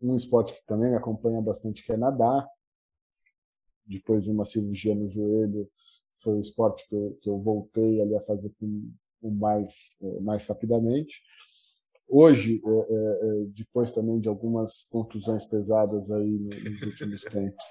um 0.00 0.16
esporte 0.16 0.52
que 0.54 0.64
também 0.66 0.90
me 0.90 0.96
acompanha 0.96 1.40
bastante, 1.40 1.84
que 1.84 1.92
é 1.92 1.96
nadar. 1.96 2.46
Depois 3.86 4.24
de 4.24 4.30
uma 4.30 4.44
cirurgia 4.44 4.94
no 4.94 5.08
joelho, 5.08 5.68
foi 6.16 6.34
o 6.34 6.40
esporte 6.40 6.86
que 6.88 6.94
eu, 6.94 7.18
que 7.20 7.28
eu 7.28 7.38
voltei 7.38 8.00
ali 8.00 8.14
a 8.14 8.20
fazer 8.20 8.50
com, 8.58 8.90
com 9.20 9.30
mais, 9.30 9.98
eh, 10.02 10.20
mais 10.20 10.46
rapidamente. 10.46 11.22
Hoje, 12.08 12.60
é, 12.64 12.70
é, 12.70 12.74
é, 12.74 13.44
depois 13.56 13.90
também 13.90 14.20
de 14.20 14.28
algumas 14.28 14.86
contusões 14.90 15.44
pesadas 15.44 16.10
aí 16.10 16.38
nos 16.38 16.82
últimos 16.82 17.22
tempos. 17.22 17.64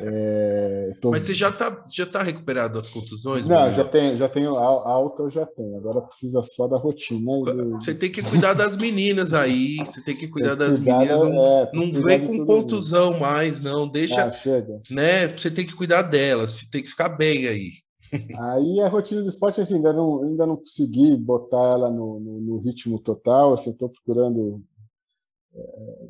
É, 0.00 0.92
tô... 1.00 1.10
Mas 1.10 1.22
você 1.22 1.34
já 1.34 1.50
está 1.50 1.84
já 1.88 2.06
tá 2.06 2.22
recuperado 2.22 2.74
das 2.74 2.88
contusões? 2.88 3.46
Não, 3.46 3.70
já 3.70 3.84
tenho, 3.84 4.16
já 4.16 4.28
tenho 4.28 4.56
alta, 4.56 5.22
eu 5.22 5.30
já 5.30 5.46
tenho. 5.46 5.76
Agora 5.76 6.00
precisa 6.00 6.42
só 6.42 6.66
da 6.66 6.76
rotina. 6.76 7.20
Você 7.80 7.94
tem 7.94 8.10
que 8.10 8.22
cuidar 8.22 8.54
das 8.54 8.76
meninas 8.76 9.32
aí, 9.32 9.76
você 9.76 10.02
tem 10.02 10.16
que 10.16 10.28
cuidar 10.28 10.56
tem 10.56 10.66
que 10.66 10.70
das 10.70 10.78
cuidar, 10.78 10.98
meninas. 10.98 11.20
Não, 11.20 11.46
é, 11.46 11.70
não 11.72 12.02
vem 12.02 12.26
com 12.26 12.46
contusão 12.46 13.12
mundo. 13.12 13.20
mais, 13.20 13.60
não. 13.60 13.88
Deixa. 13.88 14.24
Ah, 14.24 14.30
chega. 14.30 14.80
Né? 14.90 15.28
Você 15.28 15.50
tem 15.50 15.66
que 15.66 15.74
cuidar 15.74 16.02
delas, 16.02 16.54
tem 16.70 16.82
que 16.82 16.90
ficar 16.90 17.10
bem 17.10 17.46
aí. 17.46 17.87
Aí 18.12 18.80
a 18.80 18.88
rotina 18.88 19.22
do 19.22 19.28
esporte, 19.28 19.60
assim, 19.60 19.76
ainda 19.76 19.92
não, 19.92 20.22
ainda 20.22 20.46
não 20.46 20.56
consegui 20.56 21.16
botar 21.16 21.62
ela 21.62 21.90
no, 21.90 22.20
no, 22.20 22.40
no 22.40 22.58
ritmo 22.58 22.98
total, 22.98 23.52
assim, 23.52 23.70
estou 23.70 23.88
procurando 23.88 24.62
é, 25.54 26.08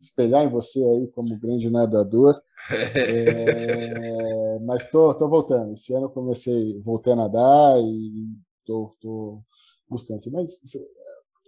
espelhar 0.00 0.44
em 0.44 0.48
você 0.48 0.82
aí 0.82 1.08
como 1.08 1.38
grande 1.38 1.70
nadador, 1.70 2.40
é, 2.70 4.58
mas 4.64 4.84
estou 4.84 5.12
tô, 5.12 5.20
tô 5.20 5.28
voltando. 5.28 5.74
Esse 5.74 5.94
ano 5.94 6.06
eu 6.06 6.10
comecei, 6.10 6.80
voltei 6.80 7.12
a 7.12 7.16
nadar 7.16 7.78
e 7.80 8.28
estou 8.60 9.42
buscando. 9.88 10.18
Assim, 10.18 10.30
mas 10.30 10.52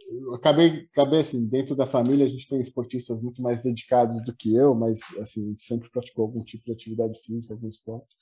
eu 0.09 0.34
acabei, 0.34 0.86
acabei 0.92 1.20
assim, 1.20 1.47
dentro 1.47 1.74
da 1.74 1.86
família 1.86 2.24
a 2.26 2.28
gente 2.28 2.49
tem 2.49 2.61
esportistas 2.61 3.20
muito 3.20 3.42
mais 3.42 3.62
dedicados 3.62 4.22
do 4.24 4.34
que 4.34 4.55
eu, 4.55 4.74
mas 4.74 5.01
assim, 5.20 5.55
sempre 5.59 5.90
praticou 5.90 6.26
algum 6.26 6.45
tipo 6.45 6.64
de 6.64 6.72
atividade 6.72 7.18
física, 7.20 7.55
algum 7.55 7.68
esporte 7.68 8.14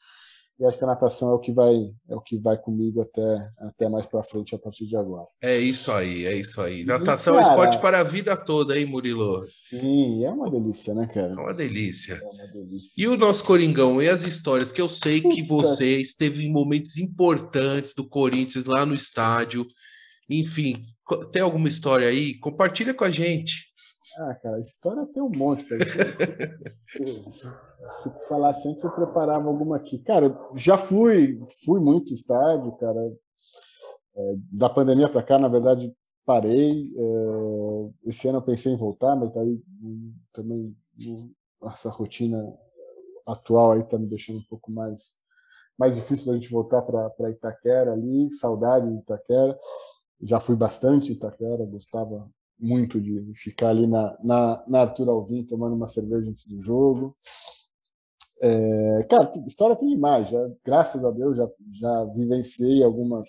e 0.58 0.64
acho 0.64 0.78
que 0.78 0.84
a 0.84 0.86
natação 0.86 1.30
é 1.30 1.34
o 1.34 1.38
que 1.38 1.52
vai 1.52 1.74
é 2.08 2.14
o 2.14 2.20
que 2.20 2.38
vai 2.38 2.56
comigo 2.56 3.00
até 3.02 3.50
até 3.58 3.88
mais 3.88 4.06
para 4.06 4.22
frente 4.22 4.54
a 4.54 4.58
partir 4.58 4.86
de 4.86 4.96
agora. 4.96 5.26
É 5.42 5.58
isso 5.58 5.90
aí, 5.90 6.26
é 6.26 6.34
isso 6.34 6.60
aí. 6.60 6.84
Natação 6.84 7.34
e, 7.34 7.38
cara, 7.38 7.48
é 7.48 7.50
esporte 7.50 7.80
para 7.80 8.00
a 8.00 8.04
vida 8.04 8.36
toda, 8.36 8.78
hein, 8.78 8.86
Murilo? 8.86 9.38
Sim, 9.40 10.24
é 10.24 10.30
uma 10.30 10.50
delícia, 10.50 10.94
né, 10.94 11.06
cara? 11.06 11.32
É 11.32 11.36
uma 11.36 11.54
delícia. 11.54 12.14
É 12.14 12.28
uma 12.28 12.46
delícia. 12.46 12.92
E 12.96 13.08
o 13.08 13.16
nosso 13.16 13.42
Coringão 13.44 14.00
e 14.00 14.08
as 14.08 14.24
histórias 14.24 14.70
que 14.70 14.80
eu 14.80 14.88
sei 14.88 15.20
que 15.20 15.42
você 15.42 15.96
esteve 15.96 16.44
em 16.44 16.52
momentos 16.52 16.96
importantes 16.96 17.94
do 17.94 18.08
Corinthians 18.08 18.64
lá 18.64 18.86
no 18.86 18.94
estádio. 18.94 19.66
Enfim, 20.30 20.82
tem 21.32 21.42
alguma 21.42 21.68
história 21.68 22.08
aí? 22.08 22.38
Compartilha 22.38 22.94
com 22.94 23.04
a 23.04 23.10
gente. 23.10 23.71
Ah, 24.18 24.34
cara, 24.34 24.60
história 24.60 25.06
tem 25.06 25.22
um 25.22 25.30
monte, 25.34 25.64
cara. 25.64 25.80
se, 26.68 27.32
se, 27.32 27.48
se 27.88 28.28
falasse 28.28 28.68
antes, 28.68 28.84
eu 28.84 28.90
preparava 28.90 29.48
alguma 29.48 29.76
aqui. 29.76 29.98
Cara, 29.98 30.38
já 30.54 30.76
fui, 30.76 31.40
fui 31.64 31.80
muito 31.80 32.12
estádio, 32.12 32.72
cara. 32.72 33.00
É, 34.14 34.34
da 34.52 34.68
pandemia 34.68 35.08
para 35.08 35.22
cá, 35.22 35.38
na 35.38 35.48
verdade, 35.48 35.94
parei. 36.26 36.92
É, 36.94 38.08
esse 38.10 38.28
ano 38.28 38.38
eu 38.38 38.42
pensei 38.42 38.72
em 38.72 38.76
voltar, 38.76 39.16
mas 39.16 39.32
daí 39.32 39.62
hum, 39.82 40.14
também 40.32 40.76
hum, 41.06 41.32
essa 41.64 41.88
rotina 41.88 42.38
atual 43.26 43.72
aí 43.72 43.84
tá 43.84 43.98
me 43.98 44.08
deixando 44.08 44.38
um 44.38 44.44
pouco 44.48 44.70
mais 44.70 45.20
mais 45.78 45.96
difícil 45.96 46.26
da 46.26 46.34
gente 46.34 46.50
voltar 46.50 46.82
para 46.82 47.30
Itaquera 47.30 47.92
ali, 47.92 48.30
saudade 48.32 48.88
de 48.88 48.98
Itaquera. 48.98 49.58
Já 50.20 50.38
fui 50.38 50.54
bastante 50.54 51.12
Itaquera, 51.12 51.64
gostava 51.64 52.30
muito 52.58 53.00
de 53.00 53.32
ficar 53.34 53.70
ali 53.70 53.86
na, 53.86 54.16
na, 54.22 54.64
na 54.68 54.80
Arthur 54.82 55.08
Alvim 55.08 55.44
tomando 55.44 55.74
uma 55.74 55.88
cerveja 55.88 56.28
antes 56.28 56.46
do 56.46 56.60
jogo. 56.62 57.14
É, 58.40 59.06
cara, 59.08 59.30
história 59.46 59.76
tem 59.76 59.88
demais. 59.88 60.28
Já, 60.28 60.38
graças 60.64 61.04
a 61.04 61.10
Deus 61.10 61.36
já, 61.36 61.48
já 61.72 62.04
vivenciei 62.14 62.82
algumas, 62.82 63.28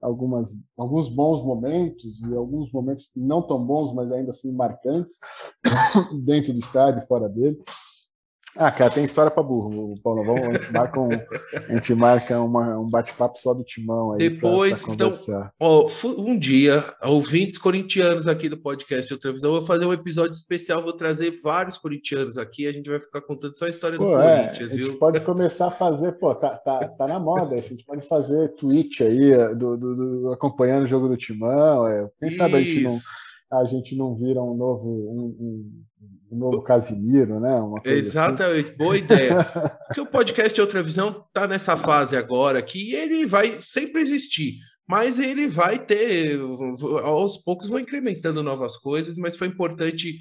algumas, 0.00 0.56
alguns 0.76 1.08
bons 1.08 1.42
momentos 1.42 2.20
e 2.22 2.34
alguns 2.34 2.72
momentos 2.72 3.10
não 3.14 3.46
tão 3.46 3.64
bons, 3.64 3.92
mas 3.94 4.10
ainda 4.10 4.30
assim 4.30 4.52
marcantes 4.52 5.18
dentro 6.24 6.52
do 6.52 6.58
estádio 6.58 7.02
e 7.02 7.06
fora 7.06 7.28
dele. 7.28 7.58
Ah, 8.56 8.70
cara, 8.70 8.90
tem 8.90 9.04
história 9.04 9.30
para 9.30 9.42
burro, 9.42 9.94
Paulo. 10.02 10.24
Vamos, 10.24 10.48
a 10.48 10.52
gente 10.52 10.72
marca 10.72 11.00
um, 11.00 11.08
a 11.10 11.72
gente 11.72 11.94
marca 11.94 12.40
uma, 12.40 12.78
um 12.78 12.88
bate-papo 12.88 13.38
só 13.38 13.52
do 13.52 13.64
timão 13.64 14.12
aí. 14.12 14.18
Depois, 14.18 14.82
pra, 14.82 14.94
pra 14.94 15.06
então, 15.06 15.50
ó, 15.60 15.88
um 16.18 16.38
dia, 16.38 16.84
ouvintes 17.02 17.58
corintianos 17.58 18.28
aqui 18.28 18.48
do 18.48 18.56
podcast 18.56 19.12
de 19.12 19.20
Televisão, 19.20 19.50
eu 19.50 19.58
vou 19.58 19.66
fazer 19.66 19.86
um 19.86 19.92
episódio 19.92 20.32
especial, 20.32 20.82
vou 20.82 20.92
trazer 20.92 21.32
vários 21.42 21.76
corintianos 21.78 22.38
aqui, 22.38 22.66
a 22.66 22.72
gente 22.72 22.88
vai 22.88 23.00
ficar 23.00 23.22
contando 23.22 23.56
só 23.58 23.66
a 23.66 23.70
história 23.70 23.98
pô, 23.98 24.04
do 24.04 24.20
é, 24.20 24.44
Corinthians, 24.44 24.74
viu? 24.74 24.86
A 24.86 24.90
gente 24.90 24.98
pode 25.00 25.20
começar 25.22 25.66
a 25.66 25.72
fazer, 25.72 26.12
pô, 26.12 26.34
tá, 26.34 26.50
tá, 26.50 26.88
tá 26.88 27.08
na 27.08 27.18
moda, 27.18 27.56
a 27.56 27.60
gente 27.60 27.84
pode 27.84 28.06
fazer 28.06 28.54
tweet 28.54 29.02
aí, 29.02 29.32
do, 29.56 29.76
do, 29.76 29.96
do 29.96 30.32
acompanhando 30.32 30.84
o 30.84 30.88
jogo 30.88 31.08
do 31.08 31.16
timão. 31.16 31.86
É, 31.88 32.08
quem 32.20 32.28
Isso. 32.28 32.38
sabe 32.38 32.56
a 32.56 32.60
gente 32.60 32.82
não 32.84 32.96
a 33.60 33.64
gente 33.64 33.96
não 33.96 34.14
vira 34.14 34.42
um 34.42 34.54
novo 34.54 34.88
um, 34.88 35.36
um, 35.40 35.84
um 36.30 36.38
novo 36.38 36.62
Casimiro, 36.62 37.40
né? 37.40 37.60
Assim. 37.78 37.94
Exatamente, 37.94 38.68
assim. 38.68 38.76
boa 38.76 38.96
ideia. 38.96 39.44
Porque 39.86 40.00
o 40.00 40.06
podcast 40.06 40.60
Outra 40.60 40.82
Visão 40.82 41.24
está 41.26 41.46
nessa 41.46 41.76
fase 41.76 42.16
agora 42.16 42.60
que 42.62 42.94
ele 42.94 43.24
vai 43.26 43.58
sempre 43.60 44.02
existir, 44.02 44.56
mas 44.86 45.18
ele 45.18 45.48
vai 45.48 45.78
ter, 45.78 46.38
aos 47.02 47.38
poucos 47.38 47.68
vão 47.68 47.78
incrementando 47.78 48.42
novas 48.42 48.76
coisas, 48.76 49.16
mas 49.16 49.36
foi 49.36 49.48
importante 49.48 50.18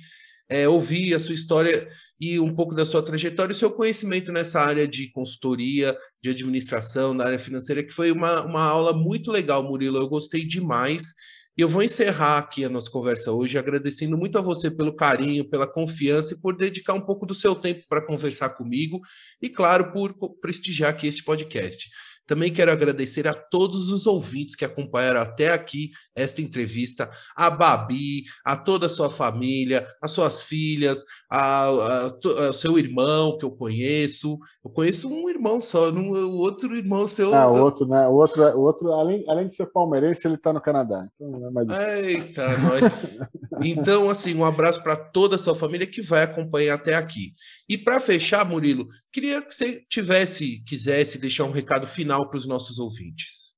é, 0.49 0.67
ouvir 0.67 1.13
a 1.13 1.19
sua 1.19 1.33
história 1.33 1.87
e 2.19 2.39
um 2.39 2.53
pouco 2.53 2.75
da 2.75 2.85
sua 2.85 3.03
trajetória 3.03 3.51
e 3.51 3.55
seu 3.55 3.71
conhecimento 3.71 4.31
nessa 4.31 4.61
área 4.61 4.87
de 4.87 5.11
consultoria, 5.11 5.97
de 6.21 6.29
administração, 6.29 7.13
na 7.13 7.25
área 7.25 7.39
financeira, 7.39 7.83
que 7.83 7.91
foi 7.91 8.11
uma, 8.11 8.45
uma 8.45 8.63
aula 8.63 8.93
muito 8.93 9.31
legal, 9.31 9.63
Murilo. 9.63 9.97
Eu 9.97 10.07
gostei 10.07 10.45
demais 10.45 11.13
e 11.55 11.61
eu 11.61 11.69
vou 11.69 11.83
encerrar 11.83 12.39
aqui 12.39 12.65
a 12.65 12.69
nossa 12.69 12.89
conversa 12.89 13.31
hoje 13.31 13.57
agradecendo 13.57 14.17
muito 14.17 14.37
a 14.39 14.41
você 14.41 14.71
pelo 14.71 14.95
carinho, 14.95 15.47
pela 15.47 15.67
confiança 15.67 16.33
e 16.33 16.37
por 16.39 16.57
dedicar 16.57 16.93
um 16.93 17.01
pouco 17.01 17.25
do 17.27 17.35
seu 17.35 17.53
tempo 17.53 17.83
para 17.87 18.05
conversar 18.05 18.49
comigo 18.49 18.99
e, 19.39 19.49
claro, 19.49 19.91
por 19.91 20.15
prestigiar 20.41 20.89
aqui 20.89 21.07
este 21.07 21.23
podcast. 21.23 21.89
Também 22.25 22.53
quero 22.53 22.71
agradecer 22.71 23.27
a 23.27 23.33
todos 23.33 23.91
os 23.91 24.07
ouvintes 24.07 24.55
que 24.55 24.63
acompanharam 24.63 25.21
até 25.21 25.51
aqui 25.51 25.91
esta 26.15 26.41
entrevista, 26.41 27.09
a 27.35 27.49
Babi, 27.49 28.23
a 28.45 28.55
toda 28.55 28.85
a 28.85 28.89
sua 28.89 29.09
família, 29.09 29.85
as 30.01 30.11
suas 30.11 30.41
filhas, 30.41 31.03
ao 31.29 32.53
seu 32.53 32.79
irmão 32.79 33.37
que 33.37 33.45
eu 33.45 33.51
conheço. 33.51 34.37
Eu 34.63 34.71
conheço 34.71 35.09
um 35.09 35.29
irmão 35.29 35.59
só, 35.59 35.89
o 35.91 36.37
outro 36.37 36.75
irmão 36.75 37.07
seu. 37.07 37.33
Ah, 37.33 37.49
o 37.49 37.61
outro, 37.61 37.87
né? 37.87 38.07
O 38.07 38.13
outro, 38.13 38.41
o 38.41 38.61
outro 38.61 38.93
além, 38.93 39.23
além 39.27 39.47
de 39.47 39.55
ser 39.55 39.65
palmeirense, 39.67 40.25
ele 40.25 40.35
está 40.35 40.53
no 40.53 40.61
Canadá. 40.61 41.05
Então 41.15 41.39
não 41.39 41.47
é 41.47 41.51
mais 41.51 41.67
Eita, 42.05 42.47
nós. 42.57 42.83
Então, 43.61 44.09
assim, 44.09 44.33
um 44.33 44.43
abraço 44.43 44.81
para 44.81 44.95
toda 44.95 45.35
a 45.35 45.39
sua 45.39 45.53
família 45.53 45.85
que 45.85 46.01
vai 46.01 46.23
acompanhar 46.23 46.73
até 46.73 46.95
aqui. 46.95 47.33
E 47.69 47.77
para 47.77 47.99
fechar, 47.99 48.43
Murilo, 48.43 48.87
queria 49.11 49.41
que 49.41 49.53
você 49.53 49.83
tivesse, 49.87 50.63
quisesse 50.65 51.19
deixar 51.19 51.43
um 51.43 51.51
recado 51.51 51.85
final 51.85 52.12
para 52.21 52.37
os 52.37 52.45
nossos 52.45 52.79
ouvintes. 52.79 53.53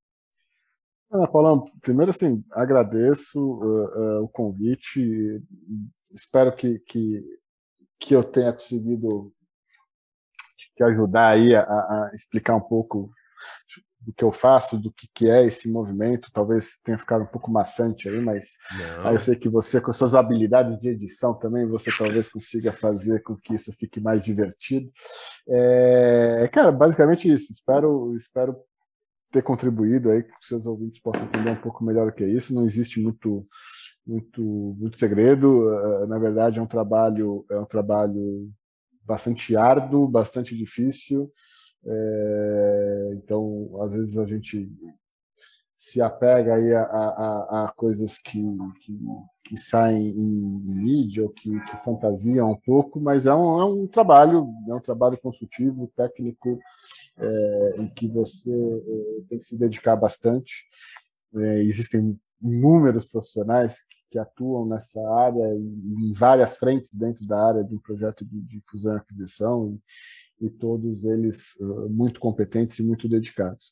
Ah, 1.10 1.26
Paulão, 1.28 1.70
primeiro 1.80 2.10
assim, 2.10 2.44
agradeço 2.52 3.38
uh, 3.38 4.20
uh, 4.20 4.24
o 4.24 4.28
convite. 4.28 5.40
Espero 6.10 6.54
que, 6.54 6.78
que, 6.80 7.22
que 7.98 8.14
eu 8.14 8.24
tenha 8.24 8.52
conseguido 8.52 9.32
te 10.76 10.82
ajudar 10.84 11.28
aí 11.28 11.54
a, 11.54 11.62
a, 11.62 12.10
explicar 12.14 12.56
um 12.56 12.60
pouco 12.60 13.10
do 14.06 14.12
que 14.12 14.22
eu 14.22 14.30
faço, 14.30 14.78
do 14.78 14.92
que, 14.92 15.08
que 15.12 15.28
é 15.28 15.42
esse 15.42 15.68
movimento. 15.68 16.30
Talvez 16.32 16.78
tenha 16.84 16.96
ficado 16.96 17.24
um 17.24 17.26
pouco 17.26 17.50
maçante 17.50 18.08
aí, 18.08 18.20
mas 18.20 18.52
aí 19.02 19.14
eu 19.14 19.20
sei 19.20 19.34
que 19.34 19.48
você, 19.48 19.80
com 19.80 19.92
suas 19.92 20.14
habilidades 20.14 20.78
de 20.78 20.90
edição 20.90 21.34
também, 21.34 21.66
você 21.66 21.90
talvez 21.98 22.28
consiga 22.28 22.72
fazer 22.72 23.20
com 23.24 23.34
que 23.34 23.54
isso 23.54 23.72
fique 23.72 24.00
mais 24.00 24.24
divertido. 24.24 24.88
É, 25.48 26.48
cara, 26.52 26.70
basicamente 26.70 27.30
isso. 27.30 27.52
Espero, 27.52 28.14
espero 28.14 28.56
ter 29.32 29.42
contribuído 29.42 30.10
aí, 30.10 30.22
que 30.22 30.32
seus 30.40 30.64
ouvintes 30.64 31.00
possam 31.00 31.24
entender 31.24 31.50
um 31.50 31.60
pouco 31.60 31.84
melhor 31.84 32.06
o 32.06 32.12
que 32.12 32.22
é 32.22 32.28
isso. 32.28 32.54
Não 32.54 32.64
existe 32.64 33.00
muito 33.00 33.38
muito 34.06 34.40
muito 34.78 35.00
segredo. 35.00 35.68
Eh, 35.68 36.06
na 36.06 36.16
verdade, 36.16 36.60
é 36.60 36.62
um 36.62 36.66
trabalho 36.66 37.44
é 37.50 37.58
um 37.58 37.66
trabalho 37.66 38.48
bastante 39.02 39.56
árduo, 39.56 40.06
bastante 40.06 40.56
difícil. 40.56 41.28
É, 41.88 43.10
então, 43.14 43.70
às 43.82 43.92
vezes 43.92 44.18
a 44.18 44.26
gente 44.26 44.68
se 45.76 46.00
apega 46.00 46.54
aí 46.54 46.74
a, 46.74 46.82
a, 46.82 47.64
a 47.64 47.72
coisas 47.76 48.16
que, 48.18 48.40
que, 48.82 48.98
que, 49.46 49.56
saem 49.58 50.08
em, 50.08 50.82
mídia 50.82 51.22
ou 51.22 51.28
que, 51.28 51.48
que 51.66 51.76
fantasiam 51.76 52.50
um 52.50 52.56
pouco, 52.56 52.98
mas 52.98 53.26
é 53.26 53.34
um, 53.34 53.60
é 53.60 53.64
um 53.64 53.86
trabalho, 53.86 54.48
é 54.68 54.74
um 54.74 54.80
trabalho 54.80 55.18
consultivo, 55.18 55.92
técnico, 55.94 56.58
é, 57.18 57.74
em 57.78 57.88
que 57.88 58.08
você 58.08 58.50
é, 58.50 59.22
tem 59.28 59.38
que 59.38 59.44
se 59.44 59.58
dedicar 59.58 59.96
bastante. 59.96 60.64
É, 61.36 61.62
existem 61.62 62.18
inúmeros 62.42 63.04
profissionais 63.04 63.78
que, 63.80 63.96
que, 64.10 64.18
atuam 64.18 64.66
nessa 64.66 65.00
área 65.14 65.54
em 65.54 66.12
várias 66.14 66.56
frentes 66.56 66.94
dentro 66.94 67.26
da 67.26 67.48
área 67.48 67.62
de 67.62 67.74
um 67.74 67.80
projeto 67.80 68.24
de, 68.24 68.40
de 68.40 68.60
fusão 68.62 68.94
e 68.94 68.96
aquisição 68.96 69.78
e, 70.40 70.50
todos 70.50 71.04
eles 71.04 71.54
uh, 71.60 71.88
muito 71.88 72.20
competentes 72.20 72.78
e 72.78 72.82
muito 72.82 73.08
dedicados. 73.08 73.70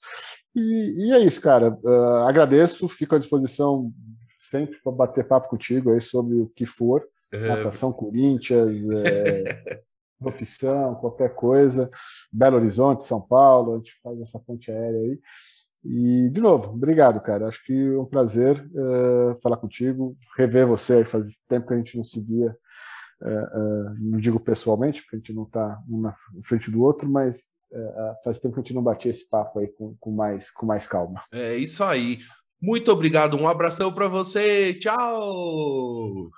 E, 0.55 1.07
e 1.07 1.13
é 1.13 1.19
isso, 1.19 1.41
cara. 1.41 1.79
Uh, 1.83 2.27
agradeço, 2.27 2.89
fico 2.89 3.15
à 3.15 3.19
disposição 3.19 3.93
sempre 4.39 4.79
para 4.83 4.93
bater 4.93 5.27
papo 5.27 5.49
contigo 5.49 5.91
aí 5.91 6.01
sobre 6.01 6.37
o 6.37 6.49
que 6.49 6.67
for, 6.67 7.05
é... 7.33 7.49
natação 7.49 7.93
Corinthians, 7.93 8.89
é, 8.91 9.83
profissão, 10.21 10.95
qualquer 10.97 11.35
coisa, 11.35 11.89
Belo 12.33 12.57
Horizonte, 12.57 13.05
São 13.05 13.21
Paulo, 13.21 13.75
a 13.75 13.77
gente 13.79 13.93
faz 14.03 14.21
essa 14.21 14.39
ponte 14.39 14.71
aérea 14.71 15.01
aí. 15.01 15.19
E, 15.85 16.31
de 16.31 16.41
novo, 16.41 16.71
obrigado, 16.71 17.21
cara. 17.21 17.47
Acho 17.47 17.63
que 17.63 17.75
é 17.75 17.99
um 17.99 18.07
prazer 18.07 18.67
uh, 18.73 19.37
falar 19.43 19.59
contigo, 19.59 20.17
rever 20.37 20.67
você. 20.67 21.05
Faz 21.05 21.39
tempo 21.47 21.67
que 21.67 21.75
a 21.75 21.77
gente 21.77 21.97
não 21.97 22.05
se 22.05 22.21
via, 22.23 22.57
não 23.99 24.19
digo 24.19 24.39
pessoalmente, 24.41 25.03
porque 25.03 25.17
a 25.17 25.19
gente 25.19 25.33
não 25.33 25.45
está 25.45 25.79
um 25.89 26.01
na 26.01 26.15
frente 26.43 26.71
do 26.71 26.83
outro, 26.83 27.09
mas 27.09 27.51
faz 28.23 28.39
tempo 28.39 28.55
que 28.55 28.61
a 28.61 28.63
gente 28.63 28.75
não 28.75 28.83
batia 28.83 29.11
esse 29.11 29.29
papo 29.29 29.59
aí 29.59 29.69
com, 29.69 29.97
com, 29.99 30.11
mais, 30.11 30.51
com 30.51 30.67
mais 30.67 30.87
calma. 30.87 31.23
É 31.33 31.57
isso 31.57 31.83
aí. 31.83 32.19
Muito 32.61 32.91
obrigado, 32.91 33.37
um 33.37 33.49
abração 33.49 33.93
para 33.93 34.09
você. 34.09 34.75
Tchau! 34.75 36.31